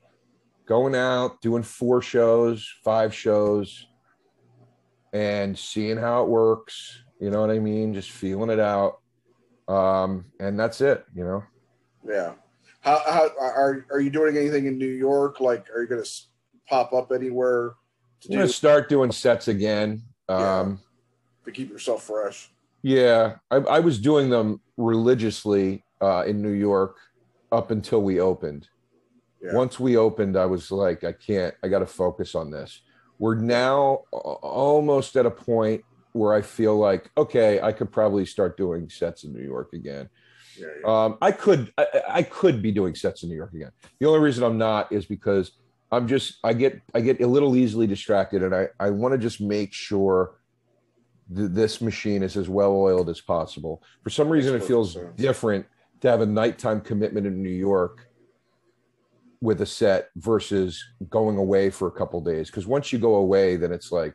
going 0.64 0.94
out 0.94 1.42
doing 1.42 1.62
four 1.62 2.00
shows, 2.00 2.66
five 2.82 3.14
shows, 3.14 3.86
and 5.12 5.58
seeing 5.58 5.98
how 5.98 6.22
it 6.22 6.28
works 6.28 7.02
you 7.20 7.30
know 7.30 7.40
what 7.40 7.50
I 7.50 7.58
mean? 7.58 7.94
Just 7.94 8.10
feeling 8.10 8.50
it 8.50 8.60
out. 8.60 9.00
Um, 9.66 10.26
and 10.40 10.58
that's 10.58 10.80
it, 10.80 11.04
you 11.14 11.24
know? 11.24 11.44
Yeah. 12.06 12.32
How, 12.80 13.02
how 13.06 13.28
are, 13.38 13.84
are 13.90 14.00
you 14.00 14.10
doing 14.10 14.36
anything 14.36 14.66
in 14.66 14.78
New 14.78 14.86
York? 14.86 15.40
Like, 15.40 15.68
are 15.74 15.82
you 15.82 15.88
going 15.88 16.02
to 16.02 16.08
pop 16.68 16.92
up 16.92 17.12
anywhere? 17.12 17.74
To 18.22 18.28
to 18.28 18.48
start 18.48 18.88
doing 18.88 19.12
sets 19.12 19.48
again. 19.48 20.02
Um, 20.28 20.38
yeah. 20.40 20.76
To 21.44 21.52
keep 21.52 21.70
yourself 21.70 22.04
fresh. 22.04 22.50
Yeah. 22.82 23.36
I, 23.50 23.56
I 23.56 23.80
was 23.80 23.98
doing 23.98 24.30
them 24.30 24.60
religiously 24.76 25.84
uh, 26.00 26.24
in 26.26 26.42
New 26.42 26.52
York 26.52 26.96
up 27.52 27.70
until 27.70 28.02
we 28.02 28.20
opened. 28.20 28.68
Yeah. 29.42 29.54
Once 29.54 29.78
we 29.78 29.96
opened, 29.96 30.36
I 30.36 30.46
was 30.46 30.70
like, 30.70 31.04
I 31.04 31.12
can't, 31.12 31.54
I 31.62 31.68
got 31.68 31.78
to 31.78 31.86
focus 31.86 32.34
on 32.34 32.50
this. 32.50 32.80
We're 33.18 33.36
now 33.36 34.04
almost 34.12 35.16
at 35.16 35.26
a 35.26 35.30
point 35.30 35.84
where 36.12 36.34
I 36.34 36.42
feel 36.42 36.76
like, 36.76 37.10
okay, 37.16 37.60
I 37.60 37.72
could 37.72 37.92
probably 37.92 38.26
start 38.26 38.56
doing 38.56 38.88
sets 38.88 39.24
in 39.24 39.32
New 39.32 39.42
York 39.42 39.72
again. 39.72 40.08
Yeah, 40.58 40.66
yeah. 40.80 41.04
Um, 41.04 41.18
I 41.22 41.30
could, 41.32 41.72
I, 41.78 41.86
I, 42.08 42.22
could 42.24 42.60
be 42.62 42.72
doing 42.72 42.94
sets 42.96 43.22
in 43.22 43.28
New 43.28 43.36
York 43.36 43.52
again. 43.54 43.70
The 44.00 44.06
only 44.06 44.18
reason 44.18 44.42
I'm 44.42 44.58
not 44.58 44.90
is 44.90 45.06
because 45.06 45.52
I'm 45.90 46.06
just, 46.06 46.38
I 46.44 46.52
get, 46.52 46.80
I 46.94 47.00
get 47.00 47.20
a 47.20 47.26
little 47.26 47.56
easily 47.56 47.86
distracted, 47.86 48.42
and 48.42 48.54
I, 48.54 48.68
I 48.78 48.90
want 48.90 49.12
to 49.12 49.18
just 49.18 49.40
make 49.40 49.72
sure 49.72 50.38
th- 51.34 51.50
this 51.50 51.80
machine 51.80 52.22
is 52.22 52.36
as 52.36 52.48
well 52.48 52.72
oiled 52.72 53.08
as 53.08 53.20
possible. 53.20 53.82
For 54.04 54.10
some 54.10 54.28
reason, 54.28 54.54
it 54.54 54.64
feels 54.64 54.96
different 55.16 55.66
to 56.00 56.10
have 56.10 56.20
a 56.20 56.26
nighttime 56.26 56.80
commitment 56.80 57.26
in 57.26 57.42
New 57.42 57.48
York 57.48 58.08
with 59.40 59.60
a 59.60 59.66
set 59.66 60.10
versus 60.16 60.84
going 61.08 61.38
away 61.38 61.70
for 61.70 61.88
a 61.88 61.90
couple 61.90 62.20
days. 62.20 62.48
Because 62.48 62.66
once 62.66 62.92
you 62.92 62.98
go 62.98 63.16
away, 63.16 63.56
then 63.56 63.72
it's 63.72 63.92
like 63.92 64.14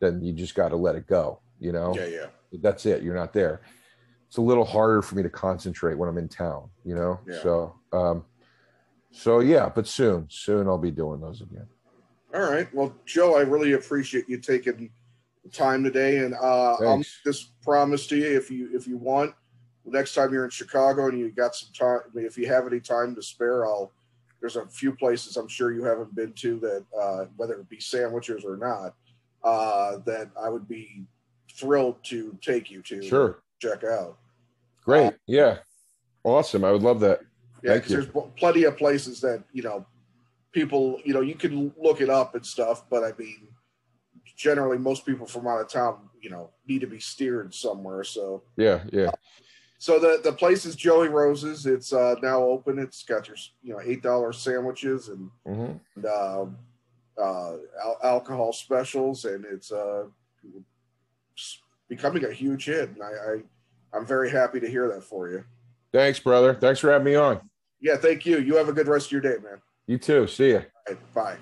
then 0.00 0.22
you 0.22 0.32
just 0.32 0.54
got 0.54 0.68
to 0.68 0.76
let 0.76 0.94
it 0.94 1.06
go. 1.06 1.40
You 1.60 1.72
know, 1.72 1.94
yeah, 1.96 2.06
yeah. 2.06 2.26
That's 2.60 2.86
it. 2.86 3.02
You're 3.02 3.14
not 3.14 3.32
there. 3.32 3.62
It's 4.28 4.36
a 4.36 4.42
little 4.42 4.64
harder 4.64 5.02
for 5.02 5.16
me 5.16 5.22
to 5.22 5.30
concentrate 5.30 5.96
when 5.96 6.08
I'm 6.08 6.18
in 6.18 6.28
town. 6.28 6.68
You 6.84 6.94
know, 6.94 7.20
yeah. 7.26 7.42
so 7.42 7.76
um, 7.92 8.24
so 9.18 9.40
yeah. 9.40 9.68
But 9.74 9.86
soon, 9.86 10.26
soon 10.30 10.68
I'll 10.68 10.78
be 10.78 10.90
doing 10.90 11.20
those 11.20 11.40
again. 11.40 11.66
All 12.34 12.42
right. 12.42 12.72
Well, 12.74 12.94
Joe, 13.04 13.36
I 13.36 13.40
really 13.40 13.72
appreciate 13.72 14.28
you 14.28 14.38
taking 14.38 14.90
time 15.52 15.82
today, 15.82 16.18
and 16.18 16.34
uh, 16.34 16.74
I'll 16.74 17.02
just 17.24 17.60
promise 17.62 18.06
to 18.08 18.16
you 18.16 18.36
if 18.36 18.50
you 18.50 18.70
if 18.72 18.86
you 18.86 18.96
want 18.96 19.34
next 19.84 20.14
time 20.14 20.32
you're 20.32 20.44
in 20.44 20.50
Chicago 20.50 21.08
and 21.08 21.18
you 21.18 21.30
got 21.30 21.54
some 21.54 21.70
time, 21.72 22.00
if 22.14 22.36
you 22.36 22.46
have 22.46 22.66
any 22.66 22.80
time 22.80 23.14
to 23.14 23.22
spare, 23.22 23.66
I'll. 23.66 23.92
There's 24.40 24.54
a 24.54 24.66
few 24.68 24.92
places 24.92 25.36
I'm 25.36 25.48
sure 25.48 25.72
you 25.72 25.82
haven't 25.82 26.14
been 26.14 26.32
to 26.34 26.60
that, 26.60 26.84
uh, 26.96 27.24
whether 27.36 27.54
it 27.54 27.68
be 27.68 27.80
sandwiches 27.80 28.44
or 28.44 28.56
not, 28.56 28.94
uh, 29.42 29.96
that 30.06 30.30
I 30.40 30.48
would 30.48 30.68
be 30.68 31.06
thrilled 31.52 31.96
to 32.04 32.38
take 32.40 32.70
you 32.70 32.80
to 32.82 33.02
sure 33.02 33.42
check 33.60 33.82
out. 33.82 34.18
Great, 34.84 35.08
uh, 35.08 35.10
yeah, 35.26 35.58
awesome. 36.22 36.64
I 36.64 36.70
would 36.70 36.82
love 36.82 37.00
that. 37.00 37.22
Yeah, 37.62 37.74
you. 37.74 37.80
there's 37.80 38.06
plenty 38.36 38.64
of 38.64 38.76
places 38.76 39.20
that 39.20 39.42
you 39.52 39.62
know 39.62 39.86
people 40.52 41.00
you 41.04 41.14
know 41.14 41.20
you 41.20 41.34
can 41.34 41.72
look 41.80 42.00
it 42.00 42.10
up 42.10 42.34
and 42.34 42.44
stuff, 42.44 42.84
but 42.88 43.04
I 43.04 43.12
mean, 43.18 43.48
generally 44.36 44.78
most 44.78 45.04
people 45.04 45.26
from 45.26 45.46
out 45.46 45.60
of 45.60 45.68
town, 45.68 46.08
you 46.20 46.30
know, 46.30 46.50
need 46.66 46.80
to 46.80 46.86
be 46.86 47.00
steered 47.00 47.54
somewhere. 47.54 48.04
So 48.04 48.42
yeah, 48.56 48.82
yeah. 48.92 49.10
So 49.78 49.98
the 49.98 50.20
the 50.22 50.32
place 50.32 50.64
is 50.64 50.74
Joey 50.74 51.08
Rose's. 51.08 51.66
It's 51.66 51.92
uh, 51.92 52.16
now 52.22 52.42
open. 52.42 52.78
It's 52.78 53.04
got 53.04 53.28
your 53.28 53.36
you 53.62 53.72
know 53.72 53.80
eight 53.80 54.02
dollar 54.02 54.32
sandwiches 54.32 55.08
and, 55.08 55.30
mm-hmm. 55.46 55.76
and 55.96 56.04
uh, 56.04 56.46
uh, 57.20 57.56
al- 57.84 57.98
alcohol 58.02 58.52
specials, 58.52 59.24
and 59.24 59.44
it's 59.44 59.70
uh, 59.70 60.04
becoming 61.88 62.24
a 62.24 62.32
huge 62.32 62.64
hit. 62.64 62.90
And 62.90 63.02
I, 63.02 63.06
I 63.06 63.96
I'm 63.96 64.04
very 64.04 64.30
happy 64.30 64.58
to 64.58 64.68
hear 64.68 64.88
that 64.88 65.04
for 65.04 65.30
you. 65.30 65.44
Thanks, 65.92 66.18
brother. 66.18 66.54
Thanks 66.54 66.80
for 66.80 66.90
having 66.90 67.06
me 67.06 67.14
on. 67.14 67.40
Yeah, 67.80 67.96
thank 67.96 68.26
you. 68.26 68.38
You 68.38 68.56
have 68.56 68.68
a 68.68 68.72
good 68.72 68.88
rest 68.88 69.06
of 69.06 69.12
your 69.12 69.20
day, 69.20 69.36
man. 69.42 69.60
You 69.86 69.98
too. 69.98 70.26
See 70.26 70.52
ya. 70.52 70.62
Right, 70.88 71.14
bye. 71.14 71.36